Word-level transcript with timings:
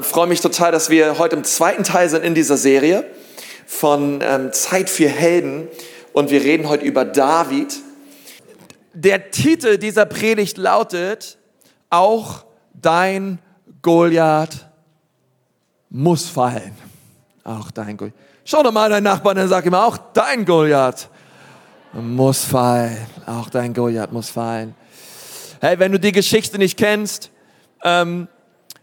Ich 0.00 0.06
freue 0.06 0.28
mich 0.28 0.40
total, 0.40 0.70
dass 0.70 0.90
wir 0.90 1.18
heute 1.18 1.34
im 1.34 1.42
zweiten 1.42 1.82
Teil 1.82 2.08
sind 2.08 2.22
in 2.22 2.36
dieser 2.36 2.56
Serie 2.56 3.04
von 3.66 4.20
ähm, 4.22 4.52
Zeit 4.52 4.88
für 4.90 5.08
Helden 5.08 5.66
und 6.12 6.30
wir 6.30 6.40
reden 6.40 6.68
heute 6.68 6.84
über 6.84 7.04
David. 7.04 7.74
Der 8.94 9.32
Titel 9.32 9.76
dieser 9.76 10.06
Predigt 10.06 10.56
lautet, 10.56 11.36
auch 11.90 12.44
dein 12.74 13.40
Goliath 13.82 14.68
muss 15.90 16.28
fallen. 16.28 16.78
Auch 17.42 17.72
dein 17.72 17.96
Goliath. 17.96 18.14
Schau 18.44 18.62
doch 18.62 18.70
mal 18.70 18.88
deinen 18.88 19.02
Nachbarn 19.02 19.36
und 19.38 19.48
sag 19.48 19.66
ihm 19.66 19.74
auch 19.74 19.98
dein 20.14 20.44
Goliath 20.44 21.08
muss 21.92 22.44
fallen. 22.44 23.04
Auch 23.26 23.50
dein 23.50 23.74
Goliath 23.74 24.12
muss 24.12 24.30
fallen. 24.30 24.76
Hey, 25.60 25.80
wenn 25.80 25.90
du 25.90 25.98
die 25.98 26.12
Geschichte 26.12 26.56
nicht 26.56 26.78
kennst, 26.78 27.32
ähm, 27.82 28.28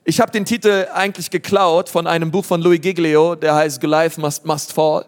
ich 0.07 0.21
habe 0.21 0.31
den 0.31 0.45
Titel 0.45 0.87
eigentlich 0.93 1.31
geklaut 1.31 1.89
von 1.89 2.05
einem 2.05 2.29
Buch 2.29 2.45
von 2.45 2.61
Louis 2.61 2.79
Giglio, 2.79 3.33
der 3.33 3.55
heißt 3.55 3.81
Goliath 3.81 4.19
Must, 4.19 4.45
Must 4.45 4.71
Fall. 4.71 5.05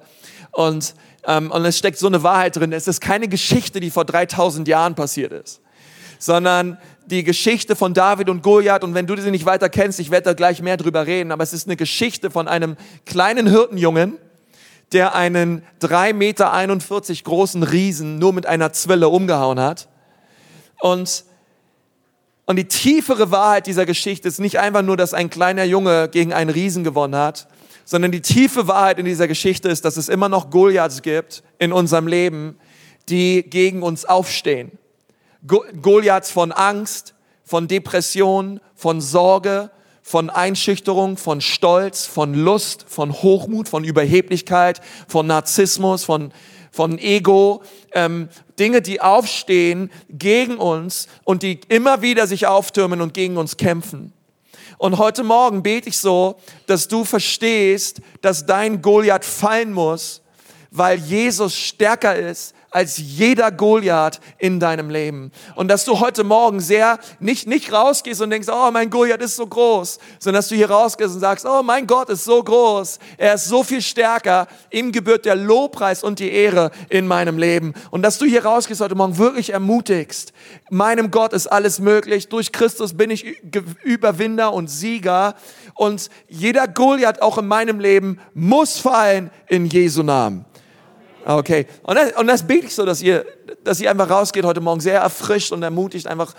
Und, 0.51 0.95
ähm, 1.27 1.51
und 1.51 1.63
es 1.65 1.77
steckt 1.77 1.99
so 1.99 2.07
eine 2.07 2.23
Wahrheit 2.23 2.55
drin. 2.55 2.73
Es 2.73 2.87
ist 2.87 2.99
keine 2.99 3.27
Geschichte, 3.27 3.79
die 3.79 3.91
vor 3.91 4.05
3000 4.05 4.67
Jahren 4.67 4.95
passiert 4.95 5.31
ist, 5.31 5.61
sondern 6.17 6.79
die 7.05 7.23
Geschichte 7.23 7.75
von 7.75 7.93
David 7.93 8.27
und 8.27 8.41
Goliath. 8.41 8.83
Und 8.83 8.95
wenn 8.95 9.05
du 9.05 9.15
sie 9.21 9.29
nicht 9.29 9.45
weiter 9.45 9.69
kennst, 9.69 9.99
ich 9.99 10.09
werde 10.09 10.25
da 10.25 10.33
gleich 10.33 10.63
mehr 10.63 10.77
drüber 10.77 11.05
reden, 11.05 11.31
aber 11.31 11.43
es 11.43 11.53
ist 11.53 11.67
eine 11.67 11.75
Geschichte 11.75 12.31
von 12.31 12.47
einem 12.47 12.75
kleinen 13.05 13.45
Hirtenjungen, 13.45 14.17
der 14.93 15.13
einen 15.13 15.61
3,41 15.79 16.13
Meter 16.13 17.23
großen 17.23 17.61
Riesen 17.61 18.17
nur 18.17 18.33
mit 18.33 18.47
einer 18.47 18.73
Zwille 18.73 19.09
umgehauen 19.09 19.59
hat. 19.59 19.89
Und 20.79 21.23
und 22.47 22.55
die 22.55 22.65
tiefere 22.65 23.29
Wahrheit 23.29 23.67
dieser 23.67 23.85
Geschichte 23.85 24.27
ist 24.27 24.39
nicht 24.39 24.57
einfach 24.57 24.81
nur, 24.81 24.95
dass 24.95 25.13
ein 25.13 25.29
kleiner 25.29 25.65
Junge 25.65 26.07
gegen 26.07 26.31
einen 26.31 26.49
Riesen 26.49 26.85
gewonnen 26.85 27.15
hat, 27.15 27.47
sondern 27.83 28.11
die 28.11 28.21
tiefe 28.21 28.69
Wahrheit 28.69 28.99
in 28.99 29.05
dieser 29.05 29.27
Geschichte 29.27 29.67
ist, 29.67 29.83
dass 29.83 29.97
es 29.97 30.07
immer 30.07 30.29
noch 30.29 30.49
Goliaths 30.49 31.01
gibt 31.01 31.43
in 31.59 31.73
unserem 31.73 32.07
Leben, 32.07 32.57
die 33.09 33.43
gegen 33.43 33.83
uns 33.83 34.05
aufstehen. 34.05 34.71
Goliaths 35.45 36.31
von 36.31 36.53
Angst, 36.53 37.13
von 37.43 37.67
Depression, 37.67 38.61
von 38.75 39.01
Sorge, 39.01 39.69
von 40.01 40.29
Einschüchterung, 40.29 41.17
von 41.17 41.41
Stolz, 41.41 42.05
von 42.05 42.33
Lust, 42.33 42.85
von 42.87 43.11
Hochmut, 43.11 43.67
von 43.67 43.83
Überheblichkeit, 43.83 44.79
von 45.09 45.27
Narzissmus, 45.27 46.05
von, 46.05 46.31
von 46.77 46.99
Ego, 46.99 47.63
ähm, 47.93 48.29
Dinge, 48.59 48.83
die 48.83 49.01
aufstehen 49.01 49.89
gegen 50.11 50.57
uns 50.57 51.07
und 51.23 51.41
die 51.41 51.59
immer 51.69 52.03
wieder 52.03 52.27
sich 52.27 52.45
auftürmen 52.45 53.01
und 53.01 53.15
gegen 53.15 53.37
uns 53.37 53.57
kämpfen. 53.57 54.13
Und 54.77 54.99
heute 54.99 55.23
Morgen 55.23 55.63
bete 55.63 55.89
ich 55.89 55.97
so, 55.97 56.35
dass 56.67 56.87
du 56.87 57.03
verstehst, 57.03 57.99
dass 58.21 58.45
dein 58.45 58.83
Goliath 58.83 59.25
fallen 59.25 59.73
muss, 59.73 60.21
weil 60.69 60.99
Jesus 60.99 61.55
stärker 61.55 62.15
ist 62.15 62.53
als 62.71 62.97
jeder 62.97 63.51
Goliath 63.51 64.19
in 64.37 64.59
deinem 64.59 64.89
Leben. 64.89 65.31
Und 65.55 65.69
dass 65.69 65.85
du 65.85 65.99
heute 65.99 66.23
Morgen 66.23 66.59
sehr 66.59 66.99
nicht, 67.19 67.47
nicht 67.47 67.71
rausgehst 67.71 68.21
und 68.21 68.29
denkst, 68.29 68.49
oh, 68.51 68.71
mein 68.71 68.89
Goliath 68.89 69.21
ist 69.21 69.35
so 69.35 69.47
groß, 69.47 69.99
sondern 70.19 70.39
dass 70.39 70.49
du 70.49 70.55
hier 70.55 70.69
rausgehst 70.69 71.13
und 71.13 71.21
sagst, 71.21 71.45
oh, 71.45 71.63
mein 71.63 71.87
Gott 71.87 72.09
ist 72.09 72.25
so 72.25 72.43
groß, 72.43 72.99
er 73.17 73.35
ist 73.35 73.45
so 73.45 73.63
viel 73.63 73.81
stärker, 73.81 74.47
ihm 74.69 74.91
gebührt 74.91 75.25
der 75.25 75.35
Lobpreis 75.35 76.03
und 76.03 76.19
die 76.19 76.31
Ehre 76.31 76.71
in 76.89 77.07
meinem 77.07 77.37
Leben. 77.37 77.73
Und 77.91 78.01
dass 78.01 78.17
du 78.17 78.25
hier 78.25 78.45
rausgehst 78.45 78.81
heute 78.81 78.95
Morgen 78.95 79.17
wirklich 79.17 79.53
ermutigst, 79.53 80.33
meinem 80.69 81.11
Gott 81.11 81.33
ist 81.33 81.47
alles 81.47 81.79
möglich, 81.79 82.27
durch 82.27 82.51
Christus 82.51 82.95
bin 82.95 83.11
ich 83.11 83.41
Überwinder 83.83 84.53
und 84.53 84.69
Sieger 84.69 85.35
und 85.75 86.09
jeder 86.27 86.67
Goliath 86.67 87.21
auch 87.21 87.37
in 87.37 87.47
meinem 87.47 87.79
Leben 87.79 88.19
muss 88.33 88.77
fallen 88.77 89.31
in 89.47 89.65
Jesu 89.67 90.03
Namen. 90.03 90.45
Okay. 91.27 91.67
Und 91.83 91.95
das, 91.95 92.13
und 92.13 92.27
das 92.27 92.47
bete 92.47 92.67
ich 92.67 92.73
so, 92.73 92.85
dass 92.85 93.01
ihr, 93.01 93.25
dass 93.65 93.81
ihr 93.81 93.91
einfach 93.91 94.09
rausgeht 94.09 94.45
heute 94.45 94.61
Morgen 94.61 94.79
sehr 94.79 95.01
erfrischt 95.01 95.51
und 95.51 95.61
ermutigt, 95.61 96.07
einfach 96.07 96.33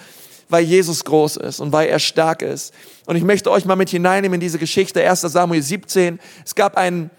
weil 0.49 0.65
Jesus 0.65 1.05
groß 1.05 1.37
ist 1.37 1.61
und 1.61 1.73
weil 1.73 1.89
er 1.89 1.99
stark 1.99 2.41
ist. 2.41 2.73
Und 3.05 3.17
ich 3.17 3.23
möchte 3.23 3.51
euch 3.51 3.67
mal 3.67 3.77
mit 3.77 3.91
hineinnehmen 3.91 4.37
in 4.37 4.41
diese 4.41 4.59
Geschichte, 4.59 5.07
1 5.07 5.21
Samuel 5.21 5.63
17. 5.63 6.19
Es 6.43 6.55
gab, 6.55 6.79
ein, 6.79 7.11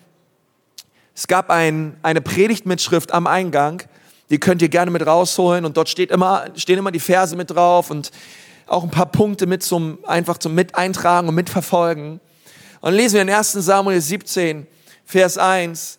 es 1.14 1.28
gab 1.28 1.52
ein, 1.52 1.96
eine 2.02 2.22
Predigtmitschrift 2.22 3.12
am 3.12 3.28
Eingang, 3.28 3.84
die 4.32 4.40
könnt 4.40 4.64
ihr 4.64 4.70
gerne 4.70 4.90
mit 4.90 5.06
rausholen 5.06 5.64
und 5.64 5.78
dort 5.78 5.90
steht 5.90 6.10
immer, 6.10 6.46
stehen 6.56 6.80
immer 6.80 6.92
die 6.92 7.00
Verse 7.00 7.36
mit 7.36 7.52
drauf 7.52 7.92
und 7.92 8.10
auch 8.66 8.84
ein 8.84 8.90
paar 8.90 9.12
Punkte 9.12 9.46
mit 9.46 9.62
zum, 9.62 10.00
einfach 10.08 10.40
zum 10.40 10.56
mit 10.56 10.74
eintragen 10.74 11.28
und 11.28 11.36
mitverfolgen. 11.36 12.20
Und 12.82 12.94
lesen 12.96 13.14
wir 13.14 13.22
in 13.22 13.30
1 13.30 13.52
Samuel 13.52 14.02
17, 14.02 14.66
Vers 15.06 15.38
1. 15.38 15.99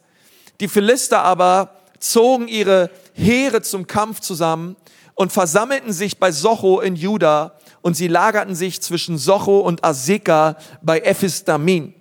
Die 0.60 0.68
Philister 0.68 1.22
aber 1.22 1.76
zogen 1.98 2.48
ihre 2.48 2.90
Heere 3.14 3.62
zum 3.62 3.86
Kampf 3.86 4.20
zusammen 4.20 4.76
und 5.14 5.32
versammelten 5.32 5.92
sich 5.92 6.18
bei 6.18 6.32
Socho 6.32 6.80
in 6.80 6.96
Juda 6.96 7.54
und 7.82 7.96
sie 7.96 8.08
lagerten 8.08 8.54
sich 8.54 8.80
zwischen 8.80 9.18
Socho 9.18 9.60
und 9.60 9.84
Aseka 9.84 10.56
bei 10.82 11.00
Ephistamin. 11.00 11.94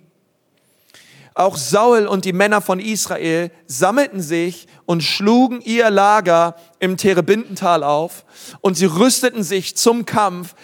Auch 1.34 1.56
Saul 1.56 2.06
und 2.06 2.24
die 2.24 2.32
Männer 2.32 2.60
von 2.60 2.80
Israel 2.80 3.50
sammelten 3.66 4.20
sich 4.20 4.66
und 4.84 5.02
schlugen 5.02 5.60
ihr 5.62 5.88
Lager 5.88 6.56
im 6.80 6.96
Terebintental 6.96 7.82
auf 7.82 8.24
und 8.60 8.74
sie 8.74 8.86
rüsteten 8.86 9.42
sich 9.42 9.76
zum 9.76 10.04
Kampf 10.04 10.54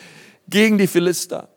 gegen 0.49 0.77
die 0.77 0.87
Philister. 0.87 1.49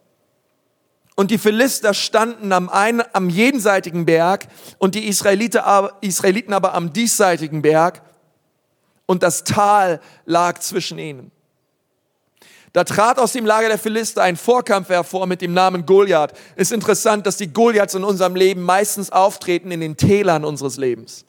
Und 1.20 1.32
die 1.32 1.38
Philister 1.38 1.94
standen 1.94 2.54
am, 2.54 2.70
einen, 2.70 3.04
am 3.12 3.30
jenseitigen 3.30 4.06
Berg 4.06 4.48
und 4.78 4.96
die 4.96 5.06
Israeliten 5.10 5.60
aber, 5.60 5.98
Israeliten 6.00 6.54
aber 6.54 6.74
am 6.74 6.94
diesseitigen 6.94 7.62
Berg 7.62 8.02
und 9.06 9.22
das 9.22 9.44
Tal 9.44 10.00
lag 10.26 10.60
zwischen 10.60 10.98
ihnen. 10.98 11.32
Da 12.72 12.86
trat 12.86 13.20
aus 13.20 13.34
dem 13.34 13.46
Lager 13.46 13.68
der 13.68 13.78
Philister 13.78 14.22
ein 14.22 14.38
Vorkampf 14.38 14.88
hervor 14.88 15.28
mit 15.28 15.42
dem 15.42 15.54
Namen 15.54 15.86
Goliath. 15.86 16.32
Ist 16.56 16.72
interessant, 16.72 17.28
dass 17.28 17.36
die 17.36 17.52
Goliaths 17.52 17.96
in 17.96 18.06
unserem 18.06 18.38
Leben 18.38 18.62
meistens 18.62 19.12
auftreten 19.12 19.72
in 19.72 19.82
den 19.82 19.98
Tälern 19.98 20.46
unseres 20.46 20.78
Lebens. 20.78 21.26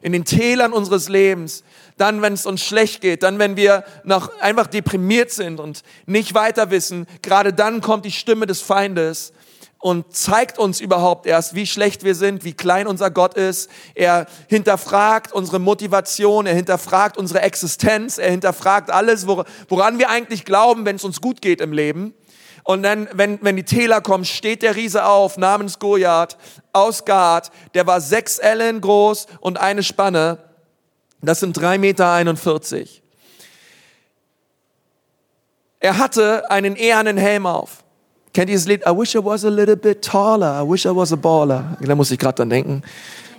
In 0.00 0.12
den 0.12 0.24
Tälern 0.24 0.72
unseres 0.72 1.10
Lebens 1.10 1.62
dann, 1.96 2.22
wenn 2.22 2.32
es 2.32 2.46
uns 2.46 2.62
schlecht 2.62 3.00
geht, 3.00 3.22
dann, 3.22 3.38
wenn 3.38 3.56
wir 3.56 3.84
noch 4.04 4.40
einfach 4.40 4.66
deprimiert 4.66 5.30
sind 5.30 5.60
und 5.60 5.82
nicht 6.06 6.34
weiter 6.34 6.70
wissen, 6.70 7.06
gerade 7.22 7.52
dann 7.52 7.80
kommt 7.80 8.04
die 8.04 8.12
Stimme 8.12 8.46
des 8.46 8.60
Feindes 8.60 9.32
und 9.82 10.14
zeigt 10.14 10.60
uns 10.60 10.80
überhaupt 10.80 11.26
erst, 11.26 11.56
wie 11.56 11.66
schlecht 11.66 12.04
wir 12.04 12.14
sind, 12.14 12.44
wie 12.44 12.52
klein 12.52 12.86
unser 12.86 13.10
Gott 13.10 13.34
ist. 13.34 13.68
Er 13.96 14.26
hinterfragt 14.48 15.32
unsere 15.32 15.58
Motivation, 15.58 16.46
er 16.46 16.54
hinterfragt 16.54 17.18
unsere 17.18 17.42
Existenz, 17.42 18.16
er 18.16 18.30
hinterfragt 18.30 18.90
alles, 18.90 19.26
woran 19.26 19.98
wir 19.98 20.08
eigentlich 20.08 20.44
glauben, 20.44 20.84
wenn 20.84 20.96
es 20.96 21.04
uns 21.04 21.20
gut 21.20 21.42
geht 21.42 21.60
im 21.60 21.72
Leben. 21.72 22.14
Und 22.62 22.84
dann, 22.84 23.08
wenn, 23.12 23.40
wenn 23.42 23.56
die 23.56 23.64
Täler 23.64 24.00
kommen, 24.00 24.24
steht 24.24 24.62
der 24.62 24.76
Riese 24.76 25.04
auf, 25.04 25.36
namens 25.36 25.80
Goliath, 25.80 26.36
aus 26.72 27.04
Gad. 27.04 27.50
Der 27.74 27.84
war 27.86 28.00
sechs 28.00 28.38
Ellen 28.38 28.80
groß 28.80 29.26
und 29.40 29.58
eine 29.58 29.82
Spanne. 29.82 30.38
Das 31.22 31.40
sind 31.40 31.56
drei 31.56 31.78
Meter. 31.78 32.12
einundvierzig. 32.12 33.02
Er 35.78 35.98
hatte 35.98 36.50
einen 36.50 36.76
ehernen 36.76 37.16
Helm 37.16 37.46
auf. 37.46 37.82
Kennt 38.34 38.50
ihr 38.50 38.56
das 38.56 38.66
Lied? 38.66 38.82
I 38.86 38.90
wish 38.90 39.14
I 39.14 39.24
was 39.24 39.44
a 39.44 39.48
little 39.48 39.76
bit 39.76 40.02
taller. 40.02 40.62
I 40.62 40.68
wish 40.68 40.84
I 40.84 40.94
was 40.94 41.12
a 41.12 41.16
baller. 41.16 41.76
Da 41.80 41.94
muss 41.94 42.10
ich 42.10 42.18
gerade 42.18 42.36
dran 42.36 42.50
denken. 42.50 42.82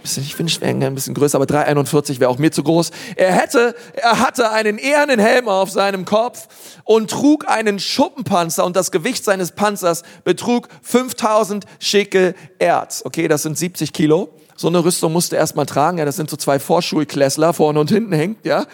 Ich 0.04 0.36
finde 0.36 0.52
Schwänge 0.52 0.86
ein 0.86 0.96
bisschen 0.96 1.14
größer, 1.14 1.38
aber 1.38 1.46
3,41 1.46 2.20
wäre 2.20 2.30
auch 2.30 2.38
mir 2.38 2.52
zu 2.52 2.62
groß. 2.62 2.92
Er 3.16 3.32
hätte, 3.32 3.74
er 3.94 4.20
hatte 4.20 4.52
einen 4.52 4.78
ehernen 4.78 5.20
Helm 5.20 5.48
auf 5.48 5.72
seinem 5.72 6.04
Kopf 6.04 6.48
und 6.84 7.10
trug 7.10 7.48
einen 7.48 7.80
Schuppenpanzer 7.80 8.66
und 8.66 8.76
das 8.76 8.92
Gewicht 8.92 9.24
seines 9.24 9.54
Panzers 9.54 10.04
betrug 10.26 10.68
5000 10.82 11.66
Schickel 11.80 12.36
Erz. 12.60 13.04
Okay, 13.06 13.30
das 13.30 13.44
sind 13.44 13.58
70 13.58 13.94
Kilo. 13.94 14.30
So 14.56 14.68
eine 14.68 14.84
Rüstung 14.84 15.14
musste 15.14 15.36
erstmal 15.36 15.66
tragen. 15.66 15.98
Ja, 15.98 16.06
das 16.06 16.16
sind 16.16 16.30
so 16.30 16.38
zwei 16.38 16.60
Vorschulklässler, 16.60 17.54
vorne 17.54 17.80
und 17.80 17.90
hinten 17.90 18.14
hängt, 18.14 18.46
ja. 18.46 18.66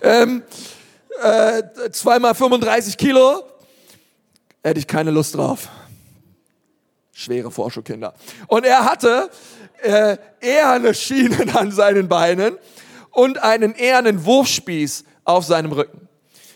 Ähm, 0.00 0.42
äh, 1.22 1.62
zweimal 1.92 2.34
35 2.34 2.96
Kilo. 2.96 3.42
Hätte 4.62 4.80
ich 4.80 4.86
keine 4.86 5.10
Lust 5.10 5.34
drauf. 5.34 5.68
Schwere 7.12 7.50
Vorschulkinder. 7.50 8.14
Und 8.46 8.64
er 8.64 8.84
hatte 8.84 9.30
äh, 9.82 10.16
eherne 10.40 10.94
Schienen 10.94 11.50
an 11.56 11.72
seinen 11.72 12.08
Beinen 12.08 12.56
und 13.10 13.42
einen 13.42 13.74
ehernen 13.74 14.24
Wurfspieß 14.24 15.04
auf 15.24 15.44
seinem 15.44 15.72
Rücken. 15.72 16.08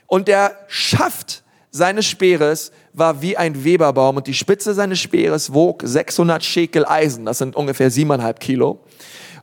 Und 0.06 0.28
der 0.28 0.56
Schaft 0.68 1.42
seines 1.70 2.06
Speeres 2.06 2.70
war 2.92 3.22
wie 3.22 3.36
ein 3.36 3.64
Weberbaum 3.64 4.16
und 4.16 4.26
die 4.26 4.34
Spitze 4.34 4.74
seines 4.74 5.00
Speeres 5.00 5.52
wog 5.52 5.82
600 5.84 6.44
Schekel 6.44 6.84
Eisen, 6.86 7.24
das 7.24 7.38
sind 7.38 7.56
ungefähr 7.56 7.90
siebeneinhalb 7.90 8.40
Kilo. 8.40 8.80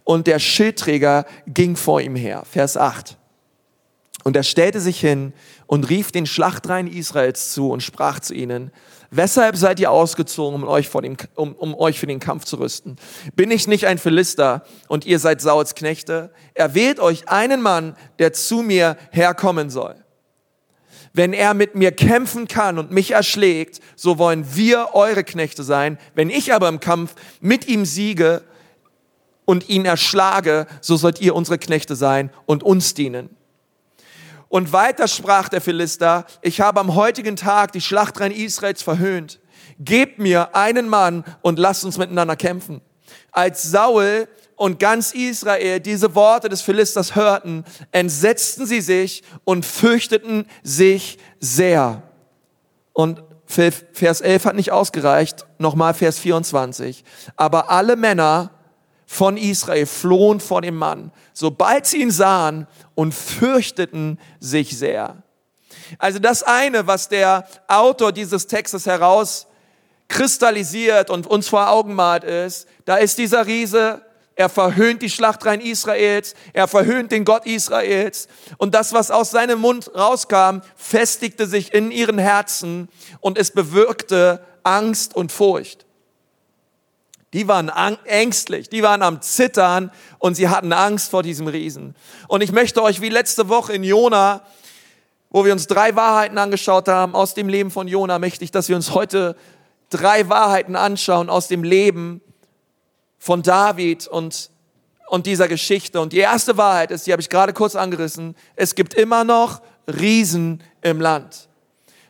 Und 0.04 0.28
der 0.28 0.40
Schildträger 0.40 1.26
ging 1.48 1.76
vor 1.76 2.02
ihm 2.02 2.16
her. 2.16 2.44
Vers 2.50 2.78
8. 2.78 3.18
Und 4.24 4.36
er 4.36 4.44
stellte 4.44 4.80
sich 4.80 5.00
hin 5.00 5.34
und 5.68 5.90
rief 5.90 6.12
den 6.12 6.26
Schlachtreihen 6.26 6.88
Israels 6.88 7.54
zu 7.54 7.70
und 7.70 7.84
sprach 7.84 8.20
zu 8.20 8.34
ihnen, 8.34 8.72
Weshalb 9.12 9.56
seid 9.56 9.80
ihr 9.80 9.90
ausgezogen, 9.90 10.62
um 10.62 10.68
euch, 10.68 10.88
vor 10.88 11.02
dem, 11.02 11.18
um, 11.34 11.54
um 11.56 11.74
euch 11.74 12.00
für 12.00 12.06
den 12.06 12.20
Kampf 12.20 12.46
zu 12.46 12.58
rüsten? 12.58 12.98
Bin 13.36 13.50
ich 13.50 13.68
nicht 13.68 13.88
ein 13.88 13.98
Philister 13.98 14.64
und 14.88 15.06
ihr 15.06 15.18
seid 15.18 15.42
Sauls 15.42 15.74
Knechte? 15.74 16.32
Er 16.54 16.76
wählt 16.76 17.00
euch 17.00 17.28
einen 17.28 17.62
Mann, 17.62 17.96
der 18.20 18.34
zu 18.34 18.62
mir 18.62 18.98
herkommen 19.10 19.72
soll. 19.72 19.96
Wenn 21.14 21.34
er 21.34 21.54
mit 21.54 21.76
mir 21.76 21.92
kämpfen 21.92 22.48
kann 22.48 22.78
und 22.78 22.92
mich 22.92 23.12
erschlägt, 23.12 23.80
so 23.96 24.18
wollen 24.18 24.46
wir 24.56 24.90
eure 24.94 25.24
Knechte 25.24 25.64
sein. 25.64 25.98
Wenn 26.16 26.30
ich 26.30 26.54
aber 26.54 26.70
im 26.70 26.80
Kampf 26.80 27.16
mit 27.42 27.68
ihm 27.68 27.86
siege 27.86 28.44
und 29.46 29.70
ihn 29.70 29.86
erschlage, 29.86 30.68
so 30.82 30.96
sollt 30.96 31.22
ihr 31.22 31.36
unsere 31.36 31.58
Knechte 31.58 31.96
sein 31.96 32.30
und 32.46 32.64
uns 32.64 32.94
dienen. 32.94 33.36
Und 34.50 34.74
weiter 34.74 35.08
sprach 35.08 35.48
der 35.50 35.62
Philister, 35.62 36.26
ich 36.42 36.60
habe 36.60 36.80
am 36.80 36.96
heutigen 36.96 37.36
Tag 37.36 37.72
die 37.72 37.82
Schlachtreihen 37.82 38.34
Israels 38.34 38.82
verhöhnt. 38.82 39.40
Gebt 39.80 40.20
mir 40.20 40.56
einen 40.56 40.90
Mann 40.90 41.24
und 41.42 41.60
lasst 41.60 41.86
uns 41.86 41.98
miteinander 41.98 42.36
kämpfen. 42.36 42.82
Als 43.32 43.64
Saul 43.64 44.28
und 44.60 44.78
ganz 44.78 45.14
Israel 45.14 45.80
diese 45.80 46.14
Worte 46.16 46.50
des 46.50 46.62
Philisters 46.62 47.16
hörten, 47.16 47.64
entsetzten 47.94 48.66
sie 48.66 48.82
sich 48.82 49.24
und 49.46 49.66
fürchteten 49.66 50.46
sich 50.64 51.18
sehr. 51.40 52.04
Und 52.92 53.24
Vers 53.46 54.20
11 54.20 54.46
hat 54.46 54.56
nicht 54.56 54.74
ausgereicht, 54.74 55.46
nochmal 55.60 55.94
Vers 55.94 56.20
24. 56.20 57.06
Aber 57.38 57.72
alle 57.72 57.96
Männer 57.96 58.52
von 59.06 59.38
Israel 59.38 59.86
flohen 59.86 60.42
vor 60.42 60.62
dem 60.62 60.76
Mann, 60.76 61.14
sobald 61.34 61.86
sie 61.86 62.02
ihn 62.02 62.12
sahen 62.12 62.68
und 62.96 63.14
fürchteten 63.14 64.20
sich 64.42 64.78
sehr. 64.78 65.24
Also 66.00 66.20
das 66.20 66.44
eine, 66.44 66.86
was 66.86 67.08
der 67.08 67.48
Autor 67.70 68.12
dieses 68.12 68.48
Textes 68.48 68.86
herauskristallisiert 68.86 71.10
und 71.10 71.28
uns 71.28 71.48
vor 71.48 71.70
Augen 71.70 71.96
malt, 71.96 72.26
ist, 72.26 72.68
da 72.84 72.98
ist 72.98 73.18
dieser 73.18 73.48
Riese, 73.48 74.02
er 74.40 74.48
verhöhnt 74.48 75.02
die 75.02 75.10
Schlachtreihen 75.10 75.60
Israels, 75.60 76.34
er 76.54 76.70
verhöhnt 76.70 77.12
den 77.12 77.26
Gott 77.26 77.46
Israels 77.46 78.30
und 78.58 78.74
das, 78.74 78.94
was 78.94 79.12
aus 79.12 79.32
seinem 79.32 79.60
Mund 79.60 79.92
rauskam, 79.94 80.62
festigte 80.78 81.46
sich 81.46 81.74
in 81.74 81.92
ihren 81.92 82.18
Herzen 82.18 82.88
und 83.20 83.38
es 83.38 83.52
bewirkte 83.52 84.42
Angst 84.64 85.14
und 85.14 85.34
Furcht. 85.34 85.86
Die 87.34 87.50
waren 87.50 87.70
ängstlich, 88.06 88.70
die 88.70 88.82
waren 88.82 89.02
am 89.02 89.22
Zittern 89.22 89.92
und 90.20 90.36
sie 90.36 90.48
hatten 90.48 90.72
Angst 90.72 91.12
vor 91.12 91.22
diesem 91.22 91.48
Riesen. 91.48 91.94
Und 92.30 92.40
ich 92.40 92.54
möchte 92.54 92.82
euch 92.82 93.02
wie 93.02 93.10
letzte 93.10 93.50
Woche 93.50 93.74
in 93.74 93.84
Jona, 93.84 94.42
wo 95.32 95.44
wir 95.44 95.52
uns 95.52 95.68
drei 95.68 95.98
Wahrheiten 95.98 96.38
angeschaut 96.38 96.88
haben 96.88 97.14
aus 97.14 97.34
dem 97.34 97.50
Leben 97.50 97.72
von 97.72 97.90
Jona, 97.90 98.20
möchte 98.20 98.46
ich, 98.46 98.52
dass 98.52 98.70
wir 98.70 98.78
uns 98.78 98.94
heute 98.94 99.36
drei 99.90 100.30
Wahrheiten 100.30 100.78
anschauen 100.78 101.30
aus 101.30 101.50
dem 101.50 101.62
Leben 101.62 102.22
von 103.20 103.44
David 103.44 104.08
und, 104.08 104.50
und 105.10 105.28
dieser 105.28 105.48
Geschichte. 105.48 106.02
Und 106.02 106.14
die 106.14 106.20
erste 106.20 106.58
Wahrheit 106.58 106.90
ist, 106.90 107.06
die 107.06 107.12
habe 107.12 107.22
ich 107.22 107.30
gerade 107.30 107.54
kurz 107.54 107.76
angerissen, 107.76 108.36
es 108.56 108.74
gibt 108.74 108.96
immer 108.96 109.24
noch 109.24 109.62
Riesen 109.88 110.64
im 110.82 111.02
Land. 111.02 111.50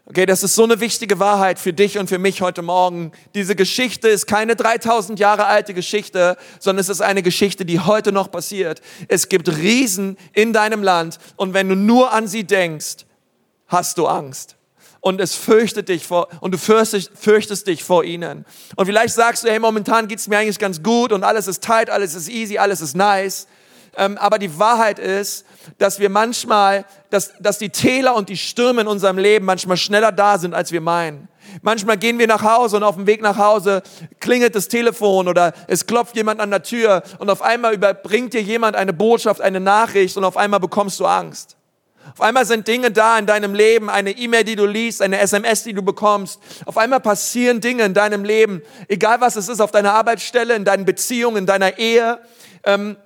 Okay, 0.05 0.25
das 0.25 0.41
ist 0.41 0.55
so 0.55 0.63
eine 0.63 0.79
wichtige 0.79 1.19
Wahrheit 1.19 1.59
für 1.59 1.71
dich 1.71 1.99
und 1.99 2.09
für 2.09 2.17
mich 2.17 2.41
heute 2.41 2.63
Morgen. 2.63 3.11
Diese 3.35 3.55
Geschichte 3.55 4.07
ist 4.07 4.25
keine 4.25 4.55
3000 4.55 5.19
Jahre 5.19 5.45
alte 5.45 5.75
Geschichte, 5.75 6.35
sondern 6.59 6.81
es 6.81 6.89
ist 6.89 7.01
eine 7.01 7.21
Geschichte, 7.21 7.63
die 7.63 7.79
heute 7.79 8.11
noch 8.11 8.31
passiert. 8.31 8.81
Es 9.07 9.29
gibt 9.29 9.47
Riesen 9.49 10.17
in 10.33 10.51
deinem 10.51 10.81
Land 10.81 11.19
und 11.35 11.53
wenn 11.53 11.69
du 11.69 11.75
nur 11.75 12.11
an 12.11 12.27
sie 12.27 12.43
denkst, 12.43 13.05
hast 13.67 13.99
du 13.99 14.07
Angst. 14.07 14.58
Und 15.01 15.21
es 15.21 15.33
fürchtet 15.33 15.89
dich 15.89 16.05
vor, 16.05 16.27
und 16.41 16.53
du 16.53 16.57
fürchtest, 16.57 17.11
fürchtest 17.15 17.67
dich 17.67 17.83
vor 17.83 18.03
ihnen. 18.03 18.45
Und 18.75 18.85
vielleicht 18.85 19.13
sagst 19.13 19.43
du, 19.43 19.49
hey, 19.49 19.59
momentan 19.59 20.07
geht's 20.07 20.27
mir 20.27 20.37
eigentlich 20.37 20.59
ganz 20.59 20.83
gut 20.83 21.13
und 21.13 21.23
alles 21.23 21.47
ist 21.47 21.63
tight, 21.63 21.89
alles 21.89 22.15
ist 22.15 22.27
easy, 22.27 22.57
alles 22.57 22.81
ist 22.81 22.95
nice. 22.95 23.47
Ähm, 23.95 24.17
aber 24.17 24.39
die 24.39 24.59
Wahrheit 24.59 24.99
ist, 24.99 25.45
dass 25.77 25.99
wir 25.99 26.09
manchmal, 26.09 26.85
dass, 27.09 27.33
dass 27.39 27.57
die 27.57 27.69
Täler 27.69 28.15
und 28.15 28.29
die 28.29 28.37
Stürme 28.37 28.81
in 28.81 28.87
unserem 28.87 29.17
Leben 29.17 29.45
manchmal 29.45 29.77
schneller 29.77 30.11
da 30.11 30.37
sind, 30.37 30.53
als 30.53 30.71
wir 30.71 30.81
meinen. 30.81 31.27
Manchmal 31.61 31.97
gehen 31.97 32.19
wir 32.19 32.27
nach 32.27 32.43
Hause 32.43 32.77
und 32.77 32.83
auf 32.83 32.95
dem 32.95 33.07
Weg 33.07 33.21
nach 33.21 33.37
Hause 33.37 33.81
klingelt 34.19 34.55
das 34.55 34.67
Telefon 34.67 35.27
oder 35.27 35.53
es 35.67 35.87
klopft 35.87 36.15
jemand 36.15 36.39
an 36.39 36.51
der 36.51 36.63
Tür 36.63 37.03
und 37.17 37.29
auf 37.29 37.41
einmal 37.41 37.73
überbringt 37.73 38.33
dir 38.33 38.41
jemand 38.41 38.75
eine 38.75 38.93
Botschaft, 38.93 39.41
eine 39.41 39.59
Nachricht 39.59 40.15
und 40.15 40.23
auf 40.23 40.37
einmal 40.37 40.59
bekommst 40.59 40.99
du 40.99 41.05
Angst. 41.05 41.57
Auf 42.13 42.21
einmal 42.21 42.45
sind 42.45 42.67
Dinge 42.67 42.91
da 42.91 43.17
in 43.17 43.25
deinem 43.25 43.53
Leben, 43.53 43.89
eine 43.89 44.11
E-Mail, 44.11 44.43
die 44.43 44.55
du 44.55 44.65
liest, 44.65 45.01
eine 45.01 45.19
SMS, 45.19 45.63
die 45.63 45.73
du 45.73 45.81
bekommst. 45.81 46.39
Auf 46.65 46.77
einmal 46.77 46.99
passieren 46.99 47.61
Dinge 47.61 47.83
in 47.83 47.93
deinem 47.93 48.23
Leben, 48.23 48.61
egal 48.87 49.21
was 49.21 49.35
es 49.35 49.49
ist, 49.49 49.59
auf 49.61 49.71
deiner 49.71 49.93
Arbeitsstelle, 49.93 50.55
in 50.55 50.65
deinen 50.65 50.85
Beziehungen, 50.85 51.37
in 51.37 51.45
deiner 51.45 51.77
Ehe. 51.77 52.19
Ähm, 52.63 52.97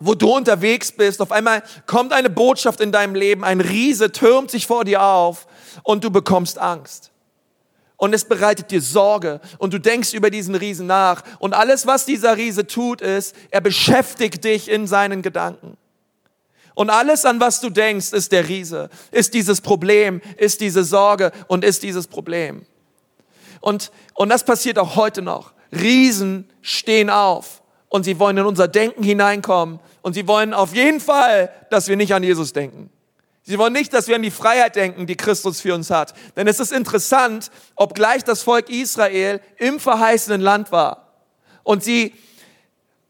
wo 0.00 0.14
du 0.14 0.34
unterwegs 0.34 0.90
bist, 0.92 1.20
auf 1.20 1.30
einmal 1.30 1.62
kommt 1.86 2.14
eine 2.14 2.30
Botschaft 2.30 2.80
in 2.80 2.90
deinem 2.90 3.14
Leben, 3.14 3.44
ein 3.44 3.60
Riese 3.60 4.10
türmt 4.10 4.50
sich 4.50 4.66
vor 4.66 4.84
dir 4.84 5.02
auf 5.02 5.46
und 5.82 6.02
du 6.02 6.10
bekommst 6.10 6.58
Angst. 6.58 7.10
Und 7.98 8.14
es 8.14 8.24
bereitet 8.24 8.70
dir 8.70 8.80
Sorge 8.80 9.42
und 9.58 9.74
du 9.74 9.78
denkst 9.78 10.14
über 10.14 10.30
diesen 10.30 10.54
Riesen 10.54 10.86
nach. 10.86 11.22
Und 11.38 11.52
alles, 11.52 11.86
was 11.86 12.06
dieser 12.06 12.38
Riese 12.38 12.66
tut, 12.66 13.02
ist, 13.02 13.36
er 13.50 13.60
beschäftigt 13.60 14.42
dich 14.42 14.70
in 14.70 14.86
seinen 14.86 15.20
Gedanken. 15.20 15.76
Und 16.80 16.88
alles, 16.88 17.26
an 17.26 17.40
was 17.40 17.60
du 17.60 17.68
denkst, 17.68 18.14
ist 18.14 18.32
der 18.32 18.48
Riese, 18.48 18.88
ist 19.10 19.34
dieses 19.34 19.60
Problem, 19.60 20.22
ist 20.38 20.62
diese 20.62 20.82
Sorge 20.82 21.30
und 21.46 21.62
ist 21.62 21.82
dieses 21.82 22.06
Problem. 22.06 22.64
Und, 23.60 23.92
und 24.14 24.30
das 24.30 24.44
passiert 24.44 24.78
auch 24.78 24.96
heute 24.96 25.20
noch. 25.20 25.52
Riesen 25.72 26.48
stehen 26.62 27.10
auf 27.10 27.60
und 27.90 28.04
sie 28.04 28.18
wollen 28.18 28.38
in 28.38 28.46
unser 28.46 28.66
Denken 28.66 29.02
hineinkommen 29.02 29.78
und 30.00 30.14
sie 30.14 30.26
wollen 30.26 30.54
auf 30.54 30.74
jeden 30.74 31.00
Fall, 31.00 31.52
dass 31.68 31.88
wir 31.88 31.96
nicht 31.96 32.14
an 32.14 32.22
Jesus 32.22 32.54
denken. 32.54 32.88
Sie 33.42 33.58
wollen 33.58 33.74
nicht, 33.74 33.92
dass 33.92 34.08
wir 34.08 34.16
an 34.16 34.22
die 34.22 34.30
Freiheit 34.30 34.74
denken, 34.74 35.06
die 35.06 35.16
Christus 35.16 35.60
für 35.60 35.74
uns 35.74 35.90
hat. 35.90 36.14
Denn 36.34 36.46
es 36.46 36.60
ist 36.60 36.72
interessant, 36.72 37.50
obgleich 37.74 38.24
das 38.24 38.42
Volk 38.42 38.70
Israel 38.70 39.42
im 39.58 39.80
verheißenen 39.80 40.40
Land 40.40 40.72
war 40.72 41.12
und 41.62 41.84
sie 41.84 42.14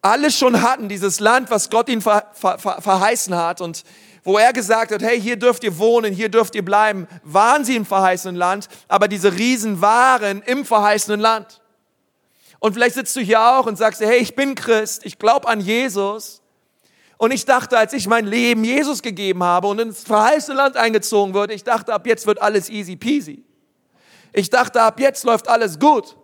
alles 0.02 0.36
schon 0.36 0.62
hatten, 0.62 0.88
dieses 0.88 1.20
Land, 1.20 1.50
was 1.50 1.70
Gott 1.70 1.88
ihnen 1.88 2.00
ver, 2.00 2.26
ver, 2.32 2.58
ver, 2.58 2.80
verheißen 2.80 3.34
hat 3.34 3.60
und 3.60 3.84
wo 4.22 4.38
er 4.38 4.52
gesagt 4.52 4.92
hat, 4.92 5.02
hey, 5.02 5.20
hier 5.20 5.36
dürft 5.36 5.64
ihr 5.64 5.78
wohnen, 5.78 6.12
hier 6.12 6.28
dürft 6.28 6.54
ihr 6.54 6.64
bleiben, 6.64 7.06
waren 7.22 7.64
sie 7.64 7.76
im 7.76 7.86
verheißenen 7.86 8.36
Land, 8.36 8.68
aber 8.88 9.08
diese 9.08 9.34
Riesen 9.34 9.80
waren 9.80 10.42
im 10.42 10.64
verheißenen 10.64 11.20
Land. 11.20 11.62
Und 12.58 12.74
vielleicht 12.74 12.94
sitzt 12.94 13.16
du 13.16 13.20
hier 13.20 13.40
auch 13.40 13.66
und 13.66 13.76
sagst, 13.76 14.00
hey, 14.00 14.18
ich 14.18 14.34
bin 14.34 14.54
Christ, 14.54 15.04
ich 15.04 15.18
glaube 15.18 15.48
an 15.48 15.60
Jesus, 15.60 16.40
und 17.20 17.32
ich 17.32 17.44
dachte, 17.44 17.76
als 17.76 17.92
ich 17.92 18.06
mein 18.06 18.26
Leben 18.26 18.64
Jesus 18.64 19.02
gegeben 19.02 19.44
habe 19.44 19.66
und 19.66 19.78
ins 19.78 20.04
verheißene 20.04 20.56
Land 20.56 20.78
eingezogen 20.78 21.34
wurde, 21.34 21.52
ich 21.52 21.64
dachte, 21.64 21.92
ab 21.92 22.06
jetzt 22.06 22.26
wird 22.26 22.40
alles 22.40 22.70
easy 22.70 22.96
peasy. 22.96 23.44
Ich 24.32 24.48
dachte, 24.48 24.80
ab 24.80 24.98
jetzt 24.98 25.24
läuft 25.24 25.46
alles 25.46 25.78
gut. 25.78 26.16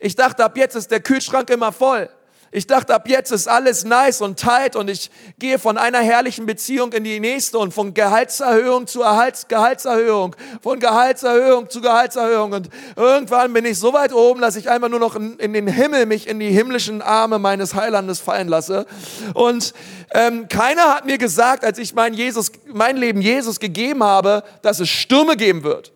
Ich 0.00 0.16
dachte, 0.16 0.44
ab 0.44 0.56
jetzt 0.56 0.74
ist 0.74 0.90
der 0.90 0.98
Kühlschrank 0.98 1.48
immer 1.50 1.70
voll. 1.70 2.10
Ich 2.50 2.66
dachte, 2.66 2.94
ab 2.94 3.06
jetzt 3.08 3.30
ist 3.30 3.46
alles 3.46 3.84
nice 3.84 4.22
und 4.22 4.40
tight 4.40 4.74
und 4.74 4.88
ich 4.88 5.10
gehe 5.38 5.58
von 5.58 5.76
einer 5.76 5.98
herrlichen 5.98 6.46
Beziehung 6.46 6.92
in 6.94 7.04
die 7.04 7.20
nächste 7.20 7.58
und 7.58 7.74
von 7.74 7.92
Gehaltserhöhung 7.92 8.86
zu 8.86 9.02
Erhalts 9.02 9.48
Gehaltserhöhung, 9.48 10.34
von 10.62 10.80
Gehaltserhöhung 10.80 11.68
zu 11.68 11.82
Gehaltserhöhung 11.82 12.52
und 12.52 12.70
irgendwann 12.96 13.52
bin 13.52 13.66
ich 13.66 13.78
so 13.78 13.92
weit 13.92 14.14
oben, 14.14 14.40
dass 14.40 14.56
ich 14.56 14.70
einfach 14.70 14.88
nur 14.88 14.98
noch 14.98 15.14
in, 15.14 15.38
in 15.38 15.52
den 15.52 15.66
Himmel 15.66 16.06
mich 16.06 16.26
in 16.26 16.40
die 16.40 16.50
himmlischen 16.50 17.02
Arme 17.02 17.38
meines 17.38 17.74
Heilandes 17.74 18.20
fallen 18.20 18.48
lasse. 18.48 18.86
Und 19.34 19.74
ähm, 20.12 20.48
keiner 20.48 20.94
hat 20.94 21.04
mir 21.04 21.18
gesagt, 21.18 21.64
als 21.64 21.78
ich 21.78 21.94
mein, 21.94 22.14
Jesus, 22.14 22.50
mein 22.66 22.96
Leben 22.96 23.20
Jesus 23.20 23.60
gegeben 23.60 24.02
habe, 24.02 24.42
dass 24.62 24.80
es 24.80 24.88
Stürme 24.88 25.36
geben 25.36 25.64
wird. 25.64 25.92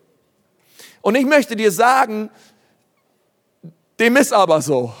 Und 1.01 1.15
ich 1.15 1.25
möchte 1.25 1.55
dir 1.55 1.71
sagen, 1.71 2.29
dem 3.99 4.15
ist 4.17 4.33
aber 4.33 4.61
so. 4.61 4.93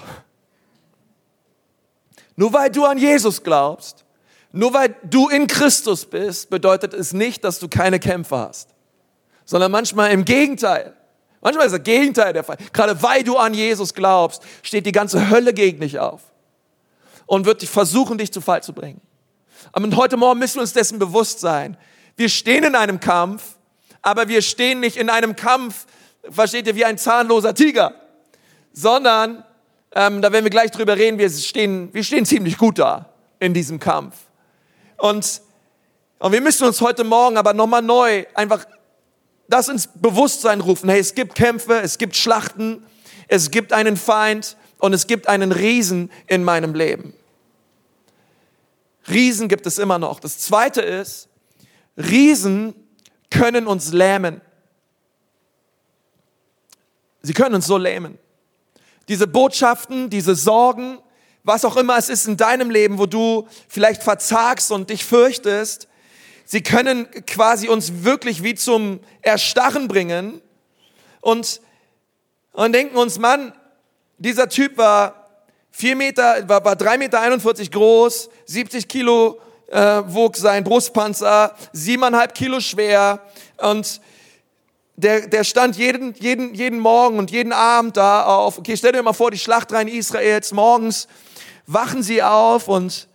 Nur 2.35 2.53
weil 2.53 2.69
du 2.69 2.85
an 2.85 2.97
Jesus 2.97 3.43
glaubst, 3.43 4.05
nur 4.51 4.73
weil 4.73 4.95
du 5.03 5.29
in 5.29 5.47
Christus 5.47 6.05
bist, 6.05 6.49
bedeutet 6.49 6.93
es 6.93 7.13
nicht, 7.13 7.43
dass 7.43 7.59
du 7.59 7.67
keine 7.67 7.99
Kämpfe 7.99 8.37
hast, 8.37 8.69
sondern 9.45 9.71
manchmal 9.71 10.11
im 10.11 10.25
Gegenteil. 10.25 10.95
Manchmal 11.41 11.65
ist 11.65 11.73
das 11.73 11.83
Gegenteil 11.83 12.33
der 12.33 12.43
Fall. 12.43 12.57
Gerade 12.71 13.01
weil 13.01 13.23
du 13.23 13.35
an 13.35 13.53
Jesus 13.53 13.93
glaubst, 13.93 14.41
steht 14.61 14.85
die 14.85 14.91
ganze 14.91 15.29
Hölle 15.29 15.53
gegen 15.53 15.81
dich 15.81 15.99
auf 15.99 16.21
und 17.25 17.45
wird 17.45 17.61
dich 17.61 17.69
versuchen, 17.69 18.17
dich 18.17 18.31
zu 18.31 18.41
Fall 18.41 18.63
zu 18.63 18.73
bringen. 18.73 19.01
Aber 19.71 19.89
heute 19.95 20.17
Morgen 20.17 20.39
müssen 20.39 20.55
wir 20.55 20.61
uns 20.61 20.73
dessen 20.73 20.99
bewusst 20.99 21.39
sein. 21.39 21.77
Wir 22.15 22.29
stehen 22.29 22.63
in 22.63 22.75
einem 22.75 22.99
Kampf, 22.99 23.57
aber 24.01 24.27
wir 24.27 24.41
stehen 24.41 24.79
nicht 24.79 24.97
in 24.97 25.09
einem 25.09 25.35
Kampf, 25.35 25.85
versteht 26.29 26.67
ihr, 26.67 26.75
wie 26.75 26.85
ein 26.85 26.97
zahnloser 26.97 27.55
Tiger, 27.55 27.93
sondern 28.71 29.43
ähm, 29.95 30.21
da 30.21 30.31
werden 30.31 30.43
wir 30.43 30.49
gleich 30.49 30.71
drüber 30.71 30.97
reden. 30.97 31.17
Wir 31.17 31.29
stehen, 31.29 31.93
wir 31.93 32.03
stehen 32.03 32.25
ziemlich 32.25 32.57
gut 32.57 32.79
da 32.79 33.09
in 33.39 33.53
diesem 33.53 33.79
Kampf. 33.79 34.15
Und, 34.97 35.41
Und 36.19 36.31
wir 36.31 36.41
müssen 36.41 36.65
uns 36.65 36.81
heute 36.81 37.03
Morgen 37.03 37.37
aber 37.37 37.53
nochmal 37.53 37.81
neu 37.81 38.25
einfach 38.33 38.65
das 39.47 39.67
ins 39.67 39.87
Bewusstsein 39.87 40.61
rufen. 40.61 40.89
Hey, 40.89 40.99
es 40.99 41.13
gibt 41.13 41.35
Kämpfe, 41.35 41.81
es 41.81 41.97
gibt 41.97 42.15
Schlachten, 42.15 42.85
es 43.27 43.51
gibt 43.51 43.73
einen 43.73 43.97
Feind 43.97 44.57
und 44.79 44.93
es 44.93 45.05
gibt 45.05 45.27
einen 45.27 45.51
Riesen 45.51 46.11
in 46.27 46.43
meinem 46.43 46.73
Leben. 46.73 47.13
Riesen 49.09 49.47
gibt 49.47 49.65
es 49.67 49.77
immer 49.77 49.99
noch. 49.99 50.19
Das 50.19 50.39
zweite 50.39 50.81
ist, 50.81 51.27
Riesen 51.97 52.73
können 53.29 53.67
uns 53.67 53.91
lähmen. 53.91 54.41
Sie 57.21 57.33
können 57.33 57.55
uns 57.55 57.67
so 57.67 57.77
lähmen. 57.77 58.17
Diese 59.07 59.27
Botschaften, 59.27 60.09
diese 60.09 60.35
Sorgen, 60.35 60.99
was 61.43 61.65
auch 61.65 61.75
immer 61.75 61.97
es 61.97 62.09
ist 62.09 62.27
in 62.27 62.37
deinem 62.37 62.69
Leben, 62.69 62.97
wo 62.97 63.05
du 63.05 63.47
vielleicht 63.67 64.03
verzagst 64.03 64.71
und 64.71 64.89
dich 64.89 65.03
fürchtest, 65.03 65.87
sie 66.45 66.61
können 66.61 67.09
quasi 67.25 67.67
uns 67.67 68.03
wirklich 68.03 68.43
wie 68.43 68.55
zum 68.55 68.99
Erstarren 69.21 69.87
bringen 69.87 70.41
und, 71.21 71.59
und 72.53 72.73
denken 72.73 72.95
uns, 72.97 73.19
Mann, 73.19 73.53
dieser 74.17 74.47
Typ 74.47 74.77
war 74.77 75.23
vier 75.71 75.95
Meter, 75.95 76.47
war, 76.47 76.63
war 76.63 76.75
drei 76.75 76.97
Meter 76.97 77.19
41 77.19 77.71
groß, 77.71 78.29
70 78.45 78.87
Kilo 78.87 79.39
äh, 79.67 80.01
wog 80.05 80.37
sein 80.37 80.63
Brustpanzer, 80.63 81.55
siebeneinhalb 81.73 82.35
Kilo 82.35 82.59
schwer 82.59 83.21
und 83.57 83.99
der, 84.95 85.27
der 85.27 85.43
stand 85.43 85.75
jeden, 85.75 86.13
jeden, 86.15 86.53
jeden 86.53 86.79
Morgen 86.79 87.17
und 87.17 87.31
jeden 87.31 87.51
Abend 87.51 87.97
da 87.97 88.25
auf. 88.25 88.59
Okay, 88.59 88.77
stell 88.77 88.91
dir 88.91 89.01
mal 89.01 89.13
vor, 89.13 89.31
die 89.31 89.39
Schlachtreihen 89.39 89.87
Israels, 89.87 90.51
morgens 90.51 91.07
wachen 91.65 92.03
sie 92.03 92.21
auf 92.21 92.67
und 92.67 93.07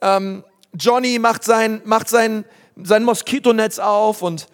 ähm, 0.00 0.44
Johnny 0.74 1.18
macht 1.18 1.42
sein, 1.42 1.80
macht 1.84 2.08
sein, 2.08 2.44
sein 2.76 3.02
Moskitonetz 3.02 3.78
auf 3.78 4.22
und 4.22 4.46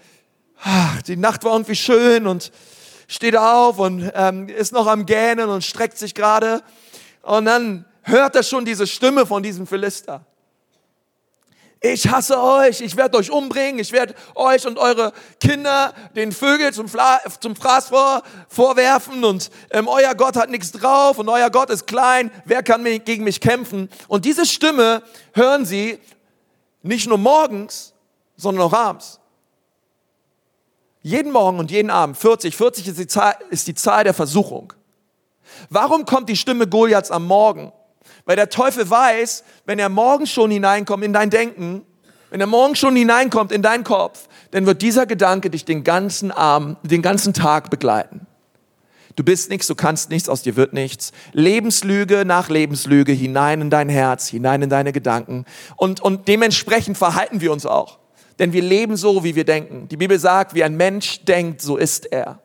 ach, 0.63 1.03
die 1.03 1.17
Nacht 1.17 1.45
war 1.45 1.53
irgendwie 1.53 1.75
schön 1.75 2.27
und 2.27 2.53
steht 3.09 3.37
auf 3.37 3.79
und 3.79 4.11
ähm, 4.15 4.49
ist 4.49 4.73
noch 4.73 4.87
am 4.87 5.05
Gähnen 5.05 5.49
und 5.49 5.65
streckt 5.65 5.99
sich 5.99 6.15
gerade. 6.15 6.63
Und 7.23 7.45
dann 7.45 7.85
hört 8.03 8.37
er 8.37 8.43
schon 8.43 8.65
diese 8.65 8.87
Stimme 8.87 9.27
von 9.27 9.43
diesem 9.43 9.67
Philister 9.67 10.25
ich 11.83 12.09
hasse 12.09 12.41
euch, 12.41 12.81
ich 12.81 12.97
werde 12.97 13.19
euch 13.19 13.31
umbringen, 13.31 13.81
ich 13.81 13.91
werde 13.91 14.15
euch 14.37 14.67
und 14.67 14.79
eure 14.79 15.13
Kinder 15.41 15.93
den 16.15 16.31
Vögel 16.31 16.73
zum, 16.73 16.89
Fla 16.89 17.21
zum 17.41 17.57
Fraß 17.57 17.89
vor, 17.89 18.23
vorwerfen 18.49 19.25
und 19.25 19.51
ähm, 19.71 19.89
euer 19.89 20.15
Gott 20.15 20.37
hat 20.37 20.49
nichts 20.49 20.71
drauf 20.71 21.19
und 21.19 21.29
euer 21.29 21.51
Gott 21.51 21.71
ist 21.71 21.89
klein, 21.89 22.31
wer 22.45 22.63
kann 22.63 22.85
mich, 22.85 23.05
gegen 23.05 23.25
mich 23.25 23.41
kämpfen? 23.41 23.91
Und 24.07 24.25
diese 24.25 24.47
Stimme 24.47 25.03
hören 25.35 25.67
sie 25.67 25.99
nicht 26.83 27.09
nur 27.09 27.19
morgens, 27.19 27.93
sondern 28.37 28.65
auch 28.67 28.73
abends. 28.73 29.19
Jeden 31.03 31.33
Morgen 31.33 31.59
und 31.59 31.73
jeden 31.73 31.91
Abend, 31.91 32.17
40, 32.17 32.57
40 32.57 32.89
ist 32.89 32.99
die 32.99 33.07
Zahl, 33.09 33.35
ist 33.51 33.67
die 33.67 33.75
Zahl 33.75 34.05
der 34.05 34.15
Versuchung. 34.15 34.73
Warum 35.69 36.05
kommt 36.05 36.29
die 36.29 36.37
Stimme 36.37 36.69
Goliaths 36.69 37.11
am 37.11 37.27
Morgen? 37.27 37.73
Weil 38.25 38.37
der 38.37 38.49
Teufel 38.49 38.89
weiß, 38.89 39.45
wenn 39.67 39.79
er 39.79 39.89
morgen 39.89 40.27
schon 40.27 40.51
hineinkommt 40.51 41.05
in 41.05 41.13
dein 41.13 41.31
Denken, 41.31 41.85
wenn 42.31 42.41
er 42.41 42.47
morgen 42.47 42.77
schon 42.77 42.97
hineinkommt 42.97 43.53
in 43.53 43.63
deinen 43.63 43.85
Kopf, 43.85 44.29
dann 44.53 44.65
wird 44.67 44.83
dieser 44.83 45.07
Gedanke 45.07 45.51
dich 45.51 45.65
den 45.65 45.85
ganzen 45.85 46.31
Abend, 46.31 46.79
den 46.83 47.03
ganzen 47.03 47.35
Tag 47.35 47.69
begleiten. 47.71 48.27
Du 49.17 49.25
bist 49.25 49.51
nichts, 49.51 49.67
du 49.67 49.75
kannst 49.75 50.09
nichts, 50.09 50.29
aus 50.29 50.43
dir 50.43 50.57
wird 50.57 50.73
nichts. 50.73 51.13
Lebenslüge 51.33 52.25
nach 52.25 52.49
Lebenslüge 52.49 53.13
hinein 53.13 53.61
in 53.61 53.71
dein 53.71 53.91
Herz, 53.91 54.29
hinein 54.29 54.63
in 54.63 54.71
deine 54.71 54.93
Gedanken. 54.93 55.45
Und, 55.77 56.01
und 56.01 56.29
dementsprechend 56.29 56.97
verhalten 56.97 57.43
wir 57.43 57.53
uns 57.53 57.67
auch. 57.67 57.99
Denn 58.39 58.55
wir 58.55 58.63
leben 58.63 58.97
so, 58.97 59.25
wie 59.25 59.35
wir 59.35 59.45
denken. 59.45 59.89
Die 59.89 59.99
Bibel 59.99 60.19
sagt, 60.19 60.55
wie 60.55 60.65
ein 60.65 60.77
Mensch 60.77 61.25
denkt, 61.25 61.61
so 61.61 61.77
ist 61.77 62.11
er. 62.11 62.41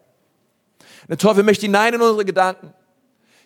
Der 1.08 1.18
Teufel 1.18 1.44
möchte 1.44 1.66
hinein 1.66 1.94
in 1.94 2.02
unsere 2.02 2.26
Gedanken 2.26 2.74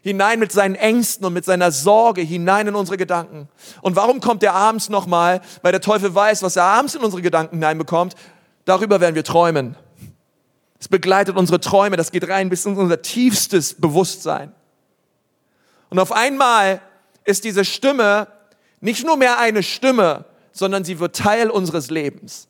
hinein 0.01 0.39
mit 0.39 0.51
seinen 0.51 0.75
Ängsten 0.75 1.25
und 1.25 1.33
mit 1.33 1.45
seiner 1.45 1.71
Sorge 1.71 2.21
hinein 2.21 2.67
in 2.67 2.75
unsere 2.75 2.97
Gedanken. 2.97 3.47
Und 3.81 3.95
warum 3.95 4.19
kommt 4.19 4.43
er 4.43 4.53
abends 4.53 4.89
nochmal? 4.89 5.41
Weil 5.61 5.71
der 5.71 5.81
Teufel 5.81 6.13
weiß, 6.13 6.41
was 6.43 6.55
er 6.55 6.63
abends 6.63 6.95
in 6.95 7.01
unsere 7.01 7.21
Gedanken 7.21 7.57
hineinbekommt. 7.57 8.15
Darüber 8.65 8.99
werden 8.99 9.15
wir 9.15 9.23
träumen. 9.23 9.77
Es 10.79 10.87
begleitet 10.87 11.37
unsere 11.37 11.59
Träume, 11.59 11.95
das 11.95 12.11
geht 12.11 12.27
rein 12.27 12.49
bis 12.49 12.65
in 12.65 12.75
unser 12.75 13.01
tiefstes 13.03 13.75
Bewusstsein. 13.75 14.51
Und 15.89 15.99
auf 15.99 16.11
einmal 16.11 16.81
ist 17.23 17.43
diese 17.43 17.63
Stimme 17.63 18.27
nicht 18.79 19.05
nur 19.05 19.17
mehr 19.17 19.37
eine 19.37 19.61
Stimme, 19.61 20.25
sondern 20.51 20.83
sie 20.83 20.99
wird 20.99 21.15
Teil 21.15 21.51
unseres 21.51 21.91
Lebens. 21.91 22.47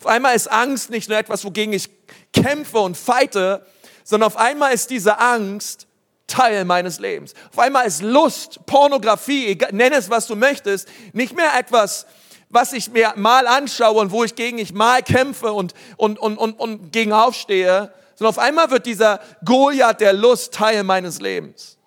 Auf 0.00 0.06
einmal 0.06 0.34
ist 0.34 0.50
Angst 0.50 0.88
nicht 0.90 1.10
nur 1.10 1.18
etwas, 1.18 1.44
wogegen 1.44 1.74
ich 1.74 1.90
kämpfe 2.32 2.78
und 2.78 2.96
feite, 2.96 3.66
sondern 4.02 4.26
auf 4.26 4.36
einmal 4.38 4.72
ist 4.72 4.90
diese 4.90 5.18
Angst 5.18 5.86
Teil 6.26 6.64
meines 6.64 6.98
Lebens. 6.98 7.34
Auf 7.52 7.58
einmal 7.58 7.86
ist 7.86 8.02
Lust, 8.02 8.64
Pornografie, 8.66 9.58
nenne 9.70 9.96
es, 9.96 10.10
was 10.10 10.26
du 10.26 10.36
möchtest, 10.36 10.88
nicht 11.12 11.36
mehr 11.36 11.50
etwas, 11.58 12.06
was 12.48 12.72
ich 12.72 12.90
mir 12.90 13.12
mal 13.16 13.46
anschaue 13.46 14.00
und 14.00 14.10
wo 14.10 14.24
ich 14.24 14.34
gegen 14.34 14.58
ich 14.58 14.72
mal 14.72 15.02
kämpfe 15.02 15.52
und, 15.52 15.74
und, 15.96 16.18
und, 16.18 16.38
und, 16.38 16.58
und 16.58 16.92
gegen 16.92 17.12
aufstehe, 17.12 17.92
sondern 18.14 18.30
auf 18.30 18.38
einmal 18.38 18.70
wird 18.70 18.86
dieser 18.86 19.20
Goliath 19.44 20.00
der 20.00 20.12
Lust 20.12 20.54
Teil 20.54 20.84
meines 20.84 21.20
Lebens. 21.20 21.78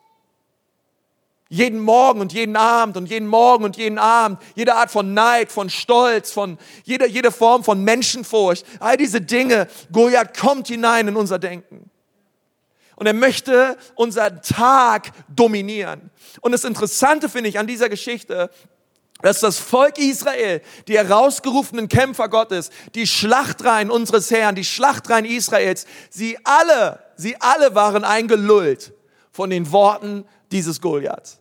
Jeden 1.50 1.79
Morgen 1.79 2.20
und 2.20 2.34
jeden 2.34 2.58
Abend 2.58 2.98
und 2.98 3.06
jeden 3.06 3.27
Morgen 3.27 3.63
und 3.63 3.77
jeden 3.77 3.98
Abend, 3.98 4.39
jede 4.56 4.75
Art 4.75 4.91
von 4.91 5.13
Neid, 5.13 5.50
von 5.50 5.70
Stolz, 5.70 6.32
von 6.32 6.58
jede, 6.84 7.08
jede 7.08 7.32
Form 7.32 7.63
von 7.63 7.82
Menschenfurcht, 7.86 8.65
all 8.82 8.98
diese 8.98 9.22
Dinge, 9.22 9.67
Goliath 9.94 10.38
kommt 10.38 10.67
hinein 10.67 11.08
in 11.08 11.15
unser 11.15 11.39
Denken. 11.39 11.89
Und 12.97 13.05
er 13.05 13.13
möchte 13.13 13.77
unseren 13.93 14.41
Tag 14.41 15.11
dominieren. 15.29 16.09
Und 16.41 16.51
das 16.51 16.63
Interessante 16.63 17.29
finde 17.29 17.47
ich 17.47 17.59
an 17.59 17.67
dieser 17.67 17.89
Geschichte, 17.89 18.49
dass 19.21 19.39
das 19.39 19.59
Volk 19.59 19.99
Israel, 19.99 20.61
die 20.87 20.97
herausgerufenen 20.97 21.89
Kämpfer 21.89 22.27
Gottes, 22.27 22.71
die 22.95 23.07
Schlachtreihen 23.07 23.91
unseres 23.91 24.31
Herrn, 24.31 24.55
die 24.55 24.65
Schlachtreihen 24.65 25.25
Israels, 25.25 25.85
sie 26.09 26.39
alle, 26.43 26.99
sie 27.15 27.35
alle 27.39 27.75
waren 27.75 28.03
eingelullt 28.03 28.93
von 29.31 29.51
den 29.51 29.71
Worten 29.71 30.25
dieses 30.51 30.81
Goliaths. 30.81 31.39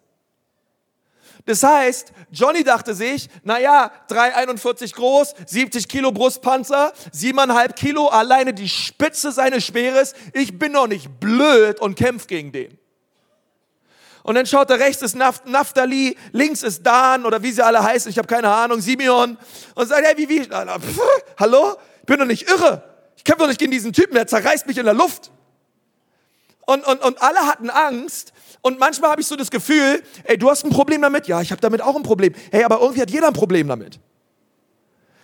Das 1.46 1.62
heißt, 1.62 2.12
Johnny 2.32 2.64
dachte 2.64 2.92
sich, 2.92 3.28
naja, 3.44 3.92
3,41 4.10 4.94
groß, 4.94 5.34
70 5.46 5.86
Kilo 5.86 6.10
Brustpanzer, 6.10 6.92
7,5 7.14 7.72
Kilo 7.74 8.08
alleine 8.08 8.52
die 8.52 8.68
Spitze 8.68 9.30
seines 9.30 9.64
Speeres, 9.64 10.14
ich 10.32 10.58
bin 10.58 10.72
doch 10.72 10.88
nicht 10.88 11.20
blöd 11.20 11.78
und 11.80 11.94
kämpf 11.94 12.26
gegen 12.26 12.50
den. 12.50 12.76
Und 14.24 14.34
dann 14.34 14.44
schaut 14.44 14.68
er 14.70 14.80
rechts 14.80 15.02
ist 15.02 15.14
Naphtali, 15.14 16.18
links 16.32 16.64
ist 16.64 16.84
Dan 16.84 17.24
oder 17.24 17.44
wie 17.44 17.52
sie 17.52 17.64
alle 17.64 17.80
heißen, 17.80 18.10
ich 18.10 18.18
habe 18.18 18.26
keine 18.26 18.48
Ahnung, 18.48 18.80
Simeon 18.80 19.38
und 19.76 19.86
sagt, 19.86 20.04
hey, 20.04 20.14
wie, 20.16 20.28
wie, 20.28 20.42
pff, 20.42 21.00
hallo? 21.38 21.76
Ich 22.00 22.06
bin 22.06 22.18
doch 22.18 22.26
nicht 22.26 22.50
irre. 22.50 22.82
Ich 23.16 23.22
kämpfe 23.22 23.42
doch 23.42 23.48
nicht 23.48 23.60
gegen 23.60 23.70
diesen 23.70 23.92
Typen, 23.92 24.14
der 24.14 24.26
zerreißt 24.26 24.66
mich 24.66 24.78
in 24.78 24.84
der 24.84 24.94
Luft. 24.94 25.30
Und, 26.66 26.84
und, 26.84 27.00
und 27.02 27.22
alle 27.22 27.46
hatten 27.46 27.70
Angst, 27.70 28.32
und 28.66 28.80
manchmal 28.80 29.12
habe 29.12 29.20
ich 29.20 29.28
so 29.28 29.36
das 29.36 29.52
Gefühl, 29.52 30.02
ey, 30.24 30.36
du 30.36 30.50
hast 30.50 30.64
ein 30.64 30.70
Problem 30.70 31.00
damit? 31.00 31.28
Ja, 31.28 31.40
ich 31.40 31.52
habe 31.52 31.60
damit 31.60 31.80
auch 31.80 31.94
ein 31.94 32.02
Problem. 32.02 32.34
Hey, 32.50 32.64
aber 32.64 32.80
irgendwie 32.80 33.00
hat 33.00 33.12
jeder 33.12 33.28
ein 33.28 33.32
Problem 33.32 33.68
damit. 33.68 34.00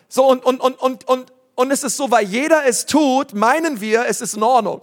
So, 0.08 0.28
und, 0.28 0.44
und, 0.44 0.60
und, 0.60 0.80
und, 0.80 1.08
und, 1.08 1.32
und 1.56 1.70
es 1.72 1.82
ist 1.82 1.96
so, 1.96 2.08
weil 2.12 2.24
jeder 2.24 2.64
es 2.66 2.86
tut, 2.86 3.34
meinen 3.34 3.80
wir, 3.80 4.06
es 4.06 4.20
ist 4.20 4.34
in 4.34 4.44
Ordnung. 4.44 4.82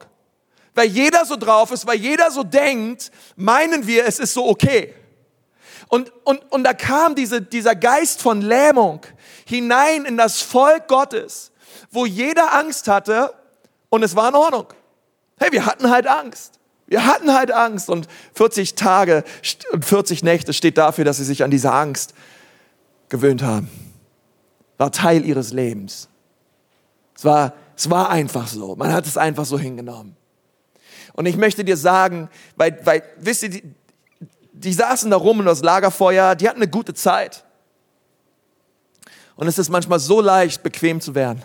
Weil 0.76 0.88
jeder 0.88 1.24
so 1.24 1.38
drauf 1.38 1.72
ist, 1.72 1.88
weil 1.88 2.00
jeder 2.00 2.32
so 2.32 2.44
denkt, 2.44 3.14
meinen 3.38 3.88
wir, 3.88 4.06
es 4.06 4.20
ist 4.20 4.34
so 4.34 4.46
okay. 4.46 4.94
Und, 5.88 6.12
und, 6.26 6.42
und 6.52 6.66
da 6.66 6.74
kam 6.74 7.16
diese, 7.16 7.42
dieser 7.42 7.76
Geist 7.76 8.22
von 8.22 8.42
Lähmung 8.42 9.00
hinein 9.46 10.04
in 10.04 10.18
das 10.18 10.42
Volk 10.42 10.90
Gottes, 10.90 11.54
wo 11.92 12.06
jeder 12.06 12.54
Angst 12.56 12.90
hatte 12.90 13.34
und 13.88 14.04
es 14.04 14.18
war 14.18 14.28
in 14.28 14.36
Ordnung. 14.36 14.68
Hey, 15.38 15.50
wir 15.54 15.66
hatten 15.66 15.90
halt 15.90 16.08
Angst. 16.08 16.60
Wir 16.90 17.06
hatten 17.06 17.32
halt 17.32 17.52
Angst 17.52 17.88
und 17.88 18.08
40 18.34 18.74
Tage 18.74 19.24
und 19.72 19.86
40 19.86 20.24
Nächte 20.24 20.54
steht 20.54 20.80
dafür, 20.80 21.06
dass 21.06 21.18
sie 21.18 21.24
sich 21.24 21.44
an 21.44 21.52
diese 21.52 21.72
Angst 21.72 22.16
gewöhnt 23.10 23.44
haben. 23.44 23.70
War 24.80 24.92
Teil 24.92 25.24
ihres 25.24 25.54
Lebens. 25.54 26.10
Es 27.16 27.24
war, 27.24 27.54
es 27.78 27.92
war 27.92 28.10
einfach 28.10 28.48
so. 28.48 28.76
Man 28.76 28.92
hat 28.92 29.06
es 29.06 29.18
einfach 29.18 29.46
so 29.46 29.60
hingenommen. 29.60 30.18
Und 31.14 31.28
ich 31.28 31.38
möchte 31.38 31.64
dir 31.64 31.78
sagen, 31.78 32.28
weil, 32.56 32.80
weil 32.84 33.04
wisst 33.20 33.44
ihr, 33.44 33.50
die, 33.50 33.64
die 34.52 34.74
saßen 34.74 35.12
da 35.12 35.18
rum 35.18 35.42
in 35.42 35.46
das 35.46 35.62
Lagerfeuer, 35.62 36.34
die 36.34 36.50
hatten 36.50 36.62
eine 36.62 36.72
gute 36.72 36.96
Zeit. 36.96 37.44
Und 39.36 39.46
es 39.46 39.60
ist 39.60 39.70
manchmal 39.70 40.00
so 40.00 40.22
leicht, 40.22 40.64
bequem 40.64 41.02
zu 41.02 41.14
werden. 41.14 41.44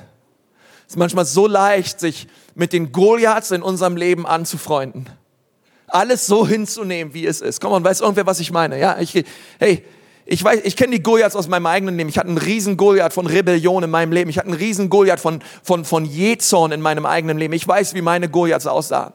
Es 0.86 0.94
ist 0.94 0.96
manchmal 0.96 1.26
so 1.26 1.46
leicht, 1.46 2.00
sich 2.00 2.28
mit 2.54 2.72
den 2.72 2.92
Goliaths 2.92 3.50
in 3.50 3.62
unserem 3.62 3.98
Leben 3.98 4.26
anzufreunden 4.26 5.10
alles 5.94 6.26
so 6.26 6.46
hinzunehmen, 6.46 7.14
wie 7.14 7.26
es 7.26 7.40
ist. 7.40 7.60
Komm, 7.60 7.72
und 7.72 7.84
weiß 7.84 8.00
irgendwer, 8.00 8.26
was 8.26 8.40
ich 8.40 8.50
meine? 8.50 8.78
Ja, 8.78 8.98
ich, 8.98 9.24
hey, 9.58 9.84
Ich 10.26 10.42
weiß, 10.42 10.60
ich 10.64 10.74
kenne 10.76 10.96
die 10.96 11.02
Goliaths 11.02 11.36
aus 11.36 11.48
meinem 11.48 11.66
eigenen 11.66 11.96
Leben. 11.96 12.08
Ich 12.08 12.18
hatte 12.18 12.28
einen 12.28 12.38
riesen 12.38 12.76
Goliath 12.76 13.12
von 13.12 13.26
Rebellion 13.26 13.82
in 13.82 13.90
meinem 13.90 14.10
Leben. 14.10 14.30
Ich 14.30 14.38
hatte 14.38 14.48
einen 14.48 14.56
riesen 14.56 14.88
Goliath 14.88 15.20
von, 15.20 15.40
von, 15.62 15.84
von 15.84 16.04
Jezorn 16.04 16.72
in 16.72 16.80
meinem 16.80 17.06
eigenen 17.06 17.38
Leben. 17.38 17.52
Ich 17.52 17.68
weiß, 17.68 17.94
wie 17.94 18.02
meine 18.02 18.28
Goliaths 18.28 18.66
aussahen. 18.66 19.12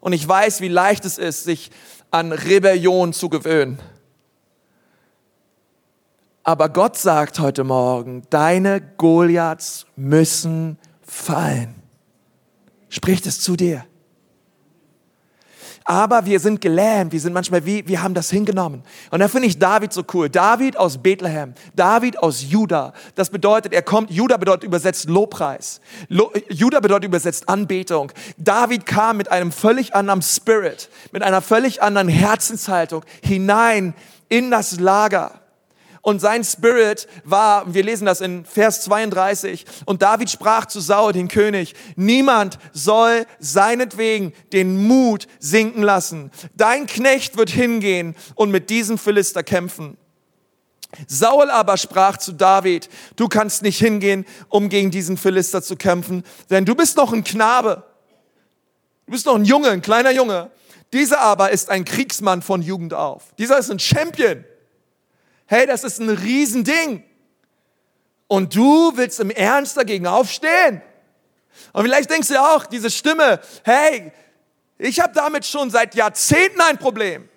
Und 0.00 0.12
ich 0.12 0.26
weiß, 0.26 0.60
wie 0.60 0.68
leicht 0.68 1.04
es 1.04 1.18
ist, 1.18 1.44
sich 1.44 1.70
an 2.10 2.32
Rebellion 2.32 3.12
zu 3.12 3.28
gewöhnen. 3.28 3.80
Aber 6.44 6.68
Gott 6.68 6.96
sagt 6.96 7.40
heute 7.40 7.64
Morgen, 7.64 8.22
deine 8.30 8.80
Goliaths 8.80 9.86
müssen 9.96 10.78
fallen. 11.02 11.74
Spricht 12.88 13.26
es 13.26 13.40
zu 13.40 13.56
dir 13.56 13.84
aber 15.86 16.26
wir 16.26 16.40
sind 16.40 16.60
gelähmt, 16.60 17.12
wir 17.12 17.20
sind 17.20 17.32
manchmal 17.32 17.64
wie, 17.64 17.86
wir 17.86 18.02
haben 18.02 18.12
das 18.12 18.28
hingenommen. 18.28 18.82
Und 19.12 19.20
da 19.20 19.28
finde 19.28 19.46
ich 19.46 19.58
David 19.58 19.92
so 19.92 20.02
cool. 20.12 20.28
David 20.28 20.76
aus 20.76 20.98
Bethlehem, 20.98 21.54
David 21.76 22.18
aus 22.18 22.42
Juda. 22.42 22.92
Das 23.14 23.30
bedeutet, 23.30 23.72
er 23.72 23.82
kommt, 23.82 24.10
Juda 24.10 24.36
bedeutet 24.36 24.64
übersetzt 24.64 25.08
Lobpreis. 25.08 25.80
Lo, 26.08 26.32
Juda 26.48 26.80
bedeutet 26.80 27.04
übersetzt 27.04 27.48
Anbetung. 27.48 28.10
David 28.36 28.84
kam 28.84 29.16
mit 29.16 29.30
einem 29.30 29.52
völlig 29.52 29.94
anderen 29.94 30.22
Spirit, 30.22 30.90
mit 31.12 31.22
einer 31.22 31.40
völlig 31.40 31.80
anderen 31.80 32.08
Herzenshaltung 32.08 33.04
hinein 33.22 33.94
in 34.28 34.50
das 34.50 34.80
Lager. 34.80 35.40
Und 36.06 36.20
sein 36.20 36.44
Spirit 36.44 37.08
war, 37.24 37.74
wir 37.74 37.82
lesen 37.82 38.06
das 38.06 38.20
in 38.20 38.44
Vers 38.44 38.82
32, 38.82 39.64
und 39.86 40.02
David 40.02 40.30
sprach 40.30 40.66
zu 40.66 40.78
Saul, 40.78 41.12
den 41.12 41.26
König, 41.26 41.74
niemand 41.96 42.60
soll 42.72 43.26
seinetwegen 43.40 44.32
den 44.52 44.86
Mut 44.86 45.26
sinken 45.40 45.82
lassen. 45.82 46.30
Dein 46.54 46.86
Knecht 46.86 47.36
wird 47.36 47.50
hingehen 47.50 48.14
und 48.36 48.52
mit 48.52 48.70
diesem 48.70 48.98
Philister 48.98 49.42
kämpfen. 49.42 49.96
Saul 51.08 51.50
aber 51.50 51.76
sprach 51.76 52.18
zu 52.18 52.30
David, 52.30 52.88
du 53.16 53.26
kannst 53.26 53.62
nicht 53.62 53.80
hingehen, 53.80 54.26
um 54.48 54.68
gegen 54.68 54.92
diesen 54.92 55.16
Philister 55.16 55.60
zu 55.60 55.74
kämpfen, 55.74 56.22
denn 56.50 56.64
du 56.64 56.76
bist 56.76 56.96
noch 56.96 57.12
ein 57.12 57.24
Knabe. 57.24 57.82
Du 59.06 59.12
bist 59.12 59.26
noch 59.26 59.34
ein 59.34 59.44
Junge, 59.44 59.70
ein 59.70 59.82
kleiner 59.82 60.12
Junge. 60.12 60.52
Dieser 60.92 61.18
aber 61.18 61.50
ist 61.50 61.68
ein 61.68 61.84
Kriegsmann 61.84 62.42
von 62.42 62.62
Jugend 62.62 62.94
auf. 62.94 63.34
Dieser 63.38 63.58
ist 63.58 63.72
ein 63.72 63.80
Champion. 63.80 64.44
Hey, 65.46 65.66
das 65.66 65.84
ist 65.84 66.00
ein 66.00 66.10
Riesending. 66.10 67.04
Und 68.28 68.54
du 68.54 68.92
willst 68.96 69.20
im 69.20 69.30
Ernst 69.30 69.76
dagegen 69.76 70.06
aufstehen? 70.06 70.82
Und 71.72 71.84
vielleicht 71.84 72.10
denkst 72.10 72.28
du 72.28 72.40
auch, 72.40 72.66
diese 72.66 72.90
Stimme, 72.90 73.40
hey, 73.64 74.12
ich 74.78 75.00
habe 75.00 75.14
damit 75.14 75.46
schon 75.46 75.70
seit 75.70 75.94
Jahrzehnten 75.94 76.60
ein 76.60 76.78
Problem. 76.78 77.28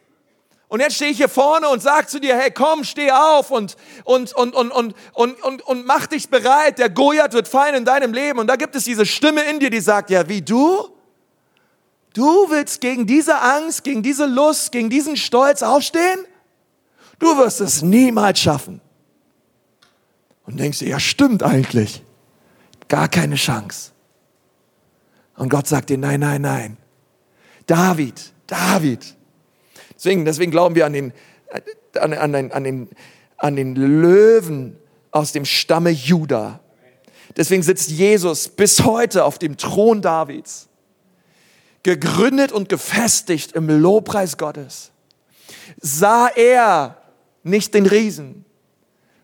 Und 0.67 0.81
jetzt 0.81 0.95
stehe 0.95 1.11
ich 1.11 1.17
hier 1.17 1.29
vorne 1.29 1.67
und 1.69 1.81
sage 1.81 2.07
zu 2.07 2.19
dir, 2.19 2.37
hey, 2.37 2.51
komm, 2.51 2.83
steh 2.83 3.11
auf 3.11 3.49
und, 3.49 3.75
und, 4.03 4.33
und, 4.35 4.53
und, 4.53 4.71
und, 4.71 4.95
und, 5.13 5.43
und, 5.43 5.61
und 5.63 5.85
mach 5.85 6.05
dich 6.05 6.29
bereit. 6.29 6.77
Der 6.77 6.89
Goliath 6.89 7.33
wird 7.33 7.47
fallen 7.47 7.75
in 7.75 7.85
deinem 7.85 8.13
Leben. 8.13 8.39
Und 8.39 8.47
da 8.47 8.55
gibt 8.55 8.75
es 8.75 8.83
diese 8.83 9.05
Stimme 9.05 9.43
in 9.43 9.59
dir, 9.59 9.71
die 9.71 9.79
sagt, 9.79 10.11
ja, 10.11 10.27
wie 10.27 10.41
du? 10.41 10.89
Du 12.13 12.49
willst 12.49 12.81
gegen 12.81 13.07
diese 13.07 13.39
Angst, 13.39 13.83
gegen 13.83 14.03
diese 14.03 14.25
Lust, 14.25 14.71
gegen 14.71 14.89
diesen 14.89 15.17
Stolz 15.17 15.63
aufstehen? 15.63 16.25
Du 17.19 17.38
wirst 17.38 17.61
es 17.61 17.81
niemals 17.81 18.39
schaffen. 18.39 18.81
Und 20.45 20.59
denkst 20.59 20.79
du, 20.79 20.85
ja 20.85 20.99
stimmt 20.99 21.43
eigentlich. 21.43 22.01
Gar 22.88 23.07
keine 23.07 23.35
Chance. 23.35 23.91
Und 25.35 25.49
Gott 25.49 25.67
sagt 25.67 25.89
dir, 25.89 25.97
nein, 25.97 26.21
nein, 26.21 26.41
nein. 26.41 26.77
David, 27.67 28.33
David. 28.47 29.15
Deswegen, 29.95 30.25
deswegen 30.25 30.51
glauben 30.51 30.75
wir 30.75 30.85
an 30.85 30.93
den, 30.93 31.13
an, 31.99 32.13
an, 32.13 32.33
den, 32.33 32.51
an, 32.51 32.63
den, 32.63 32.89
an 33.38 33.55
den 33.55 33.75
Löwen 33.75 34.77
aus 35.11 35.31
dem 35.31 35.45
Stamme 35.45 35.91
Juda. 35.91 36.61
Deswegen 37.38 37.61
sitzt 37.61 37.91
Jesus 37.91 38.49
bis 38.49 38.83
heute 38.83 39.23
auf 39.23 39.38
dem 39.38 39.57
Thron 39.57 40.01
Davids. 40.01 40.67
Gegründet 41.83 42.51
und 42.51 42.69
gefestigt 42.69 43.53
im 43.53 43.69
Lobpreis 43.69 44.38
Gottes. 44.38 44.91
Sah 45.79 46.27
er 46.27 46.98
nicht 47.43 47.73
den 47.73 47.86
Riesen, 47.86 48.45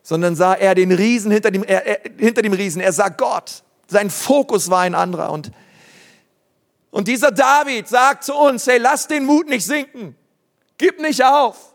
sondern 0.01 0.35
sah 0.35 0.53
er 0.53 0.75
den 0.75 0.91
Riesen 0.91 1.31
hinter 1.31 1.51
dem, 1.51 1.63
er, 1.63 1.85
er, 1.85 2.11
hinter 2.17 2.41
dem 2.41 2.53
Riesen. 2.53 2.81
Er 2.81 2.93
sah 2.93 3.09
Gott. 3.09 3.63
Sein 3.87 4.09
Fokus 4.09 4.69
war 4.69 4.81
ein 4.81 4.95
anderer. 4.95 5.31
Und, 5.31 5.51
und 6.91 7.07
dieser 7.07 7.31
David 7.31 7.87
sagt 7.87 8.23
zu 8.23 8.33
uns, 8.35 8.67
hey, 8.67 8.77
lass 8.77 9.07
den 9.07 9.25
Mut 9.25 9.47
nicht 9.47 9.65
sinken. 9.65 10.15
Gib 10.77 10.99
nicht 10.99 11.23
auf. 11.23 11.73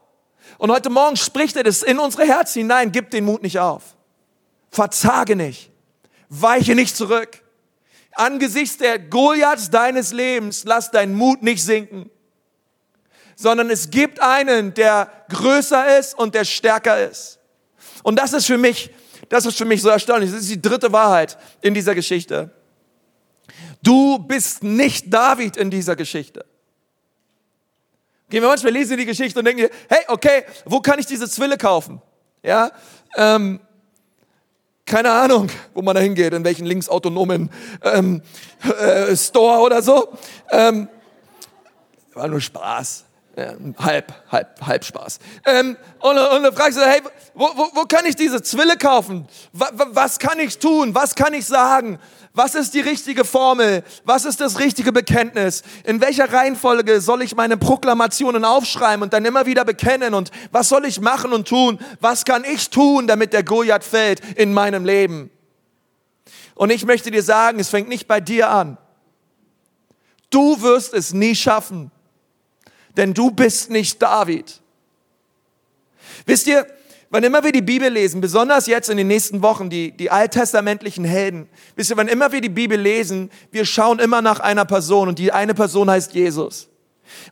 Und 0.59 0.71
heute 0.71 0.91
Morgen 0.91 1.17
spricht 1.17 1.57
er 1.57 1.63
das 1.63 1.83
in 1.83 1.99
unsere 1.99 2.27
Herzen 2.27 2.61
hinein. 2.61 2.93
Gib 2.93 3.11
den 3.11 3.25
Mut 3.25 3.43
nicht 3.43 3.59
auf. 3.59 3.97
Verzage 4.71 5.37
nicht. 5.37 5.71
Weiche 6.29 6.75
nicht 6.75 6.97
zurück. 6.97 7.43
Angesichts 8.13 8.77
der 8.77 8.99
Goliaths 8.99 9.71
deines 9.71 10.13
Lebens, 10.13 10.65
lass 10.65 10.91
deinen 10.91 11.15
Mut 11.15 11.43
nicht 11.43 11.63
sinken 11.63 12.11
sondern 13.41 13.71
es 13.71 13.89
gibt 13.89 14.21
einen, 14.21 14.75
der 14.75 15.11
größer 15.31 15.99
ist 15.99 16.13
und 16.19 16.35
der 16.35 16.45
stärker 16.45 17.09
ist. 17.09 17.39
Und 18.03 18.19
das 18.19 18.35
ist 18.35 18.45
für 18.45 18.59
mich, 18.59 18.91
das 19.31 19.47
ist 19.47 19.57
für 19.57 19.65
mich 19.65 19.81
so 19.81 19.89
erstaunlich. 19.89 20.31
Das 20.31 20.41
ist 20.41 20.51
die 20.51 20.61
dritte 20.61 20.93
Wahrheit 20.93 21.39
in 21.63 21.73
dieser 21.73 21.95
Geschichte. 21.95 22.51
Du 23.83 24.19
bist 24.19 24.63
nicht 24.63 25.07
David 25.13 25.57
in 25.57 25.71
dieser 25.71 25.97
Geschichte. 25.97 26.45
Gehen 28.29 28.43
wir 28.43 28.49
manchmal 28.49 28.75
lesen 28.75 28.99
die 28.99 29.07
Geschichte 29.07 29.39
und 29.39 29.47
denken, 29.47 29.69
hey, 29.89 30.05
okay, 30.09 30.45
wo 30.67 30.81
kann 30.81 30.99
ich 30.99 31.07
diese 31.07 31.27
Zwille 31.27 31.57
kaufen? 31.57 32.03
Ja, 32.43 32.71
ähm, 33.17 33.59
keine 34.85 35.13
Ahnung, 35.13 35.49
wo 35.73 35.81
man 35.81 35.95
da 35.95 36.03
hingeht, 36.03 36.35
in 36.35 36.45
welchen 36.45 36.67
linksautonomen 36.67 37.49
ähm, 37.85 38.21
äh, 38.79 39.17
Store 39.17 39.61
oder 39.61 39.81
so. 39.81 40.13
Ähm, 40.51 40.91
war 42.13 42.29
nur 42.29 42.43
Spaß. 42.43 43.07
Ja, 43.37 43.55
halb, 43.79 44.13
halb, 44.33 44.67
halb 44.67 44.85
Spaß. 44.85 45.21
Ähm, 45.47 45.77
und, 46.01 46.19
und 46.19 46.43
dann 46.43 46.53
fragst 46.53 46.77
du, 46.77 46.83
hey, 46.83 47.01
wo, 47.33 47.47
wo, 47.55 47.71
wo 47.75 47.83
kann 47.85 48.05
ich 48.05 48.17
diese 48.17 48.43
Zwille 48.43 48.77
kaufen? 48.77 49.29
Was, 49.53 49.71
was 49.93 50.19
kann 50.19 50.41
ich 50.41 50.59
tun? 50.59 50.95
Was 50.97 51.15
kann 51.15 51.33
ich 51.33 51.47
sagen? 51.47 52.01
Was 52.35 52.57
ist 52.57 52.75
die 52.75 52.81
richtige 52.81 53.25
Formel? 53.25 53.85
Was 54.05 54.25
ist 54.25 54.41
das 54.41 54.59
richtige 54.59 54.91
Bekenntnis? 54.93 55.63
In 55.85 56.01
welcher 56.01 56.33
Reihenfolge 56.33 57.01
soll 57.01 57.23
ich 57.23 57.37
meine 57.37 57.57
Proklamationen 57.57 58.45
aufschreiben 58.45 59.05
und 59.05 59.13
dann 59.13 59.25
immer 59.25 59.47
wieder 59.47 59.65
bekennen? 59.65 60.15
Und 60.15 60.33
was 60.51 60.69
soll 60.69 60.85
ich 60.85 61.01
machen 61.01 61.33
und 61.33 61.47
tun? 61.47 61.79
Was 62.01 62.25
kann 62.25 62.43
ich 62.45 62.69
tun, 62.69 63.07
damit 63.07 63.33
der 63.33 63.45
Goliath 63.45 63.85
fällt 63.85 64.21
in 64.37 64.53
meinem 64.53 64.85
Leben? 64.85 65.31
Und 66.57 66.71
ich 66.71 66.85
möchte 66.85 67.13
dir 67.13 67.23
sagen, 67.23 67.61
es 67.61 67.69
fängt 67.69 67.89
nicht 67.89 68.09
bei 68.09 68.21
dir 68.21 68.51
an. 68.51 68.77
Du 70.31 70.61
wirst 70.63 70.95
es 70.95 71.13
nie 71.13 71.37
schaffen 71.37 71.93
denn 72.97 73.15
du 73.15 73.31
bist 73.31 73.71
nicht 73.71 74.01
David. 74.01 74.61
Wisst 76.27 76.47
ihr, 76.47 76.67
wann 77.11 77.25
immer 77.25 77.43
wir 77.43 77.53
die 77.53 77.63
Bibel 77.63 77.89
lesen, 77.89 78.21
besonders 78.21 78.67
jetzt 78.67 78.89
in 78.89 78.97
den 78.97 79.09
nächsten 79.09 79.43
Wochen, 79.43 79.71
die, 79.71 79.93
die 79.93 80.11
alttestamentlichen 80.11 81.05
Helden, 81.05 81.49
wisst 81.77 81.91
ihr, 81.91 81.97
wann 81.97 82.09
immer 82.09 82.33
wir 82.33 82.41
die 82.41 82.49
Bibel 82.49 82.79
lesen, 82.79 83.31
wir 83.51 83.65
schauen 83.65 83.99
immer 83.99 84.23
nach 84.23 84.41
einer 84.41 84.65
Person 84.65 85.09
und 85.09 85.19
die 85.19 85.33
eine 85.33 85.55
Person 85.55 85.91
heißt 85.91 86.15
Jesus. 86.15 86.69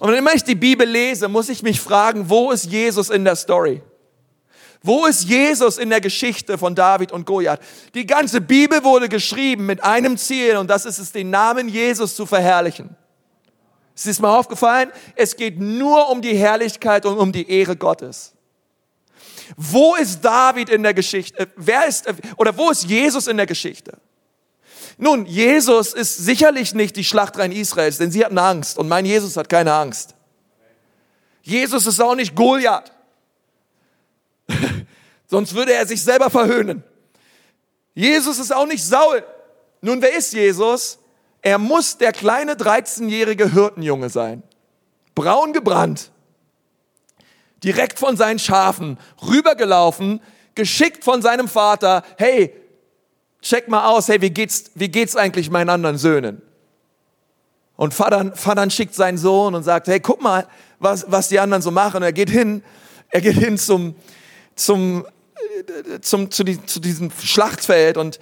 Und 0.01 0.11
wenn 0.11 0.19
immer 0.19 0.35
ich 0.35 0.45
die 0.45 0.57
Bibel 0.57 0.87
lese, 0.87 1.29
muss 1.29 1.49
ich 1.49 1.63
mich 1.63 1.81
fragen, 1.81 2.29
wo 2.29 2.51
ist 2.51 2.65
Jesus 2.67 3.11
in 3.11 3.25
der 3.25 3.37
Story? 3.37 3.83
Wo 4.83 5.07
ist 5.07 5.25
Jesus 5.25 5.77
in 5.79 5.91
der 5.91 6.01
Geschichte 6.01 6.57
von 6.57 6.75
David 6.75 7.11
und 7.11 7.27
Goliath? 7.27 7.61
Die 7.95 8.07
ganze 8.07 8.41
Bibel 8.41 8.83
wurde 8.85 9.09
geschrieben 9.09 9.67
mit 9.67 9.83
einem 9.83 10.17
Ziel 10.17 10.57
und 10.57 10.71
das 10.71 10.85
ist 10.85 10.99
es, 10.99 11.13
den 11.13 11.31
Namen 11.31 11.69
Jesus 11.69 12.15
zu 12.15 12.27
verherrlichen. 12.27 12.97
Es 13.99 14.07
ist 14.07 14.21
mir 14.21 14.31
aufgefallen, 14.31 14.93
es 15.17 15.35
geht 15.35 15.59
nur 15.59 16.09
um 16.09 16.23
die 16.23 16.37
Herrlichkeit 16.37 17.05
und 17.05 17.19
um 17.19 17.33
die 17.33 17.51
Ehre 17.51 17.75
Gottes. 17.75 18.33
Wo 19.57 19.97
ist 19.97 20.25
David 20.25 20.69
in 20.69 20.85
der 20.85 20.95
Geschichte? 20.95 21.49
Wer 21.57 21.85
ist, 21.89 22.07
oder 22.37 22.57
wo 22.57 22.71
ist 22.71 22.85
Jesus 22.85 23.27
in 23.27 23.37
der 23.37 23.47
Geschichte? 23.47 23.99
Nun, 24.99 25.27
Jesus 25.27 25.95
ist 25.95 26.17
sicherlich 26.17 26.75
nicht 26.75 26.95
die 26.95 27.03
Schlachtreihen 27.03 27.51
Israels, 27.51 27.99
denn 27.99 28.13
sie 28.13 28.25
hatten 28.25 28.39
Angst 28.39 28.79
und 28.79 28.87
mein 28.87 29.05
Jesus 29.05 29.37
hat 29.37 29.49
keine 29.49 29.73
Angst. 29.73 30.15
Jesus 31.43 31.85
ist 31.85 32.01
auch 32.01 32.15
nicht 32.15 32.37
Goliath. 32.37 32.93
Sonst 35.27 35.57
würde 35.57 35.73
er 35.73 35.89
sich 35.89 36.05
selber 36.05 36.31
verhöhnen. 36.31 36.85
Jesus 37.97 38.39
ist 38.39 38.55
auch 38.55 38.67
nicht 38.67 38.85
Saul. 38.85 39.25
Nun, 39.81 40.01
wer 40.01 40.17
ist 40.17 40.33
Jesus? 40.35 41.01
Er 41.43 41.59
muss 41.59 41.99
der 41.99 42.13
kleine 42.13 42.55
13-jährige 42.55 43.53
Hirtenjunge 43.53 44.11
sein. 44.11 44.43
Braun 45.15 45.53
gebrannt. 45.53 46.11
Direkt 47.65 47.99
von 47.99 48.17
seinen 48.17 48.39
Schafen 48.39 48.99
rübergelaufen, 49.27 50.21
geschickt 50.55 51.05
von 51.05 51.23
seinem 51.23 51.49
Vater. 51.49 52.03
Hey, 52.17 52.55
check 53.43 53.69
mal 53.69 53.89
aus, 53.89 54.09
hey, 54.09 54.21
wie 54.21 54.31
geht's, 54.31 54.71
wie 54.75 54.89
geht's 54.89 55.17
eigentlich 55.17 55.51
meinen 55.51 55.71
anderen 55.71 55.99
Söhnen? 55.99 56.43
Und 57.77 57.95
Vater, 57.95 58.33
Vater 58.35 58.69
schickt 58.71 58.95
seinen 58.95 59.19
Sohn 59.19 59.55
und 59.55 59.63
sagt, 59.63 59.87
hey, 59.87 60.01
guck 60.01 60.21
mal, 60.21 60.47
was, 60.81 61.07
was 61.09 61.29
die 61.29 61.39
anderen 61.39 61.63
so 61.63 61.71
machen. 61.71 62.03
Er 62.03 62.13
geht 62.13 62.31
hin, 62.31 62.63
er 63.09 63.21
geht 63.21 63.37
hin 63.37 63.57
zum, 63.57 63.95
zum, 64.57 65.07
äh, 65.87 66.01
zum, 66.01 66.31
zu, 66.31 66.43
die, 66.45 66.65
zu 66.67 66.81
diesem 66.81 67.11
Schlachtfeld 67.11 67.97
und 67.97 68.19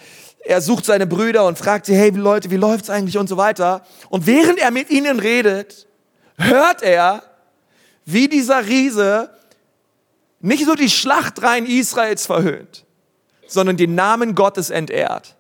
er 0.47 0.61
sucht 0.61 0.85
seine 0.85 1.07
Brüder 1.07 1.47
und 1.47 1.59
fragt 1.59 1.87
sie, 1.87 1.95
hey 1.95 2.11
Leute, 2.11 2.51
wie 2.51 2.57
läuft's 2.57 2.91
eigentlich 2.91 3.19
und 3.19 3.29
so 3.29 3.37
weiter. 3.37 3.85
Und 4.09 4.27
während 4.27 4.59
er 4.59 4.71
mit 4.71 4.91
ihnen 4.91 5.19
redet, 5.19 5.87
hört 6.39 6.83
er, 6.83 7.23
wie 8.05 8.29
dieser 8.29 8.67
Riese 8.67 9.31
nicht 10.41 10.67
nur 10.67 10.77
die 10.77 10.91
Schlachtreihen 10.91 11.67
Israels 11.67 12.27
verhöhnt, 12.27 12.85
sondern 13.47 13.77
den 13.77 13.95
Namen 13.95 14.35
Gottes 14.35 14.71
entehrt. 14.71 15.37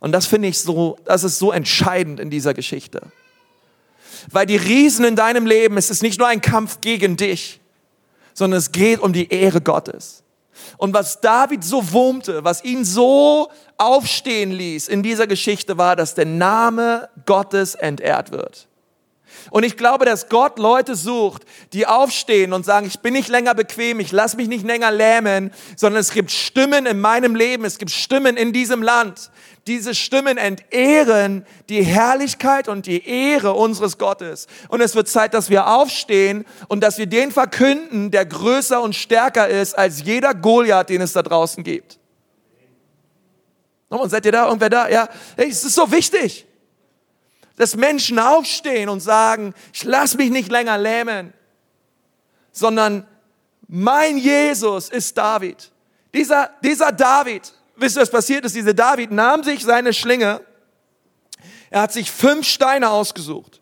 Und 0.00 0.10
das 0.10 0.26
finde 0.26 0.48
ich 0.48 0.58
so, 0.58 0.98
das 1.04 1.22
ist 1.22 1.38
so 1.38 1.52
entscheidend 1.52 2.18
in 2.18 2.28
dieser 2.28 2.54
Geschichte. 2.54 3.12
Weil 4.30 4.46
die 4.46 4.56
Riesen 4.56 5.04
in 5.04 5.14
deinem 5.14 5.46
Leben, 5.46 5.76
es 5.76 5.90
ist 5.90 6.02
nicht 6.02 6.18
nur 6.18 6.26
ein 6.26 6.40
Kampf 6.40 6.80
gegen 6.80 7.16
dich, 7.16 7.60
sondern 8.34 8.58
es 8.58 8.72
geht 8.72 8.98
um 8.98 9.12
die 9.12 9.28
Ehre 9.28 9.60
Gottes. 9.60 10.21
Und 10.76 10.94
was 10.94 11.20
David 11.20 11.64
so 11.64 11.92
wurmte, 11.92 12.44
was 12.44 12.64
ihn 12.64 12.84
so 12.84 13.50
aufstehen 13.78 14.52
ließ 14.52 14.88
in 14.88 15.02
dieser 15.02 15.26
Geschichte 15.26 15.78
war, 15.78 15.96
dass 15.96 16.14
der 16.14 16.26
Name 16.26 17.08
Gottes 17.26 17.74
entehrt 17.74 18.30
wird. 18.30 18.68
Und 19.50 19.64
ich 19.64 19.76
glaube, 19.76 20.04
dass 20.04 20.28
Gott 20.28 20.58
Leute 20.58 20.94
sucht, 20.94 21.44
die 21.72 21.86
aufstehen 21.86 22.52
und 22.52 22.64
sagen, 22.64 22.86
ich 22.86 23.00
bin 23.00 23.14
nicht 23.14 23.28
länger 23.28 23.54
bequem, 23.54 24.00
ich 24.00 24.12
lasse 24.12 24.36
mich 24.36 24.48
nicht 24.48 24.64
länger 24.64 24.90
lähmen, 24.90 25.52
sondern 25.76 26.00
es 26.00 26.12
gibt 26.12 26.30
Stimmen 26.30 26.86
in 26.86 27.00
meinem 27.00 27.34
Leben, 27.34 27.64
es 27.64 27.78
gibt 27.78 27.90
Stimmen 27.90 28.36
in 28.36 28.52
diesem 28.52 28.82
Land. 28.82 29.30
Diese 29.66 29.94
Stimmen 29.94 30.38
entehren 30.38 31.46
die 31.68 31.84
Herrlichkeit 31.84 32.68
und 32.68 32.86
die 32.86 33.06
Ehre 33.06 33.52
unseres 33.52 33.96
Gottes. 33.96 34.48
Und 34.68 34.80
es 34.80 34.96
wird 34.96 35.08
Zeit, 35.08 35.34
dass 35.34 35.50
wir 35.50 35.68
aufstehen 35.68 36.44
und 36.68 36.82
dass 36.82 36.98
wir 36.98 37.06
den 37.06 37.30
verkünden, 37.30 38.10
der 38.10 38.26
größer 38.26 38.82
und 38.82 38.94
stärker 38.94 39.48
ist 39.48 39.78
als 39.78 40.02
jeder 40.02 40.34
Goliath, 40.34 40.88
den 40.88 41.00
es 41.00 41.12
da 41.12 41.22
draußen 41.22 41.62
gibt. 41.62 41.98
Und 43.88 44.10
seid 44.10 44.26
ihr 44.26 44.32
da? 44.32 44.46
Irgendwer 44.46 44.70
da? 44.70 44.88
Ja, 44.88 45.08
hey, 45.36 45.48
es 45.48 45.62
ist 45.62 45.74
so 45.74 45.92
wichtig 45.92 46.46
dass 47.56 47.76
Menschen 47.76 48.18
aufstehen 48.18 48.88
und 48.88 49.00
sagen, 49.00 49.54
ich 49.72 49.84
lass 49.84 50.16
mich 50.16 50.30
nicht 50.30 50.50
länger 50.50 50.78
lähmen, 50.78 51.32
sondern 52.50 53.06
mein 53.68 54.18
Jesus 54.18 54.88
ist 54.88 55.16
David. 55.16 55.70
Dieser, 56.14 56.50
dieser 56.62 56.92
David, 56.92 57.52
wisst 57.82 57.96
ihr, 57.96 58.02
was 58.02 58.10
passiert 58.10 58.44
ist? 58.44 58.56
Dieser 58.56 58.74
David 58.74 59.10
nahm 59.10 59.42
sich 59.42 59.62
seine 59.62 59.92
Schlinge, 59.92 60.40
er 61.70 61.82
hat 61.82 61.92
sich 61.92 62.10
fünf 62.10 62.46
Steine 62.46 62.90
ausgesucht. 62.90 63.60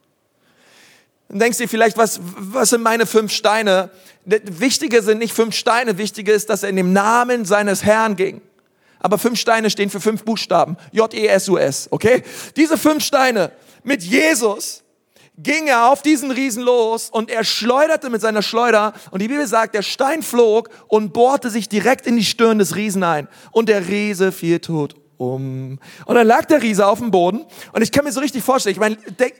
Dann 1.28 1.38
denkst 1.38 1.58
du 1.58 1.64
dir 1.64 1.68
vielleicht, 1.68 1.96
was, 1.96 2.20
was 2.22 2.70
sind 2.70 2.82
meine 2.82 3.06
fünf 3.06 3.32
Steine? 3.32 3.90
Wichtige 4.24 5.02
sind 5.02 5.18
nicht 5.18 5.32
fünf 5.32 5.54
Steine, 5.54 5.96
wichtige 5.96 6.32
ist, 6.32 6.50
dass 6.50 6.64
er 6.64 6.68
in 6.68 6.76
dem 6.76 6.92
Namen 6.92 7.44
seines 7.44 7.84
Herrn 7.84 8.16
ging. 8.16 8.42
Aber 8.98 9.16
fünf 9.16 9.38
Steine 9.38 9.70
stehen 9.70 9.90
für 9.90 10.00
fünf 10.00 10.24
Buchstaben. 10.24 10.76
J-E-S-U-S, 10.92 11.88
okay? 11.90 12.22
Diese 12.56 12.76
fünf 12.76 13.04
Steine 13.04 13.52
mit 13.82 14.02
Jesus 14.02 14.82
ging 15.42 15.66
er 15.66 15.90
auf 15.90 16.02
diesen 16.02 16.30
Riesen 16.30 16.62
los 16.62 17.10
und 17.10 17.30
er 17.30 17.44
schleuderte 17.44 18.10
mit 18.10 18.20
seiner 18.20 18.42
Schleuder 18.42 18.92
und 19.10 19.22
die 19.22 19.28
Bibel 19.28 19.46
sagt, 19.46 19.74
der 19.74 19.82
Stein 19.82 20.22
flog 20.22 20.68
und 20.88 21.12
bohrte 21.12 21.50
sich 21.50 21.68
direkt 21.68 22.06
in 22.06 22.16
die 22.16 22.24
Stirn 22.24 22.58
des 22.58 22.76
Riesen 22.76 23.02
ein 23.02 23.28
und 23.50 23.68
der 23.68 23.88
Riese 23.88 24.32
fiel 24.32 24.60
tot 24.60 24.96
um. 25.20 25.78
Und 26.06 26.14
dann 26.14 26.26
lag 26.26 26.46
der 26.46 26.62
Riese 26.62 26.86
auf 26.86 26.98
dem 26.98 27.10
Boden 27.10 27.44
und 27.72 27.82
ich 27.82 27.92
kann 27.92 28.04
mir 28.04 28.12
so 28.12 28.20
richtig 28.20 28.42
vorstellen, 28.42 28.74
ich 28.74 28.80
meine, 28.80 28.96
denk, 28.96 29.34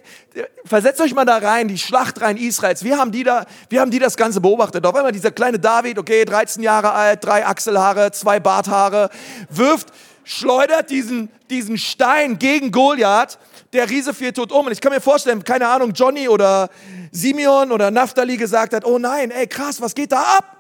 versetzt 0.64 1.00
euch 1.00 1.14
mal 1.14 1.24
da 1.24 1.38
rein, 1.38 1.68
die 1.68 1.78
Schlacht 1.78 2.20
rein 2.20 2.36
Israels, 2.36 2.84
wir 2.84 2.98
haben 2.98 3.12
die 3.12 3.24
da, 3.24 3.46
wir 3.70 3.80
haben 3.80 3.90
die 3.90 3.98
das 3.98 4.16
Ganze 4.16 4.40
beobachtet. 4.40 4.84
Auf 4.84 4.94
einmal 4.94 5.12
dieser 5.12 5.30
kleine 5.30 5.58
David, 5.58 5.98
okay, 5.98 6.24
13 6.24 6.62
Jahre 6.62 6.92
alt, 6.92 7.24
drei 7.24 7.46
Achselhaare, 7.46 8.12
zwei 8.12 8.40
Barthaare, 8.40 9.08
wirft, 9.48 9.88
schleudert 10.30 10.90
diesen, 10.90 11.28
diesen 11.50 11.76
Stein 11.76 12.38
gegen 12.38 12.70
Goliath 12.70 13.38
der 13.72 13.90
Riese 13.90 14.14
fiel 14.14 14.32
tot 14.32 14.52
um. 14.52 14.66
Und 14.66 14.72
ich 14.72 14.80
kann 14.80 14.92
mir 14.92 15.00
vorstellen, 15.00 15.42
keine 15.42 15.68
Ahnung, 15.68 15.92
Johnny 15.92 16.28
oder 16.28 16.70
Simeon 17.10 17.72
oder 17.72 17.90
Naphtali 17.90 18.36
gesagt 18.36 18.72
hat, 18.72 18.84
oh 18.84 18.98
nein, 18.98 19.30
ey 19.30 19.46
krass, 19.46 19.80
was 19.80 19.94
geht 19.94 20.12
da 20.12 20.22
ab? 20.38 20.56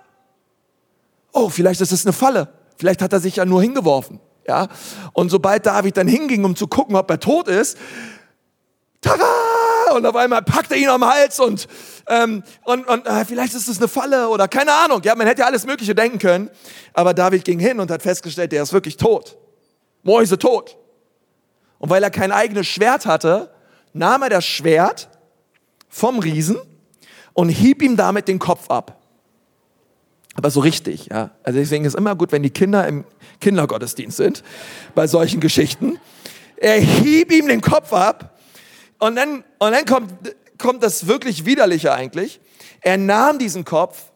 Oh, 1.32 1.48
vielleicht 1.48 1.80
ist 1.80 1.92
es 1.92 2.04
eine 2.04 2.12
Falle. 2.12 2.48
Vielleicht 2.78 3.00
hat 3.00 3.12
er 3.12 3.20
sich 3.20 3.36
ja 3.36 3.44
nur 3.44 3.62
hingeworfen. 3.62 4.18
Ja? 4.46 4.68
Und 5.12 5.30
sobald 5.30 5.66
David 5.66 5.96
dann 5.96 6.08
hinging, 6.08 6.44
um 6.44 6.56
zu 6.56 6.66
gucken, 6.66 6.96
ob 6.96 7.08
er 7.08 7.20
tot 7.20 7.46
ist, 7.46 7.78
tada! 9.00 9.24
Und 9.94 10.06
auf 10.06 10.14
einmal 10.14 10.42
packt 10.42 10.70
er 10.70 10.78
ihn 10.78 10.88
am 10.88 11.04
Hals 11.04 11.40
und, 11.40 11.66
ähm, 12.06 12.44
und, 12.64 12.86
und 12.86 13.06
äh, 13.06 13.24
vielleicht 13.24 13.54
ist 13.54 13.66
es 13.66 13.78
eine 13.78 13.88
Falle 13.88 14.28
oder 14.28 14.46
keine 14.46 14.72
Ahnung. 14.72 15.00
Ja, 15.04 15.16
man 15.16 15.26
hätte 15.26 15.40
ja 15.40 15.46
alles 15.46 15.66
Mögliche 15.66 15.96
denken 15.96 16.18
können. 16.18 16.50
Aber 16.92 17.12
David 17.12 17.44
ging 17.44 17.58
hin 17.58 17.80
und 17.80 17.90
hat 17.90 18.02
festgestellt, 18.02 18.52
der 18.52 18.62
ist 18.62 18.72
wirklich 18.72 18.96
tot. 18.96 19.36
Mäuse 20.02 20.38
tot. 20.38 20.76
Und 21.78 21.90
weil 21.90 22.02
er 22.02 22.10
kein 22.10 22.32
eigenes 22.32 22.66
Schwert 22.66 23.06
hatte, 23.06 23.50
nahm 23.92 24.22
er 24.22 24.30
das 24.30 24.44
Schwert 24.44 25.08
vom 25.88 26.18
Riesen 26.18 26.58
und 27.32 27.48
hieb 27.48 27.82
ihm 27.82 27.96
damit 27.96 28.28
den 28.28 28.38
Kopf 28.38 28.70
ab. 28.70 29.00
Aber 30.34 30.50
so 30.50 30.60
richtig, 30.60 31.06
ja. 31.06 31.30
Also 31.42 31.58
deswegen 31.58 31.84
ist 31.84 31.96
immer 31.96 32.14
gut, 32.14 32.32
wenn 32.32 32.42
die 32.42 32.50
Kinder 32.50 32.86
im 32.86 33.04
Kindergottesdienst 33.40 34.16
sind, 34.16 34.42
bei 34.94 35.06
solchen 35.06 35.40
Geschichten. 35.40 35.98
Er 36.56 36.78
hieb 36.78 37.32
ihm 37.32 37.48
den 37.48 37.60
Kopf 37.60 37.92
ab 37.92 38.38
und 38.98 39.16
dann, 39.16 39.44
und 39.58 39.72
dann 39.72 39.84
kommt, 39.86 40.12
kommt 40.58 40.82
das 40.82 41.06
wirklich 41.06 41.46
Widerliche 41.46 41.92
eigentlich. 41.92 42.40
Er 42.82 42.96
nahm 42.98 43.38
diesen 43.38 43.64
Kopf 43.64 44.10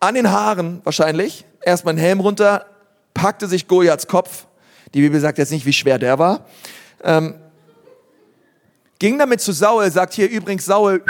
an 0.00 0.14
den 0.14 0.30
Haaren 0.30 0.80
wahrscheinlich, 0.84 1.44
erstmal 1.60 1.92
einen 1.92 2.00
Helm 2.00 2.20
runter, 2.20 2.66
packte 3.14 3.46
sich 3.46 3.68
Goliaths 3.68 4.06
Kopf. 4.06 4.46
Die 4.94 5.00
Bibel 5.00 5.20
sagt 5.20 5.38
jetzt 5.38 5.50
nicht, 5.50 5.66
wie 5.66 5.72
schwer 5.72 5.98
der 5.98 6.18
war. 6.18 6.46
Ähm, 7.02 7.34
ging 8.98 9.18
damit 9.18 9.40
zu 9.40 9.52
Saul, 9.52 9.90
sagt 9.90 10.14
hier 10.14 10.30
übrigens 10.30 10.64
Saul, 10.64 11.04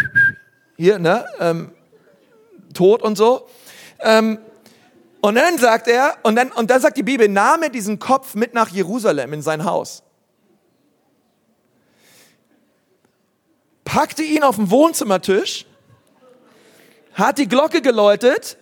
hier, 0.77 0.99
ne, 0.99 1.27
ähm, 1.41 1.73
tot 2.75 3.03
und 3.03 3.17
so. 3.17 3.49
Ähm, 4.01 4.39
und 5.21 5.35
dann 5.35 5.59
sagt 5.59 5.89
er, 5.89 6.17
und 6.23 6.37
dann, 6.37 6.53
und 6.53 6.71
dann 6.71 6.81
sagt 6.81 6.97
die 6.97 7.03
Bibel, 7.03 7.29
nahm 7.29 7.62
er 7.62 7.71
diesen 7.71 7.99
Kopf 7.99 8.35
mit 8.35 8.55
nach 8.55 8.69
Jerusalem 8.69 9.33
in 9.33 9.43
sein 9.43 9.65
Haus. 9.65 10.03
Packte 13.85 14.23
ihn 14.23 14.43
auf 14.43 14.57
den 14.57 14.71
Wohnzimmertisch, 14.71 15.65
hat 17.15 17.39
die 17.39 17.49
Glocke 17.49 17.81
geläutet 17.81 18.59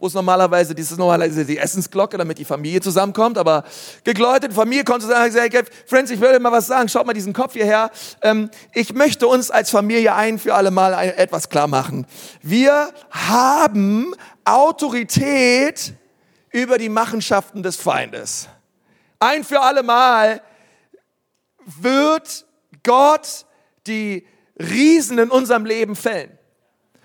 wo 0.00 0.06
es 0.06 0.14
normalerweise, 0.14 0.72
ist 0.72 0.96
normalerweise 0.96 1.44
die 1.44 1.58
Essensglocke, 1.58 2.16
damit 2.16 2.38
die 2.38 2.44
Familie 2.46 2.80
zusammenkommt, 2.80 3.36
aber 3.36 3.64
gegläutet, 4.02 4.54
Familie 4.54 4.82
kommt 4.82 5.02
zusammen 5.02 5.26
und 5.26 5.32
sagt, 5.32 5.52
hey, 5.52 5.62
Friends, 5.86 6.10
ich 6.10 6.20
will 6.20 6.38
mal 6.40 6.50
was 6.50 6.66
sagen, 6.66 6.88
schaut 6.88 7.06
mal 7.06 7.12
diesen 7.12 7.34
Kopf 7.34 7.52
hierher. 7.52 7.90
Ähm, 8.22 8.50
ich 8.72 8.94
möchte 8.94 9.26
uns 9.26 9.50
als 9.50 9.70
Familie 9.70 10.14
ein 10.14 10.38
für 10.38 10.54
alle 10.54 10.70
Mal 10.70 10.94
etwas 11.16 11.50
klar 11.50 11.68
machen. 11.68 12.06
Wir 12.40 12.88
haben 13.10 14.14
Autorität 14.44 15.92
über 16.50 16.78
die 16.78 16.88
Machenschaften 16.88 17.62
des 17.62 17.76
Feindes. 17.76 18.48
Ein 19.18 19.44
für 19.44 19.60
alle 19.60 19.82
Mal 19.82 20.40
wird 21.66 22.46
Gott 22.82 23.44
die 23.86 24.26
Riesen 24.58 25.18
in 25.18 25.30
unserem 25.30 25.66
Leben 25.66 25.94
fällen. 25.94 26.38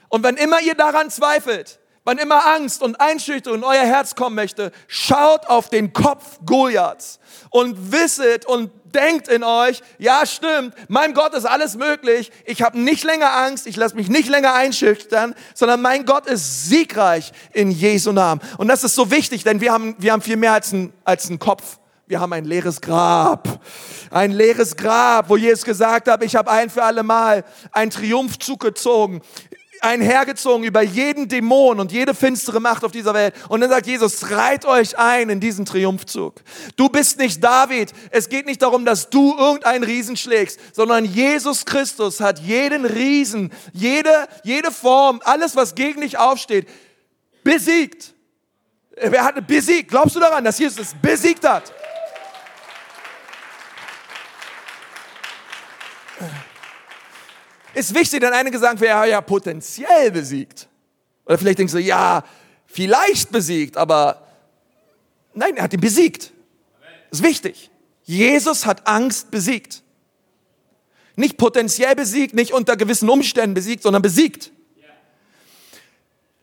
Und 0.08 0.24
wenn 0.24 0.38
immer 0.38 0.62
ihr 0.62 0.76
daran 0.76 1.10
zweifelt, 1.10 1.80
wann 2.06 2.20
immer 2.20 2.46
Angst 2.46 2.82
und 2.82 3.02
Einschüchterung 3.02 3.58
in 3.58 3.64
euer 3.66 3.84
Herz 3.84 4.16
kommen 4.16 4.36
möchte, 4.36 4.72
schaut 4.88 5.48
auf 5.48 5.70
den 5.70 5.92
Kopf 5.92 6.40
Goliaths 6.46 7.20
und 7.50 7.92
wisset 7.92 8.46
und 8.46 8.72
denkt 8.86 9.28
in 9.28 9.44
euch, 9.44 9.82
ja 9.98 10.26
stimmt, 10.26 10.74
mein 10.88 11.14
Gott 11.14 11.34
ist 11.34 11.46
alles 11.46 11.76
möglich, 11.76 12.32
ich 12.46 12.62
habe 12.62 12.80
nicht 12.80 13.04
länger 13.04 13.36
Angst, 13.36 13.68
ich 13.68 13.76
lasse 13.76 13.96
mich 13.96 14.08
nicht 14.08 14.30
länger 14.30 14.54
einschüchtern, 14.54 15.36
sondern 15.54 15.82
mein 15.82 16.06
Gott 16.06 16.28
ist 16.28 16.70
siegreich 16.70 17.34
in 17.52 17.72
Jesu 17.72 18.14
Namen. 18.14 18.40
Und 18.58 18.70
das 18.70 18.86
ist 18.86 18.96
so 18.96 19.12
wichtig, 19.12 19.44
denn 19.44 19.60
wir 19.60 19.74
haben, 19.74 19.96
wir 19.98 20.14
haben 20.14 20.22
viel 20.22 20.38
mehr 20.38 20.54
als 20.54 20.72
ein, 20.72 20.94
als 21.04 21.30
ein 21.30 21.40
Kopf. 21.40 21.80
Wir 22.08 22.20
haben 22.20 22.34
ein 22.34 22.46
leeres 22.46 22.82
Grab. 22.82 23.60
Ein 24.12 24.32
leeres 24.32 24.78
Grab, 24.78 25.28
wo 25.28 25.38
Jesus 25.38 25.66
gesagt 25.66 26.08
hat, 26.08 26.24
ich 26.24 26.36
habe 26.36 26.52
ein 26.52 26.70
für 26.70 26.84
alle 26.84 27.02
Mal 27.02 27.44
einen 27.72 27.90
Triumphzug 27.90 28.60
gezogen 28.60 29.22
einhergezogen 29.86 30.66
über 30.66 30.82
jeden 30.82 31.28
Dämon 31.28 31.80
und 31.80 31.92
jede 31.92 32.14
finstere 32.14 32.60
Macht 32.60 32.84
auf 32.84 32.92
dieser 32.92 33.14
Welt. 33.14 33.34
Und 33.50 33.62
dann 33.62 33.70
sagt 33.70 33.88
Jesus, 33.88 34.32
reit 34.32 34.66
euch 34.66 34.98
ein 34.98 35.30
in 35.30 35.40
diesen 35.40 35.66
Triumphzug. 35.66 36.42
Du 36.76 36.90
bist 36.90 37.20
nicht 37.20 37.44
David. 37.44 37.94
Es 38.10 38.30
geht 38.30 38.46
nicht 38.46 38.62
darum, 38.62 38.86
dass 38.86 39.10
du 39.10 39.38
irgendeinen 39.38 39.84
Riesen 39.84 40.18
schlägst, 40.18 40.60
sondern 40.74 41.06
Jesus 41.06 41.66
Christus 41.66 42.20
hat 42.20 42.40
jeden 42.40 42.86
Riesen, 42.86 43.52
jede, 43.74 44.28
jede 44.44 44.72
Form, 44.72 45.22
alles, 45.24 45.56
was 45.56 45.76
gegen 45.76 46.02
dich 46.02 46.18
aufsteht, 46.18 46.68
besiegt. 47.44 48.14
Wer 48.98 49.24
hat 49.24 49.46
besiegt? 49.48 49.90
Glaubst 49.90 50.16
du 50.16 50.20
daran, 50.20 50.44
dass 50.44 50.58
Jesus 50.58 50.80
es 50.80 50.96
besiegt 51.02 51.48
hat? 51.48 51.72
Ist 57.76 57.94
wichtig, 57.94 58.22
denn 58.22 58.34
einige 58.34 58.58
sagen, 58.58 58.82
ja, 58.84 59.06
ja, 59.06 59.22
potenziell 59.22 60.12
besiegt. 60.12 60.68
Oder 61.26 61.38
vielleicht 61.38 61.60
denkst 61.60 61.74
du, 61.74 61.80
ja, 61.80 62.24
vielleicht 62.66 63.32
besiegt, 63.32 63.78
aber 63.78 64.26
nein, 65.34 65.58
er 65.58 65.64
hat 65.64 65.74
ihn 65.74 65.82
besiegt. 65.82 66.32
Ist 67.12 67.24
wichtig. 67.24 67.70
Jesus 68.04 68.66
hat 68.66 68.88
Angst 68.88 69.32
besiegt. 69.32 69.84
Nicht 71.16 71.38
potenziell 71.38 71.96
besiegt, 71.96 72.34
nicht 72.34 72.54
unter 72.54 72.76
gewissen 72.76 73.10
Umständen 73.10 73.54
besiegt, 73.54 73.84
sondern 73.84 74.02
besiegt. 74.02 74.52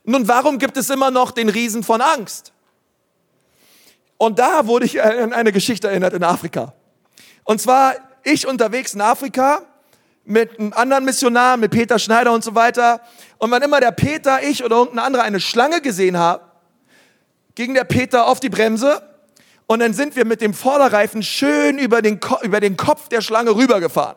Nun, 0.05 0.27
warum 0.29 0.59
gibt 0.59 0.77
es 0.77 0.91
immer 0.91 1.11
noch 1.11 1.31
den 1.31 1.49
Riesen 1.49 1.83
von 1.83 2.01
Angst? 2.01 2.53
Und 4.17 4.39
da 4.39 4.67
wurde 4.67 4.87
ich 4.87 5.03
an 5.03 5.33
eine 5.33 5.53
Geschichte 5.53 5.89
erinnert 5.89 6.13
in 6.15 6.25
Afrika. 6.25 6.75
Und 7.45 7.61
zwar 7.61 7.95
ich 8.25 8.47
unterwegs 8.47 8.95
in 8.95 9.01
Afrika 9.01 9.63
mit 10.25 10.59
einem 10.59 10.73
anderen 10.73 11.05
Missionar, 11.05 11.57
mit 11.57 11.71
Peter 11.71 11.99
Schneider 11.99 12.33
und 12.33 12.45
so 12.45 12.55
weiter. 12.55 13.01
Und 13.39 13.51
wann 13.51 13.63
immer 13.63 13.81
der 13.81 13.91
Peter, 13.93 14.43
ich 14.43 14.65
oder 14.65 14.77
irgendein 14.77 15.05
anderer 15.05 15.23
eine 15.25 15.41
Schlange 15.41 15.81
gesehen 15.81 16.17
haben, 16.17 16.43
ging 17.55 17.75
der 17.75 17.85
Peter 17.85 18.27
auf 18.27 18.41
die 18.41 18.49
Bremse 18.49 19.03
und 19.67 19.81
dann 19.81 19.95
sind 19.95 20.17
wir 20.17 20.25
mit 20.25 20.41
dem 20.41 20.55
Vorderreifen 20.55 21.23
schön 21.23 21.79
über 21.79 22.03
den, 22.03 22.21
über 22.43 22.61
den 22.61 22.77
Kopf 22.77 23.09
der 23.09 23.21
Schlange 23.21 23.55
rübergefahren. 23.55 24.17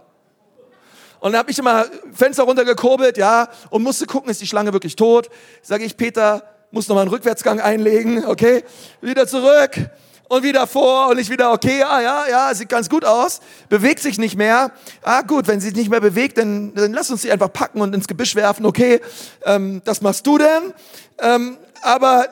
Und 1.19 1.31
dann 1.31 1.39
habe 1.39 1.49
ich 1.49 1.57
immer 1.57 1.85
Fenster 2.13 2.43
runtergekurbelt, 2.43 3.17
ja, 3.17 3.47
und 3.69 3.81
musste 3.81 4.05
gucken, 4.05 4.29
ist 4.29 4.41
die 4.41 4.47
Schlange 4.47 4.73
wirklich 4.73 4.95
tot? 4.95 5.29
Sage 5.61 5.83
ich, 5.83 5.97
Peter, 5.97 6.43
muss 6.71 6.87
noch 6.87 6.95
mal 6.95 7.01
einen 7.01 7.09
Rückwärtsgang 7.09 7.59
einlegen, 7.59 8.25
okay? 8.25 8.63
Wieder 9.01 9.25
zurück 9.25 9.89
und 10.27 10.43
wieder 10.43 10.67
vor 10.67 11.09
und 11.09 11.19
ich 11.19 11.29
wieder, 11.29 11.51
okay, 11.51 11.79
ja, 11.79 12.01
ja, 12.01 12.27
ja, 12.29 12.55
sieht 12.55 12.69
ganz 12.69 12.89
gut 12.89 13.05
aus, 13.05 13.41
bewegt 13.69 14.01
sich 14.01 14.17
nicht 14.17 14.35
mehr. 14.35 14.71
Ah, 15.01 15.21
gut, 15.21 15.47
wenn 15.47 15.59
sie 15.59 15.67
sich 15.67 15.75
nicht 15.75 15.89
mehr 15.89 16.01
bewegt, 16.01 16.38
dann, 16.38 16.73
dann 16.73 16.93
lass 16.93 17.09
uns 17.11 17.21
sie 17.21 17.31
einfach 17.31 17.51
packen 17.51 17.81
und 17.81 17.93
ins 17.93 18.07
Gebüsch 18.07 18.35
werfen, 18.35 18.65
okay, 18.65 19.01
ähm, 19.43 19.81
das 19.85 20.01
machst 20.01 20.25
du 20.25 20.38
denn. 20.38 20.73
Ähm, 21.19 21.57
aber 21.81 22.27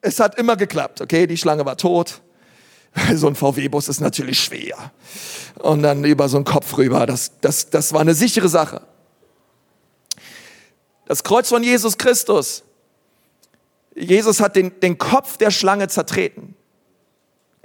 es 0.00 0.20
hat 0.20 0.38
immer 0.38 0.56
geklappt, 0.56 1.00
okay, 1.00 1.26
die 1.26 1.36
Schlange 1.36 1.64
war 1.64 1.76
tot. 1.76 2.20
So 3.14 3.26
ein 3.26 3.34
VW-Bus 3.34 3.88
ist 3.88 4.00
natürlich 4.00 4.40
schwer. 4.40 4.90
Und 5.58 5.82
dann 5.82 6.04
über 6.04 6.30
so 6.30 6.38
einen 6.38 6.46
Kopf 6.46 6.78
rüber, 6.78 7.04
das, 7.04 7.32
das, 7.42 7.68
das 7.68 7.92
war 7.92 8.00
eine 8.00 8.14
sichere 8.14 8.48
Sache. 8.48 8.80
Das 11.06 11.22
Kreuz 11.22 11.48
von 11.48 11.62
Jesus 11.62 11.98
Christus. 11.98 12.62
Jesus 13.94 14.40
hat 14.40 14.56
den, 14.56 14.78
den 14.80 14.98
Kopf 14.98 15.36
der 15.36 15.50
Schlange 15.50 15.88
zertreten. 15.88 16.54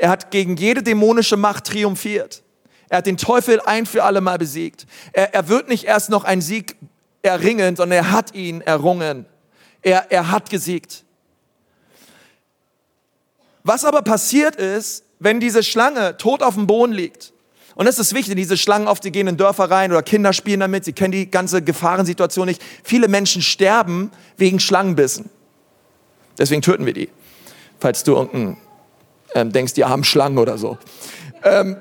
Er 0.01 0.09
hat 0.09 0.31
gegen 0.31 0.55
jede 0.57 0.81
dämonische 0.81 1.37
Macht 1.37 1.67
triumphiert. 1.67 2.41
Er 2.89 2.97
hat 2.97 3.05
den 3.05 3.17
Teufel 3.17 3.61
ein 3.61 3.85
für 3.85 4.03
alle 4.03 4.19
Mal 4.19 4.39
besiegt. 4.39 4.87
Er, 5.13 5.35
er 5.35 5.47
wird 5.47 5.69
nicht 5.69 5.83
erst 5.83 6.09
noch 6.09 6.23
einen 6.23 6.41
Sieg 6.41 6.75
erringen, 7.21 7.75
sondern 7.75 7.97
er 7.99 8.11
hat 8.11 8.33
ihn 8.33 8.61
errungen. 8.61 9.27
Er, 9.83 10.11
er 10.11 10.31
hat 10.31 10.49
gesiegt. 10.49 11.03
Was 13.61 13.85
aber 13.85 14.01
passiert 14.01 14.55
ist, 14.55 15.03
wenn 15.19 15.39
diese 15.39 15.61
Schlange 15.61 16.17
tot 16.17 16.41
auf 16.41 16.55
dem 16.55 16.65
Boden 16.65 16.93
liegt, 16.93 17.31
und 17.75 17.85
das 17.85 17.99
ist 17.99 18.15
wichtig, 18.15 18.35
diese 18.35 18.57
Schlangen 18.57 18.87
oft, 18.87 19.03
die 19.03 19.11
gehen 19.11 19.27
in 19.27 19.37
Dörfer 19.37 19.69
rein 19.69 19.91
oder 19.91 20.01
Kinder 20.01 20.33
spielen 20.33 20.61
damit, 20.61 20.83
sie 20.83 20.93
kennen 20.93 21.11
die 21.11 21.29
ganze 21.29 21.61
Gefahrensituation 21.61 22.47
nicht. 22.47 22.63
Viele 22.83 23.07
Menschen 23.07 23.43
sterben 23.43 24.09
wegen 24.35 24.59
Schlangenbissen. 24.59 25.29
Deswegen 26.39 26.63
töten 26.63 26.87
wir 26.87 26.93
die. 26.93 27.09
Falls 27.79 28.03
du 28.03 28.15
irgendein 28.15 28.57
ähm, 29.35 29.51
denkst, 29.51 29.73
die 29.73 29.85
haben 29.85 30.03
Schlangen 30.03 30.37
oder 30.37 30.57
so. 30.57 30.77
Ähm, 31.43 31.77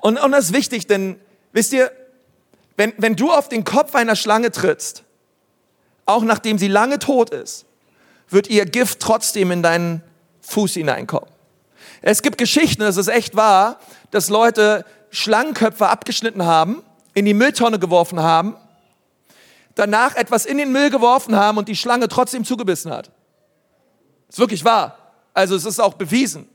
und, 0.00 0.22
und 0.22 0.32
das 0.32 0.46
ist 0.46 0.52
wichtig, 0.52 0.86
denn 0.86 1.18
wisst 1.52 1.72
ihr, 1.72 1.90
wenn, 2.76 2.92
wenn 2.98 3.16
du 3.16 3.30
auf 3.30 3.48
den 3.48 3.64
Kopf 3.64 3.94
einer 3.94 4.16
Schlange 4.16 4.52
trittst, 4.52 5.02
auch 6.06 6.22
nachdem 6.22 6.58
sie 6.58 6.68
lange 6.68 6.98
tot 6.98 7.30
ist, 7.30 7.66
wird 8.28 8.48
ihr 8.48 8.64
Gift 8.64 9.00
trotzdem 9.00 9.50
in 9.50 9.62
deinen 9.62 10.02
Fuß 10.42 10.74
hineinkommen. 10.74 11.28
Es 12.02 12.22
gibt 12.22 12.38
Geschichten, 12.38 12.82
das 12.82 12.96
ist 12.96 13.08
echt 13.08 13.34
wahr, 13.34 13.78
dass 14.10 14.28
Leute 14.28 14.84
Schlangenköpfe 15.10 15.88
abgeschnitten 15.88 16.44
haben, 16.44 16.82
in 17.14 17.24
die 17.24 17.34
Mülltonne 17.34 17.78
geworfen 17.78 18.20
haben, 18.20 18.56
danach 19.74 20.14
etwas 20.16 20.46
in 20.46 20.58
den 20.58 20.72
Müll 20.72 20.90
geworfen 20.90 21.36
haben 21.36 21.58
und 21.58 21.68
die 21.68 21.76
Schlange 21.76 22.08
trotzdem 22.08 22.44
zugebissen 22.44 22.92
hat. 22.92 23.10
Das 24.26 24.36
ist 24.36 24.38
wirklich 24.38 24.64
wahr. 24.64 25.07
Also 25.38 25.54
es 25.54 25.64
ist 25.64 25.78
auch 25.78 25.94
bewiesen, 25.94 26.48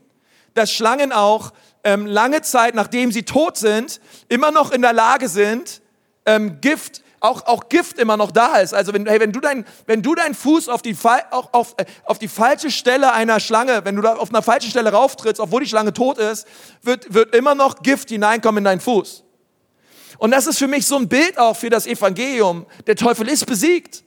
dass 0.52 0.70
Schlangen 0.70 1.10
auch 1.10 1.54
ähm, 1.84 2.04
lange 2.04 2.42
Zeit, 2.42 2.74
nachdem 2.74 3.12
sie 3.12 3.22
tot 3.22 3.56
sind, 3.56 3.98
immer 4.28 4.50
noch 4.50 4.72
in 4.72 4.82
der 4.82 4.92
Lage 4.92 5.30
sind, 5.30 5.80
ähm, 6.26 6.60
Gift 6.60 7.02
auch, 7.20 7.46
auch 7.46 7.70
Gift 7.70 7.98
immer 7.98 8.18
noch 8.18 8.30
da 8.30 8.56
ist. 8.56 8.74
Also 8.74 8.92
wenn, 8.92 9.06
hey, 9.06 9.20
wenn 9.20 9.32
du 9.32 9.40
dein, 9.40 9.64
deinen 9.86 10.34
Fuß 10.34 10.68
auf 10.68 10.82
die, 10.82 10.94
auch 11.30 11.54
auf, 11.54 11.76
äh, 11.78 11.86
auf 12.04 12.18
die 12.18 12.28
falsche 12.28 12.70
Stelle 12.70 13.14
einer 13.14 13.40
Schlange, 13.40 13.86
wenn 13.86 13.96
du 13.96 14.02
da 14.02 14.16
auf 14.16 14.28
einer 14.28 14.42
falschen 14.42 14.68
Stelle 14.68 14.92
rauftrittst, 14.92 15.40
obwohl 15.40 15.62
die 15.62 15.68
Schlange 15.70 15.94
tot 15.94 16.18
ist, 16.18 16.46
wird, 16.82 17.14
wird 17.14 17.34
immer 17.34 17.54
noch 17.54 17.82
Gift 17.82 18.10
hineinkommen 18.10 18.58
in 18.58 18.64
deinen 18.64 18.80
Fuß. 18.80 19.24
Und 20.18 20.30
das 20.30 20.46
ist 20.46 20.58
für 20.58 20.68
mich 20.68 20.84
so 20.84 20.98
ein 20.98 21.08
Bild 21.08 21.38
auch 21.38 21.56
für 21.56 21.70
das 21.70 21.86
Evangelium. 21.86 22.66
Der 22.86 22.96
Teufel 22.96 23.28
ist 23.30 23.46
besiegt. 23.46 24.04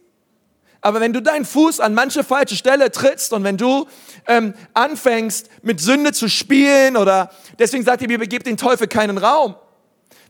Aber 0.82 1.00
wenn 1.00 1.13
du 1.13 1.22
deinen 1.22 1.46
Fuß 1.46 1.80
an 1.80 1.94
manche 1.94 2.24
falsche 2.24 2.56
Stelle 2.56 2.92
trittst 2.92 3.34
und 3.34 3.44
wenn 3.44 3.58
du 3.58 3.88
ähm, 4.28 4.54
anfängst 4.74 5.50
mit 5.63 5.80
Sünde 5.82 6.13
zu 6.13 6.30
spielen 6.30 6.98
oder 6.98 7.32
deswegen 7.60 7.84
sagt 7.84 8.02
die 8.02 8.08
Bibel, 8.08 8.28
gib 8.28 8.44
den 8.44 8.58
Teufel 8.58 8.88
keinen 8.88 9.18
Raum. 9.18 9.56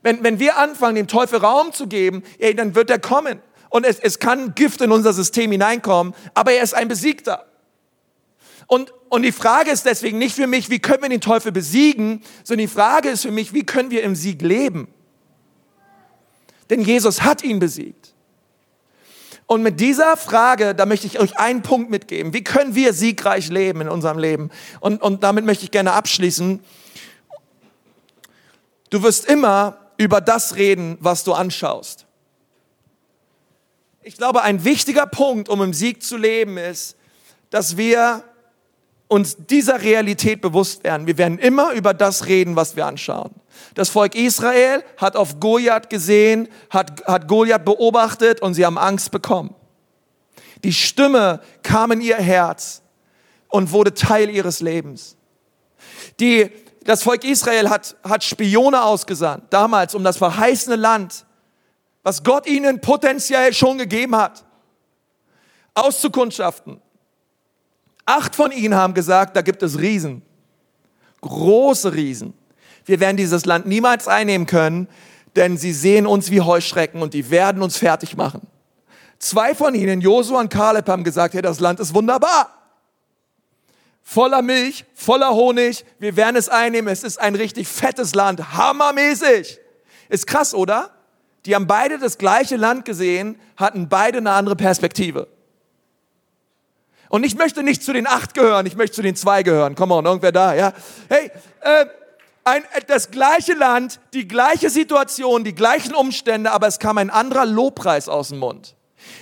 Wenn, 0.02 0.24
wenn 0.24 0.40
wir 0.40 0.58
anfangen, 0.58 0.96
dem 0.96 1.08
Teufel 1.08 1.40
Raum 1.40 1.74
zu 1.74 1.88
geben, 1.88 2.24
ey, 2.40 2.56
dann 2.56 2.76
wird 2.76 2.90
er 2.90 3.00
kommen. 3.00 3.42
Und 3.70 3.86
es, 3.86 4.00
es 4.00 4.20
kann 4.20 4.56
Gift 4.56 4.82
in 4.82 4.92
unser 4.92 5.12
System 5.12 5.52
hineinkommen, 5.52 6.14
aber 6.34 6.54
er 6.54 6.64
ist 6.64 6.74
ein 6.74 6.88
Besiegter. 6.88 7.46
Und, 8.68 8.94
und 9.10 9.24
die 9.24 9.32
Frage 9.32 9.72
ist 9.72 9.86
deswegen 9.86 10.18
nicht 10.18 10.36
für 10.36 10.48
mich, 10.48 10.70
wie 10.70 10.80
können 10.80 11.02
wir 11.02 11.10
den 11.10 11.22
Teufel 11.22 11.52
besiegen, 11.52 12.22
sondern 12.44 12.68
die 12.68 12.74
Frage 12.74 13.10
ist 13.10 13.24
für 13.24 13.32
mich, 13.32 13.54
wie 13.54 13.64
können 13.64 13.92
wir 13.92 14.04
im 14.04 14.16
Sieg 14.16 14.42
leben? 14.42 14.88
Denn 16.70 16.82
Jesus 16.82 17.22
hat 17.22 17.44
ihn 17.44 17.60
besiegt. 17.60 18.14
Und 19.48 19.64
mit 19.64 19.80
dieser 19.80 20.18
Frage, 20.18 20.76
da 20.76 20.86
möchte 20.86 21.08
ich 21.08 21.20
euch 21.20 21.40
einen 21.40 21.62
Punkt 21.62 21.90
mitgeben. 21.90 22.34
Wie 22.34 22.44
können 22.44 22.76
wir 22.76 22.92
siegreich 22.94 23.48
leben 23.48 23.80
in 23.80 23.90
unserem 23.90 24.20
Leben? 24.20 24.52
Und, 24.82 25.02
und 25.02 25.24
damit 25.24 25.46
möchte 25.46 25.64
ich 25.64 25.72
gerne 25.72 25.94
abschließen. 25.94 26.60
Du 28.90 29.04
wirst 29.04 29.26
immer 29.26 29.78
über 29.96 30.20
das 30.20 30.58
reden, 30.58 30.98
was 31.00 31.24
du 31.24 31.34
anschaust. 31.34 32.06
Ich 34.04 34.18
glaube, 34.18 34.42
ein 34.42 34.66
wichtiger 34.66 35.06
Punkt, 35.06 35.48
um 35.48 35.62
im 35.62 35.74
Sieg 35.74 36.04
zu 36.04 36.18
leben, 36.18 36.58
ist, 36.58 36.98
dass 37.50 37.78
wir 37.78 38.24
uns 39.08 39.38
dieser 39.38 39.82
Realität 39.82 40.42
bewusst 40.42 40.84
werden. 40.84 41.08
Wir 41.08 41.18
werden 41.18 41.40
immer 41.40 41.72
über 41.72 41.94
das 41.94 42.26
reden, 42.26 42.58
was 42.58 42.76
wir 42.76 42.86
anschauen. 42.86 43.32
Das 43.76 43.90
Volk 43.90 44.16
Israel 44.16 44.84
hat 44.98 45.16
auf 45.16 45.40
Goliath 45.40 45.90
gesehen, 45.90 46.48
hat, 46.70 47.06
hat 47.06 47.28
Goliath 47.28 47.66
beobachtet 47.66 48.42
und 48.42 48.54
sie 48.54 48.66
haben 48.66 48.78
Angst 48.78 49.12
bekommen. 49.12 49.56
Die 50.64 50.74
Stimme 50.74 51.42
kam 51.64 51.92
in 51.92 52.02
ihr 52.02 52.18
Herz 52.18 52.82
und 53.50 53.72
wurde 53.72 53.94
Teil 53.94 54.30
ihres 54.30 54.60
Lebens. 54.60 55.16
Die, 56.20 56.50
das 56.84 57.04
Volk 57.04 57.24
Israel 57.24 57.70
hat, 57.70 57.96
hat 58.04 58.24
Spione 58.24 58.84
ausgesandt, 58.84 59.46
damals 59.52 59.94
um 59.94 60.04
das 60.04 60.18
verheißene 60.18 60.76
Land, 60.76 61.26
was 62.04 62.24
Gott 62.24 62.48
ihnen 62.48 62.82
potenziell 62.82 63.54
schon 63.54 63.78
gegeben 63.78 64.16
hat, 64.16 64.46
auszukundschaften. 65.74 66.82
Acht 68.06 68.36
von 68.36 68.52
ihnen 68.52 68.74
haben 68.74 68.94
gesagt, 68.94 69.36
da 69.36 69.42
gibt 69.42 69.62
es 69.62 69.78
Riesen, 69.78 70.22
große 71.22 71.94
Riesen. 71.94 72.34
Wir 72.88 73.00
werden 73.00 73.18
dieses 73.18 73.46
Land 73.46 73.68
niemals 73.68 74.08
einnehmen 74.08 74.48
können, 74.48 74.88
denn 75.36 75.58
sie 75.58 75.74
sehen 75.74 76.08
uns 76.08 76.32
wie 76.32 76.42
Heuschrecken 76.42 77.04
und 77.04 77.14
die 77.14 77.30
werden 77.30 77.62
uns 77.62 77.78
fertig 77.78 78.18
machen. 78.18 78.42
Zwei 79.20 79.54
von 79.54 79.76
ihnen, 79.76 80.02
Josua 80.02 80.40
und 80.40 80.50
Kaleb, 80.50 80.90
haben 80.90 81.04
gesagt, 81.04 81.36
hey, 81.36 81.44
das 81.44 81.60
Land 81.60 81.80
ist 81.80 81.94
wunderbar 81.94 82.58
voller 84.08 84.42
Milch, 84.42 84.86
voller 84.94 85.32
Honig. 85.32 85.84
Wir 86.00 86.16
werden 86.16 86.38
es 86.38 86.48
einnehmen. 86.48 86.88
Es 86.88 87.04
ist 87.04 87.20
ein 87.20 87.36
richtig 87.36 87.68
fettes 87.68 88.16
Land, 88.16 88.54
hammermäßig. 88.54 89.60
Ist 90.08 90.28
krass, 90.28 90.54
oder? 90.54 90.92
Die 91.46 91.54
haben 91.54 91.68
beide 91.68 92.00
das 92.00 92.18
gleiche 92.18 92.56
Land 92.56 92.86
gesehen, 92.86 93.38
hatten 93.58 93.90
beide 93.90 94.20
eine 94.20 94.32
andere 94.32 94.56
Perspektive. 94.56 95.28
Und 97.10 97.26
ich 97.26 97.36
möchte 97.36 97.64
nicht 97.64 97.84
zu 97.84 97.92
den 97.92 98.08
acht 98.08 98.34
gehören, 98.34 98.66
ich 98.66 98.78
möchte 98.78 98.96
zu 98.96 99.02
den 99.02 99.18
zwei 99.18 99.44
gehören. 99.44 99.76
Komm 99.76 99.92
on, 99.92 100.06
irgendwer 100.06 100.32
da, 100.32 100.54
ja? 100.54 100.72
Hey, 101.10 101.30
äh, 101.60 101.86
ein, 102.48 102.64
das 102.88 103.12
gleiche 103.12 103.54
Land, 103.54 104.00
die 104.14 104.28
gleiche 104.28 104.70
Situation, 104.70 105.44
die 105.44 105.54
gleichen 105.54 105.94
Umstände, 105.94 106.52
aber 106.52 106.68
es 106.68 106.80
kam 106.80 106.98
ein 106.98 107.10
anderer 107.10 107.46
Lobpreis 107.46 108.08
aus 108.08 108.30
dem 108.30 108.40
Mund. 108.40 108.76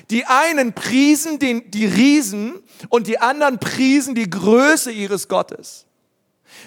Die 0.10 0.26
einen 0.26 0.74
priesen 0.74 1.40
den, 1.40 1.70
die 1.72 1.86
Riesen 1.86 2.62
und 2.90 3.08
die 3.08 3.20
anderen 3.20 3.60
priesen 3.60 4.16
die 4.16 4.30
Größe 4.30 4.92
ihres 4.92 5.28
Gottes. 5.28 5.86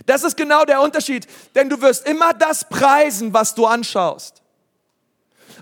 Das 0.06 0.24
ist 0.24 0.36
genau 0.36 0.64
der 0.64 0.80
Unterschied, 0.82 1.26
denn 1.54 1.70
du 1.70 1.80
wirst 1.80 2.06
immer 2.06 2.34
das 2.34 2.68
preisen, 2.68 3.32
was 3.32 3.54
du 3.54 3.66
anschaust. 3.66 4.42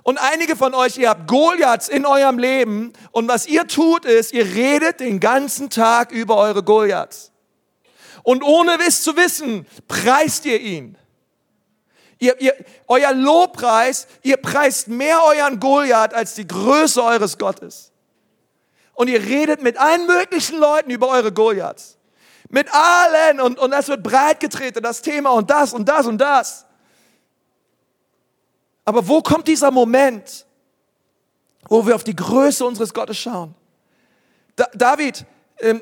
Und 0.03 0.19
einige 0.19 0.57
von 0.57 0.75
euch, 0.75 0.99
ihr 0.99 1.11
habt 1.11 1.29
Goliaths 1.29 1.89
in 1.89 2.07
eurem 2.07 2.39
Leben 2.39 2.93
und 3.13 3.29
was 3.29 3.47
ihr 3.47 3.67
tut 3.67 4.05
ist, 4.05 4.33
ihr 4.33 4.45
redet 4.45 5.01
den 5.01 5.21
ganzen 5.21 5.69
Tag 5.69 6.13
über 6.13 6.37
eure 6.37 6.63
Goliaths. 6.63 7.33
Und 8.27 8.43
ohne 8.43 8.77
es 8.85 9.05
zu 9.05 9.17
wissen, 9.17 9.69
preist 9.87 10.47
ihr 10.47 10.61
ihn. 10.61 10.99
Ihr, 12.19 12.41
ihr, 12.41 12.55
euer 12.89 13.13
Lobpreis, 13.13 14.09
ihr 14.25 14.37
preist 14.37 14.89
mehr 14.89 15.23
euren 15.23 15.61
Goliath 15.61 16.13
als 16.13 16.35
die 16.35 16.45
Größe 16.45 17.05
eures 17.05 17.39
Gottes. 17.39 17.93
Und 18.95 19.07
ihr 19.07 19.23
redet 19.23 19.63
mit 19.63 19.79
allen 19.79 20.09
möglichen 20.09 20.59
Leuten 20.59 20.91
über 20.91 21.07
eure 21.07 21.31
Goliaths. 21.31 21.99
Mit 22.49 22.69
allen 22.75 23.41
und, 23.41 23.61
und 23.61 23.71
das 23.71 23.87
wird 23.87 24.03
breit 24.03 24.41
getreten, 24.41 24.83
das 24.83 25.03
Thema 25.03 25.31
und 25.31 25.49
das 25.49 25.73
und 25.73 25.89
das 25.89 26.05
und 26.09 26.19
das. 26.19 26.67
Aber 28.85 29.07
wo 29.07 29.23
kommt 29.23 29.47
dieser 29.47 29.71
Moment, 29.71 30.47
wo 31.69 31.87
wir 31.87 31.95
auf 31.95 32.03
die 32.03 32.17
Größe 32.17 32.67
unseres 32.67 32.93
Gottes 32.93 33.19
schauen? 33.19 33.55
Da, 34.57 34.67
David, 34.75 35.25
ähm, 35.61 35.81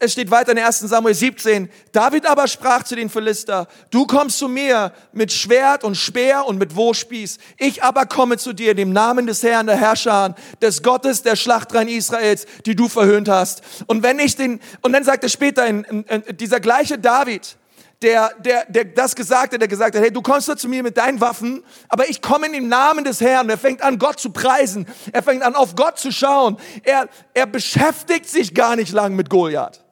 es 0.00 0.12
steht 0.12 0.30
weiter 0.30 0.52
in 0.52 0.58
1 0.58 0.80
Samuel 0.80 1.14
17, 1.14 1.68
David 1.92 2.26
aber 2.26 2.48
sprach 2.48 2.82
zu 2.82 2.96
den 2.96 3.10
Philister, 3.10 3.68
du 3.90 4.06
kommst 4.06 4.38
zu 4.38 4.48
mir 4.48 4.92
mit 5.12 5.32
Schwert 5.32 5.84
und 5.84 5.96
Speer 5.96 6.46
und 6.46 6.58
mit 6.58 6.74
Wurfspieß, 6.74 7.38
ich 7.58 7.82
aber 7.82 8.06
komme 8.06 8.38
zu 8.38 8.54
dir 8.54 8.70
in 8.70 8.78
dem 8.78 8.92
Namen 8.92 9.26
des 9.26 9.42
Herrn 9.42 9.66
der 9.66 9.76
Herrscher, 9.76 10.34
des 10.62 10.82
Gottes 10.82 11.22
der 11.22 11.36
Schlachtrein 11.36 11.88
Israels, 11.88 12.46
die 12.64 12.74
du 12.74 12.88
verhöhnt 12.88 13.28
hast. 13.28 13.62
Und 13.86 14.02
wenn 14.02 14.18
ich 14.18 14.36
den, 14.36 14.60
und 14.80 14.92
dann 14.92 15.04
sagt 15.04 15.24
er 15.24 15.28
später, 15.28 15.66
in, 15.66 15.84
in, 15.84 16.04
in, 16.04 16.36
dieser 16.38 16.60
gleiche 16.60 16.98
David, 16.98 17.56
der, 18.02 18.32
der, 18.38 18.64
der 18.66 18.84
das 18.86 19.14
gesagt 19.14 19.52
hat, 19.52 19.60
der 19.60 19.68
gesagt 19.68 19.94
hat, 19.94 20.02
hey, 20.02 20.12
du 20.12 20.22
kommst 20.22 20.48
da 20.48 20.56
zu 20.56 20.68
mir 20.68 20.82
mit 20.82 20.96
deinen 20.96 21.20
Waffen, 21.20 21.62
aber 21.88 22.08
ich 22.08 22.20
komme 22.20 22.46
in 22.46 22.52
den 22.52 22.68
Namen 22.68 23.04
des 23.04 23.20
Herrn. 23.20 23.48
Er 23.48 23.58
fängt 23.58 23.82
an, 23.82 23.98
Gott 23.98 24.18
zu 24.18 24.30
preisen. 24.30 24.86
Er 25.12 25.22
fängt 25.22 25.42
an, 25.42 25.54
auf 25.54 25.76
Gott 25.76 25.98
zu 25.98 26.10
schauen. 26.10 26.58
Er, 26.82 27.08
er 27.34 27.46
beschäftigt 27.46 28.28
sich 28.28 28.54
gar 28.54 28.76
nicht 28.76 28.92
lang 28.92 29.14
mit 29.14 29.30
Goliath. 29.30 29.82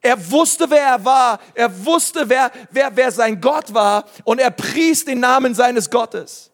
Er 0.00 0.30
wusste, 0.30 0.68
wer 0.68 0.82
er 0.82 1.04
war. 1.04 1.38
Er 1.54 1.84
wusste, 1.86 2.28
wer, 2.28 2.50
wer, 2.70 2.94
wer 2.96 3.12
sein 3.12 3.40
Gott 3.40 3.72
war. 3.72 4.04
Und 4.24 4.40
er 4.40 4.50
pries 4.50 5.04
den 5.04 5.20
Namen 5.20 5.54
seines 5.54 5.88
Gottes. 5.88 6.50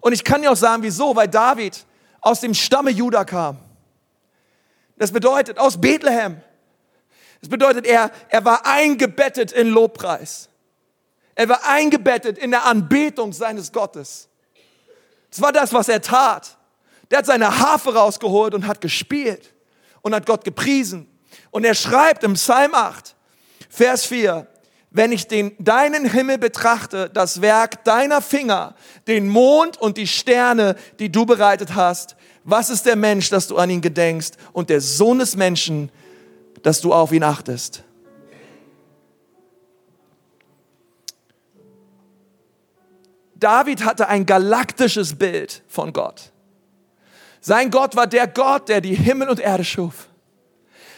Und 0.00 0.12
ich 0.12 0.24
kann 0.24 0.42
dir 0.42 0.50
auch 0.50 0.56
sagen, 0.56 0.82
wieso, 0.82 1.14
weil 1.14 1.28
David 1.28 1.86
aus 2.20 2.40
dem 2.40 2.52
Stamme 2.52 2.90
Juda 2.90 3.24
kam. 3.24 3.58
Das 4.96 5.12
bedeutet, 5.12 5.58
aus 5.58 5.80
Bethlehem. 5.80 6.42
Das 7.40 7.48
bedeutet, 7.48 7.86
er, 7.86 8.10
er 8.28 8.44
war 8.44 8.64
eingebettet 8.66 9.52
in 9.52 9.68
Lobpreis. 9.68 10.48
Er 11.34 11.48
war 11.48 11.66
eingebettet 11.66 12.38
in 12.38 12.50
der 12.50 12.64
Anbetung 12.64 13.32
seines 13.32 13.72
Gottes. 13.72 14.28
Das 15.30 15.40
war 15.40 15.52
das, 15.52 15.72
was 15.72 15.88
er 15.88 16.00
tat. 16.00 16.56
Der 17.10 17.18
hat 17.18 17.26
seine 17.26 17.58
Harfe 17.58 17.94
rausgeholt 17.94 18.54
und 18.54 18.66
hat 18.66 18.80
gespielt 18.80 19.52
und 20.02 20.14
hat 20.14 20.26
Gott 20.26 20.44
gepriesen. 20.44 21.08
Und 21.50 21.64
er 21.64 21.74
schreibt 21.74 22.22
im 22.24 22.34
Psalm 22.34 22.74
8, 22.74 23.14
Vers 23.68 24.06
4, 24.06 24.46
wenn 24.90 25.10
ich 25.10 25.26
den, 25.26 25.56
deinen 25.58 26.08
Himmel 26.08 26.38
betrachte, 26.38 27.10
das 27.12 27.40
Werk 27.40 27.82
deiner 27.82 28.22
Finger, 28.22 28.76
den 29.08 29.28
Mond 29.28 29.76
und 29.76 29.96
die 29.96 30.06
Sterne, 30.06 30.76
die 31.00 31.10
du 31.10 31.26
bereitet 31.26 31.74
hast, 31.74 32.14
was 32.44 32.70
ist 32.70 32.86
der 32.86 32.94
Mensch, 32.94 33.28
dass 33.28 33.48
du 33.48 33.56
an 33.56 33.70
ihn 33.70 33.80
gedenkst 33.80 34.36
und 34.52 34.70
der 34.70 34.80
Sohn 34.80 35.18
des 35.18 35.34
Menschen, 35.34 35.90
dass 36.64 36.80
du 36.80 36.92
auf 36.92 37.12
ihn 37.12 37.22
achtest. 37.22 37.84
David 43.36 43.84
hatte 43.84 44.08
ein 44.08 44.24
galaktisches 44.24 45.14
Bild 45.14 45.62
von 45.68 45.92
Gott. 45.92 46.32
Sein 47.40 47.70
Gott 47.70 47.94
war 47.94 48.06
der 48.06 48.26
Gott, 48.26 48.70
der 48.70 48.80
die 48.80 48.94
Himmel 48.94 49.28
und 49.28 49.38
Erde 49.38 49.64
schuf. 49.64 50.08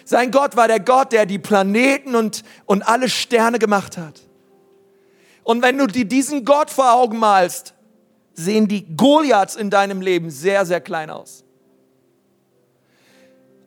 Sein 0.04 0.30
Gott 0.30 0.54
war 0.54 0.68
der 0.68 0.78
Gott, 0.78 1.10
der 1.10 1.26
die 1.26 1.40
Planeten 1.40 2.14
und, 2.14 2.44
und 2.64 2.86
alle 2.86 3.08
Sterne 3.08 3.58
gemacht 3.58 3.98
hat. 3.98 4.20
Und 5.42 5.62
wenn 5.62 5.76
du 5.76 5.88
dir 5.88 6.04
diesen 6.04 6.44
Gott 6.44 6.70
vor 6.70 6.92
Augen 6.92 7.18
malst, 7.18 7.74
sehen 8.34 8.68
die 8.68 8.86
Goliaths 8.96 9.56
in 9.56 9.68
deinem 9.68 10.00
Leben 10.00 10.30
sehr, 10.30 10.64
sehr 10.64 10.80
klein 10.80 11.10
aus. 11.10 11.42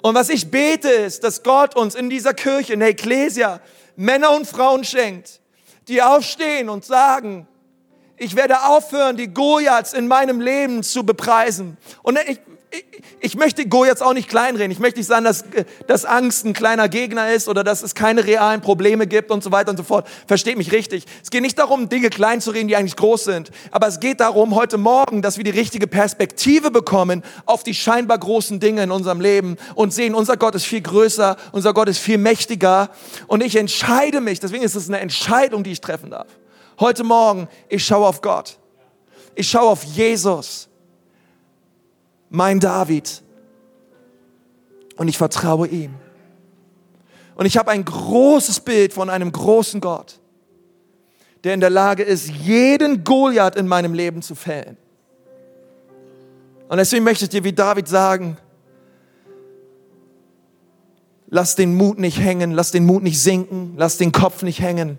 Und 0.01 0.15
was 0.15 0.29
ich 0.29 0.49
bete 0.49 0.89
ist, 0.89 1.23
dass 1.23 1.43
Gott 1.43 1.75
uns 1.75 1.95
in 1.95 2.09
dieser 2.09 2.33
Kirche, 2.33 2.73
in 2.73 2.79
der 2.79 2.89
Ecclesia, 2.89 3.59
Männer 3.95 4.31
und 4.31 4.47
Frauen 4.47 4.83
schenkt, 4.83 5.41
die 5.87 6.01
aufstehen 6.01 6.69
und 6.69 6.85
sagen, 6.85 7.47
ich 8.15 8.35
werde 8.35 8.63
aufhören, 8.65 9.17
die 9.17 9.33
Goliaths 9.33 9.93
in 9.93 10.07
meinem 10.07 10.41
Leben 10.41 10.83
zu 10.83 11.05
bepreisen. 11.05 11.77
Und 12.03 12.19
ich, 12.27 12.39
ich 13.19 13.35
möchte 13.35 13.67
Go 13.67 13.83
jetzt 13.85 14.03
auch 14.03 14.13
nicht 14.13 14.29
kleinreden. 14.29 14.71
Ich 14.71 14.79
möchte 14.79 14.99
nicht 14.99 15.07
sagen, 15.07 15.25
dass, 15.25 15.43
dass 15.87 16.05
Angst 16.05 16.45
ein 16.45 16.53
kleiner 16.53 16.87
Gegner 16.87 17.31
ist 17.31 17.47
oder 17.47 17.63
dass 17.63 17.81
es 17.81 17.95
keine 17.95 18.25
realen 18.25 18.61
Probleme 18.61 19.07
gibt 19.07 19.31
und 19.31 19.43
so 19.43 19.51
weiter 19.51 19.71
und 19.71 19.77
so 19.77 19.83
fort. 19.83 20.07
Versteht 20.27 20.57
mich 20.57 20.71
richtig. 20.71 21.05
Es 21.23 21.31
geht 21.31 21.41
nicht 21.41 21.57
darum, 21.57 21.89
Dinge 21.89 22.09
klein 22.09 22.41
zu 22.41 22.51
reden, 22.51 22.67
die 22.67 22.75
eigentlich 22.75 22.95
groß 22.95 23.23
sind. 23.23 23.51
Aber 23.71 23.87
es 23.87 23.99
geht 23.99 24.19
darum, 24.19 24.55
heute 24.55 24.77
Morgen, 24.77 25.21
dass 25.21 25.37
wir 25.37 25.43
die 25.43 25.51
richtige 25.51 25.87
Perspektive 25.87 26.71
bekommen 26.71 27.23
auf 27.45 27.63
die 27.63 27.73
scheinbar 27.73 28.19
großen 28.19 28.59
Dinge 28.59 28.83
in 28.83 28.91
unserem 28.91 29.19
Leben 29.19 29.57
und 29.75 29.93
sehen, 29.93 30.13
unser 30.13 30.37
Gott 30.37 30.55
ist 30.55 30.65
viel 30.65 30.81
größer, 30.81 31.37
unser 31.51 31.73
Gott 31.73 31.89
ist 31.89 31.99
viel 31.99 32.17
mächtiger. 32.17 32.89
Und 33.27 33.43
ich 33.43 33.55
entscheide 33.55 34.21
mich, 34.21 34.39
deswegen 34.39 34.63
ist 34.63 34.75
es 34.75 34.87
eine 34.87 34.99
Entscheidung, 34.99 35.63
die 35.63 35.71
ich 35.71 35.81
treffen 35.81 36.11
darf. 36.11 36.27
Heute 36.79 37.03
Morgen, 37.03 37.49
ich 37.67 37.83
schaue 37.83 38.07
auf 38.07 38.21
Gott. 38.21 38.57
Ich 39.35 39.49
schaue 39.49 39.69
auf 39.69 39.83
Jesus 39.83 40.68
mein 42.29 42.59
David. 42.59 43.21
Und 44.97 45.07
ich 45.07 45.17
vertraue 45.17 45.67
ihm. 45.67 45.95
Und 47.35 47.45
ich 47.45 47.57
habe 47.57 47.71
ein 47.71 47.85
großes 47.85 48.59
Bild 48.59 48.93
von 48.93 49.09
einem 49.09 49.31
großen 49.31 49.79
Gott, 49.79 50.19
der 51.43 51.53
in 51.53 51.61
der 51.61 51.69
Lage 51.69 52.03
ist, 52.03 52.29
jeden 52.29 53.03
Goliath 53.03 53.55
in 53.55 53.67
meinem 53.67 53.93
Leben 53.93 54.21
zu 54.21 54.35
fällen. 54.35 54.77
Und 56.67 56.77
deswegen 56.77 57.03
möchte 57.03 57.25
ich 57.25 57.29
dir 57.29 57.43
wie 57.43 57.53
David 57.53 57.87
sagen, 57.87 58.37
lass 61.29 61.55
den 61.55 61.75
Mut 61.75 61.97
nicht 61.97 62.19
hängen, 62.19 62.51
lass 62.51 62.71
den 62.71 62.85
Mut 62.85 63.03
nicht 63.03 63.21
sinken, 63.21 63.73
lass 63.77 63.97
den 63.97 64.11
Kopf 64.11 64.43
nicht 64.43 64.61
hängen, 64.61 64.97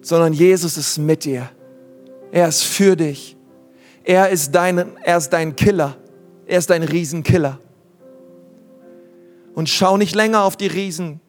sondern 0.00 0.32
Jesus 0.32 0.76
ist 0.76 0.98
mit 0.98 1.24
dir. 1.24 1.50
Er 2.32 2.48
ist 2.48 2.64
für 2.64 2.96
dich. 2.96 3.37
Er 4.08 4.30
ist 4.30 4.54
dein, 4.54 4.96
er 5.02 5.18
ist 5.18 5.28
dein 5.34 5.54
Killer. 5.54 5.94
Er 6.46 6.58
ist 6.60 6.70
dein 6.70 6.82
Riesenkiller. 6.82 7.58
Und 9.54 9.68
schau 9.68 9.98
nicht 9.98 10.14
länger 10.14 10.44
auf 10.44 10.56
die 10.56 10.66
Riesen, 10.66 11.20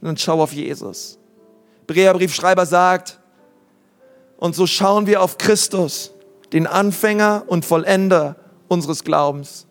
sondern 0.00 0.18
schau 0.18 0.42
auf 0.42 0.52
Jesus. 0.52 1.18
Briefschreiber 1.86 2.66
sagt, 2.66 3.18
und 4.36 4.54
so 4.54 4.66
schauen 4.66 5.06
wir 5.06 5.22
auf 5.22 5.38
Christus, 5.38 6.12
den 6.52 6.66
Anfänger 6.66 7.44
und 7.46 7.64
Vollender 7.64 8.36
unseres 8.68 9.02
Glaubens. 9.02 9.66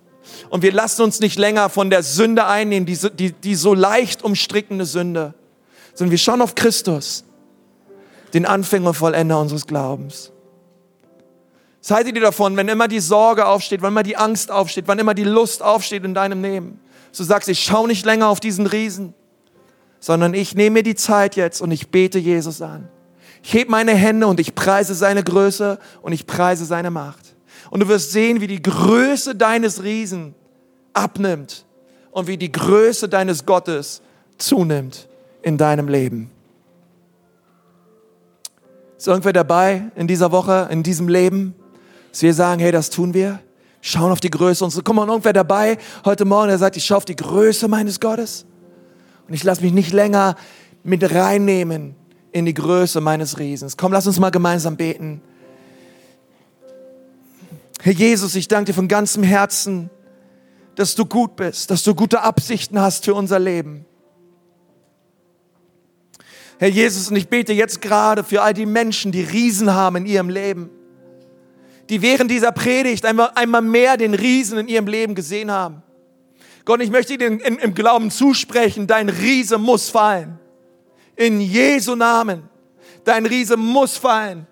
Und 0.49 0.63
wir 0.63 0.71
lassen 0.73 1.03
uns 1.03 1.19
nicht 1.19 1.37
länger 1.37 1.69
von 1.69 1.91
der 1.91 2.01
Sünde 2.01 2.47
einnehmen, 2.47 2.87
die, 2.87 2.97
die, 3.13 3.31
die 3.31 3.53
so 3.53 3.75
leicht 3.75 4.23
umstrickende 4.23 4.85
Sünde, 4.85 5.35
sondern 5.93 6.09
wir 6.09 6.17
schauen 6.17 6.41
auf 6.41 6.55
Christus, 6.55 7.25
den 8.33 8.47
Anfänger 8.47 8.87
und 8.87 8.95
Vollender 8.95 9.39
unseres 9.39 9.67
Glaubens. 9.67 10.31
Haltet 11.89 12.15
ihr 12.15 12.21
davon, 12.21 12.55
wenn 12.57 12.67
immer 12.67 12.87
die 12.87 12.99
Sorge 12.99 13.47
aufsteht, 13.47 13.81
wenn 13.81 13.89
immer 13.89 14.03
die 14.03 14.17
Angst 14.17 14.51
aufsteht, 14.51 14.87
wann 14.87 14.99
immer 14.99 15.13
die 15.13 15.23
Lust 15.23 15.63
aufsteht 15.63 16.03
in 16.03 16.13
deinem 16.13 16.41
Leben? 16.41 16.79
Du 17.15 17.23
sagst, 17.23 17.49
ich 17.49 17.63
schaue 17.63 17.87
nicht 17.87 18.05
länger 18.05 18.27
auf 18.27 18.39
diesen 18.39 18.67
Riesen, 18.67 19.13
sondern 19.99 20.33
ich 20.33 20.55
nehme 20.55 20.75
mir 20.75 20.83
die 20.83 20.95
Zeit 20.95 21.35
jetzt 21.35 21.61
und 21.61 21.71
ich 21.71 21.89
bete 21.89 22.19
Jesus 22.19 22.61
an. 22.61 22.87
Ich 23.41 23.53
heb 23.53 23.69
meine 23.69 23.93
Hände 23.93 24.27
und 24.27 24.39
ich 24.39 24.53
preise 24.55 24.93
seine 24.93 25.23
Größe 25.23 25.79
und 26.01 26.11
ich 26.11 26.27
preise 26.27 26.65
seine 26.65 26.91
Macht. 26.91 27.35
Und 27.71 27.81
du 27.81 27.87
wirst 27.87 28.11
sehen, 28.11 28.41
wie 28.41 28.47
die 28.47 28.61
Größe 28.61 29.35
deines 29.35 29.83
Riesen 29.83 30.35
abnimmt 30.93 31.65
und 32.11 32.27
wie 32.27 32.37
die 32.37 32.51
Größe 32.51 33.09
deines 33.09 33.45
Gottes 33.45 34.01
zunimmt 34.37 35.07
in 35.41 35.57
deinem 35.57 35.87
Leben. 35.87 36.31
Ist 38.97 39.07
irgendwer 39.07 39.33
dabei 39.33 39.83
in 39.95 40.07
dieser 40.07 40.31
Woche, 40.31 40.67
in 40.71 40.83
diesem 40.83 41.07
Leben? 41.07 41.55
Dass 42.11 42.21
wir 42.21 42.33
sagen, 42.33 42.59
hey, 42.59 42.71
das 42.71 42.89
tun 42.89 43.13
wir. 43.13 43.39
Schauen 43.81 44.11
auf 44.11 44.19
die 44.19 44.29
Größe 44.29 44.69
so. 44.69 44.81
Komm 44.83 44.97
mal, 44.97 45.07
irgendwer 45.07 45.33
dabei 45.33 45.77
heute 46.03 46.25
Morgen, 46.25 46.49
der 46.49 46.57
sagt, 46.57 46.75
ich 46.75 46.85
schaue 46.85 46.97
auf 46.97 47.05
die 47.05 47.15
Größe 47.15 47.67
meines 47.67 47.99
Gottes. 47.99 48.45
Und 49.27 49.33
ich 49.33 49.43
lasse 49.43 49.61
mich 49.61 49.71
nicht 49.71 49.93
länger 49.93 50.35
mit 50.83 51.13
reinnehmen 51.13 51.95
in 52.31 52.45
die 52.45 52.53
Größe 52.53 52.99
meines 52.99 53.39
Riesens. 53.39 53.77
Komm, 53.77 53.93
lass 53.93 54.07
uns 54.07 54.19
mal 54.19 54.31
gemeinsam 54.31 54.75
beten. 54.75 55.21
Herr 57.81 57.93
Jesus, 57.93 58.35
ich 58.35 58.47
danke 58.47 58.71
dir 58.71 58.73
von 58.73 58.87
ganzem 58.87 59.23
Herzen, 59.23 59.89
dass 60.75 60.95
du 60.95 61.05
gut 61.05 61.35
bist, 61.35 61.71
dass 61.71 61.83
du 61.83 61.95
gute 61.95 62.21
Absichten 62.21 62.79
hast 62.79 63.05
für 63.05 63.13
unser 63.13 63.39
Leben. 63.39 63.85
Herr 66.57 66.67
Jesus, 66.67 67.09
und 67.09 67.15
ich 67.15 67.29
bete 67.29 67.53
jetzt 67.53 67.81
gerade 67.81 68.25
für 68.25 68.41
all 68.41 68.53
die 68.53 68.65
Menschen, 68.65 69.13
die 69.13 69.21
Riesen 69.21 69.73
haben 69.73 69.95
in 69.97 70.05
ihrem 70.05 70.29
Leben 70.29 70.69
die 71.89 72.01
während 72.01 72.29
dieser 72.29 72.51
Predigt 72.51 73.05
einmal, 73.05 73.31
einmal 73.35 73.61
mehr 73.61 73.97
den 73.97 74.13
Riesen 74.13 74.59
in 74.59 74.67
ihrem 74.67 74.87
Leben 74.87 75.15
gesehen 75.15 75.51
haben. 75.51 75.81
Gott, 76.65 76.81
ich 76.81 76.91
möchte 76.91 77.17
dir 77.17 77.27
im 77.27 77.73
Glauben 77.73 78.11
zusprechen, 78.11 78.85
dein 78.85 79.09
Riese 79.09 79.57
muss 79.57 79.89
fallen. 79.89 80.39
In 81.15 81.41
Jesu 81.41 81.95
Namen. 81.95 82.47
Dein 83.03 83.25
Riese 83.25 83.57
muss 83.57 83.97
fallen. 83.97 84.45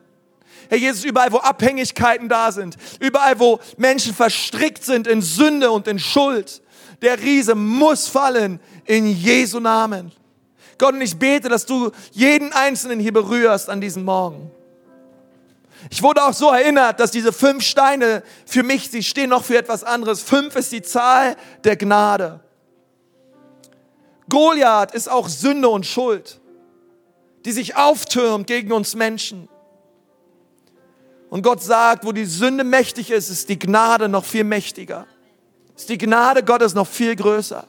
Herr 0.69 0.77
Jesus, 0.77 1.05
überall, 1.05 1.31
wo 1.31 1.37
Abhängigkeiten 1.37 2.27
da 2.27 2.51
sind, 2.51 2.75
überall, 2.99 3.39
wo 3.39 3.59
Menschen 3.77 4.13
verstrickt 4.13 4.83
sind 4.83 5.07
in 5.07 5.21
Sünde 5.21 5.71
und 5.71 5.87
in 5.87 5.99
Schuld, 5.99 6.61
der 7.01 7.21
Riese 7.21 7.55
muss 7.55 8.07
fallen 8.07 8.59
in 8.85 9.07
Jesu 9.07 9.59
Namen. 9.59 10.11
Gott, 10.77 10.93
und 10.93 11.01
ich 11.01 11.15
bete, 11.17 11.49
dass 11.49 11.65
du 11.65 11.91
jeden 12.11 12.51
Einzelnen 12.51 12.99
hier 12.99 13.13
berührst 13.13 13.69
an 13.69 13.79
diesem 13.79 14.03
Morgen. 14.03 14.51
Ich 15.89 16.03
wurde 16.03 16.23
auch 16.23 16.33
so 16.33 16.49
erinnert, 16.49 16.99
dass 16.99 17.11
diese 17.11 17.31
fünf 17.31 17.63
Steine 17.63 18.23
für 18.45 18.63
mich, 18.63 18.89
sie 18.89 19.03
stehen 19.03 19.29
noch 19.29 19.43
für 19.43 19.57
etwas 19.57 19.83
anderes. 19.83 20.21
Fünf 20.21 20.55
ist 20.55 20.71
die 20.71 20.81
Zahl 20.81 21.35
der 21.63 21.77
Gnade. 21.77 22.39
Goliath 24.29 24.93
ist 24.93 25.09
auch 25.09 25.29
Sünde 25.29 25.69
und 25.69 25.85
Schuld, 25.85 26.39
die 27.45 27.51
sich 27.51 27.75
auftürmt 27.75 28.47
gegen 28.47 28.71
uns 28.71 28.95
Menschen. 28.95 29.47
Und 31.29 31.41
Gott 31.41 31.61
sagt, 31.61 32.05
wo 32.05 32.11
die 32.11 32.25
Sünde 32.25 32.63
mächtig 32.63 33.11
ist, 33.11 33.29
ist 33.29 33.49
die 33.49 33.59
Gnade 33.59 34.09
noch 34.09 34.25
viel 34.25 34.43
mächtiger. 34.43 35.05
Ist 35.75 35.89
die 35.89 35.97
Gnade 35.97 36.43
Gottes 36.43 36.73
noch 36.73 36.87
viel 36.87 37.15
größer. 37.15 37.65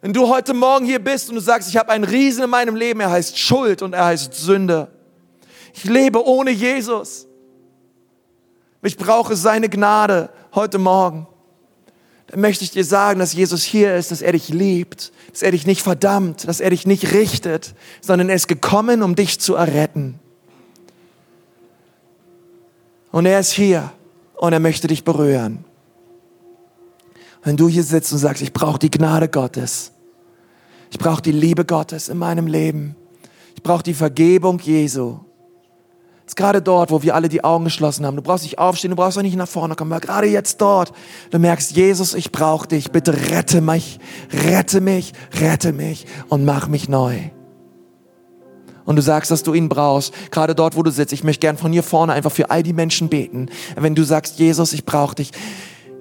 Wenn 0.00 0.12
du 0.12 0.28
heute 0.28 0.54
Morgen 0.54 0.86
hier 0.86 1.00
bist 1.00 1.28
und 1.28 1.34
du 1.34 1.40
sagst, 1.40 1.68
ich 1.68 1.76
habe 1.76 1.90
einen 1.90 2.04
Riesen 2.04 2.44
in 2.44 2.50
meinem 2.50 2.76
Leben, 2.76 3.00
er 3.00 3.10
heißt 3.10 3.36
Schuld 3.38 3.82
und 3.82 3.94
er 3.94 4.06
heißt 4.06 4.32
Sünde. 4.32 4.88
Ich 5.74 5.84
lebe 5.84 6.26
ohne 6.26 6.50
Jesus. 6.50 7.26
Ich 8.82 8.96
brauche 8.96 9.36
seine 9.36 9.68
Gnade 9.68 10.30
heute 10.54 10.78
Morgen. 10.78 11.26
Dann 12.28 12.40
möchte 12.40 12.62
ich 12.62 12.70
dir 12.70 12.84
sagen, 12.84 13.18
dass 13.18 13.32
Jesus 13.32 13.64
hier 13.64 13.96
ist, 13.96 14.10
dass 14.10 14.22
er 14.22 14.32
dich 14.32 14.50
liebt, 14.50 15.12
dass 15.32 15.42
er 15.42 15.50
dich 15.50 15.66
nicht 15.66 15.82
verdammt, 15.82 16.46
dass 16.46 16.60
er 16.60 16.70
dich 16.70 16.86
nicht 16.86 17.12
richtet, 17.12 17.74
sondern 18.02 18.28
er 18.28 18.36
ist 18.36 18.48
gekommen, 18.48 19.02
um 19.02 19.14
dich 19.14 19.40
zu 19.40 19.54
erretten. 19.54 20.20
Und 23.10 23.24
er 23.24 23.40
ist 23.40 23.52
hier 23.52 23.90
und 24.36 24.52
er 24.52 24.60
möchte 24.60 24.86
dich 24.88 25.04
berühren. 25.04 25.64
Wenn 27.42 27.56
du 27.56 27.68
hier 27.68 27.82
sitzt 27.82 28.12
und 28.12 28.18
sagst, 28.18 28.42
ich 28.42 28.52
brauche 28.52 28.78
die 28.78 28.90
Gnade 28.90 29.28
Gottes, 29.28 29.92
ich 30.90 30.98
brauche 30.98 31.22
die 31.22 31.32
Liebe 31.32 31.64
Gottes 31.64 32.10
in 32.10 32.18
meinem 32.18 32.46
Leben, 32.46 32.94
ich 33.54 33.62
brauche 33.62 33.82
die 33.82 33.94
Vergebung 33.94 34.58
Jesu, 34.58 35.18
ist 36.28 36.36
gerade 36.36 36.60
dort, 36.60 36.90
wo 36.90 37.02
wir 37.02 37.14
alle 37.14 37.28
die 37.28 37.42
Augen 37.42 37.64
geschlossen 37.64 38.04
haben. 38.04 38.16
Du 38.16 38.22
brauchst 38.22 38.44
nicht 38.44 38.58
aufstehen, 38.58 38.90
du 38.90 38.96
brauchst 38.96 39.16
auch 39.16 39.22
nicht 39.22 39.36
nach 39.36 39.48
vorne 39.48 39.74
kommen, 39.74 39.92
aber 39.92 40.00
gerade 40.00 40.26
jetzt 40.26 40.60
dort, 40.60 40.92
du 41.30 41.38
merkst, 41.38 41.72
Jesus, 41.72 42.14
ich 42.14 42.30
brauche 42.32 42.68
dich, 42.68 42.90
bitte 42.90 43.30
rette 43.30 43.60
mich, 43.62 43.98
rette 44.44 44.80
mich, 44.80 45.14
rette 45.40 45.72
mich 45.72 46.06
und 46.28 46.44
mach 46.44 46.68
mich 46.68 46.88
neu. 46.88 47.18
Und 48.84 48.96
du 48.96 49.02
sagst, 49.02 49.30
dass 49.30 49.42
du 49.42 49.54
ihn 49.54 49.68
brauchst, 49.68 50.12
gerade 50.30 50.54
dort, 50.54 50.76
wo 50.76 50.82
du 50.82 50.90
sitzt. 50.90 51.12
Ich 51.12 51.24
möchte 51.24 51.40
gern 51.40 51.56
von 51.56 51.72
hier 51.72 51.82
vorne 51.82 52.12
einfach 52.12 52.32
für 52.32 52.50
all 52.50 52.62
die 52.62 52.72
Menschen 52.72 53.08
beten. 53.08 53.48
Wenn 53.76 53.94
du 53.94 54.02
sagst, 54.02 54.38
Jesus, 54.38 54.72
ich 54.72 54.84
brauche 54.84 55.14
dich, 55.14 55.30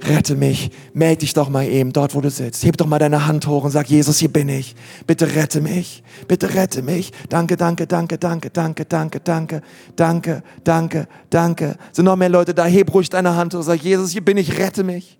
rette 0.01 0.35
mich, 0.35 0.71
melde 0.93 1.19
dich 1.19 1.33
doch 1.33 1.49
mal 1.49 1.67
eben 1.67 1.93
dort, 1.93 2.15
wo 2.15 2.21
du 2.21 2.29
sitzt. 2.29 2.63
Heb 2.63 2.77
doch 2.77 2.85
mal 2.85 2.99
deine 2.99 3.27
Hand 3.27 3.47
hoch 3.47 3.63
und 3.63 3.71
sag, 3.71 3.87
Jesus, 3.87 4.19
hier 4.19 4.31
bin 4.31 4.49
ich. 4.49 4.75
Bitte 5.05 5.35
rette 5.35 5.61
mich. 5.61 6.03
Bitte 6.27 6.53
rette 6.53 6.81
mich. 6.81 7.11
Danke, 7.29 7.57
danke, 7.57 7.87
danke, 7.87 8.17
danke, 8.17 8.49
danke, 8.49 8.85
danke, 8.85 9.19
danke, 9.19 9.61
danke, 9.95 10.43
danke, 10.63 11.07
danke. 11.29 11.75
Sind 11.91 12.05
noch 12.05 12.15
mehr 12.15 12.29
Leute 12.29 12.53
da? 12.53 12.65
Heb 12.65 12.93
ruhig 12.93 13.09
deine 13.09 13.35
Hand 13.35 13.53
hoch 13.53 13.59
und 13.59 13.65
sag, 13.65 13.81
Jesus, 13.81 14.11
hier 14.11 14.23
bin 14.23 14.37
ich, 14.37 14.57
rette 14.57 14.83
mich. 14.83 15.17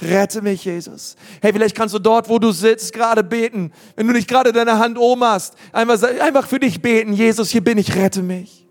Rette 0.00 0.42
mich, 0.42 0.64
Jesus. 0.64 1.16
Hey, 1.40 1.52
vielleicht 1.52 1.76
kannst 1.76 1.94
du 1.94 1.98
dort, 1.98 2.28
wo 2.28 2.38
du 2.38 2.50
sitzt, 2.50 2.92
gerade 2.92 3.22
beten. 3.22 3.72
Wenn 3.94 4.06
du 4.06 4.12
nicht 4.12 4.26
gerade 4.26 4.52
deine 4.52 4.78
Hand 4.78 4.98
oben 4.98 5.22
hast, 5.22 5.54
einfach, 5.70 6.02
einfach 6.20 6.46
für 6.46 6.58
dich 6.58 6.80
beten. 6.80 7.12
Jesus, 7.12 7.50
hier 7.50 7.62
bin 7.62 7.78
ich, 7.78 7.94
rette 7.94 8.22
mich. 8.22 8.66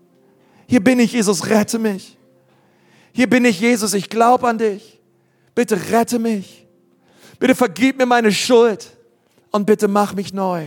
Hier 0.66 0.82
bin 0.82 0.98
ich, 1.00 1.12
Jesus, 1.12 1.48
rette 1.48 1.78
mich. 1.78 2.18
Hier 3.12 3.28
bin 3.28 3.44
ich, 3.44 3.60
Jesus, 3.60 3.94
ich 3.94 4.08
glaube 4.08 4.48
an 4.48 4.58
dich. 4.58 4.91
Bitte 5.54 5.90
rette 5.90 6.18
mich. 6.18 6.66
Bitte 7.38 7.54
vergib 7.54 7.98
mir 7.98 8.06
meine 8.06 8.32
Schuld 8.32 8.96
und 9.50 9.66
bitte 9.66 9.88
mach 9.88 10.14
mich 10.14 10.32
neu. 10.32 10.66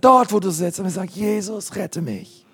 Dort, 0.00 0.32
wo 0.32 0.40
du 0.40 0.50
sitzt 0.50 0.80
und 0.80 0.88
sag, 0.90 1.10
Jesus, 1.10 1.76
rette 1.76 2.00
mich. 2.00 2.44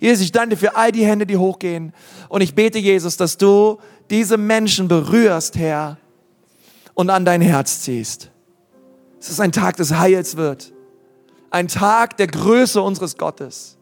Jesus, 0.00 0.24
ich 0.24 0.32
danke 0.32 0.50
dir 0.50 0.56
für 0.56 0.76
all 0.76 0.92
die 0.92 1.04
Hände, 1.04 1.26
die 1.26 1.36
hochgehen. 1.36 1.92
Und 2.28 2.40
ich 2.40 2.54
bete, 2.54 2.78
Jesus, 2.78 3.16
dass 3.16 3.36
du 3.36 3.78
diese 4.08 4.36
Menschen 4.36 4.88
berührst, 4.88 5.56
Herr, 5.56 5.98
und 6.94 7.10
an 7.10 7.24
dein 7.24 7.40
Herz 7.40 7.80
ziehst. 7.82 8.30
Es 9.18 9.40
ein 9.40 9.52
Tag 9.52 9.76
des 9.76 9.92
Heils 9.92 10.36
wird. 10.36 10.72
Ein 11.50 11.68
Tag 11.68 12.16
der 12.16 12.28
Größe 12.28 12.80
unseres 12.80 13.16
Gottes. 13.16 13.76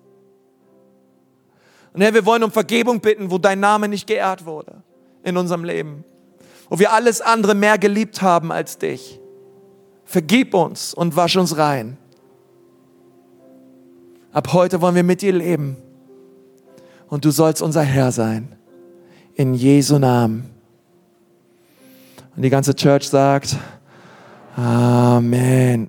Und 1.93 2.01
Herr, 2.01 2.15
wir 2.15 2.25
wollen 2.25 2.43
um 2.43 2.51
Vergebung 2.51 3.01
bitten, 3.01 3.31
wo 3.31 3.39
dein 3.39 3.61
Name 3.61 3.89
nicht 3.89 4.07
geehrt 4.07 4.47
wurde 4.47 4.83
in 5.23 5.37
unserem 5.37 5.65
Leben 5.65 6.05
wo 6.75 6.81
wir 6.81 6.93
alles 6.93 7.21
andere 7.21 7.55
mehr 7.55 7.79
geliebt 7.79 8.21
haben 8.21 8.51
als 8.51 8.79
dich. 8.79 9.21
Vergib 10.05 10.55
uns 10.55 10.93
und 10.93 11.15
wasch 11.15 11.37
uns 11.37 11.57
rein. 11.57 11.99
Ab 14.33 14.53
heute 14.53 14.81
wollen 14.81 14.97
wir 14.97 15.05
mit 15.05 15.23
dir 15.23 15.33
leben. 15.33 15.77
Und 17.07 17.25
du 17.25 17.31
sollst 17.31 17.63
unser 17.63 17.83
Herr 17.83 18.11
sein. 18.11 18.57
In 19.35 19.55
Jesu 19.55 20.01
Namen. 20.01 20.51
Und 22.35 22.43
die 22.43 22.51
ganze 22.51 22.75
Church 22.75 23.09
sagt, 23.09 23.57
Amen. 24.57 25.83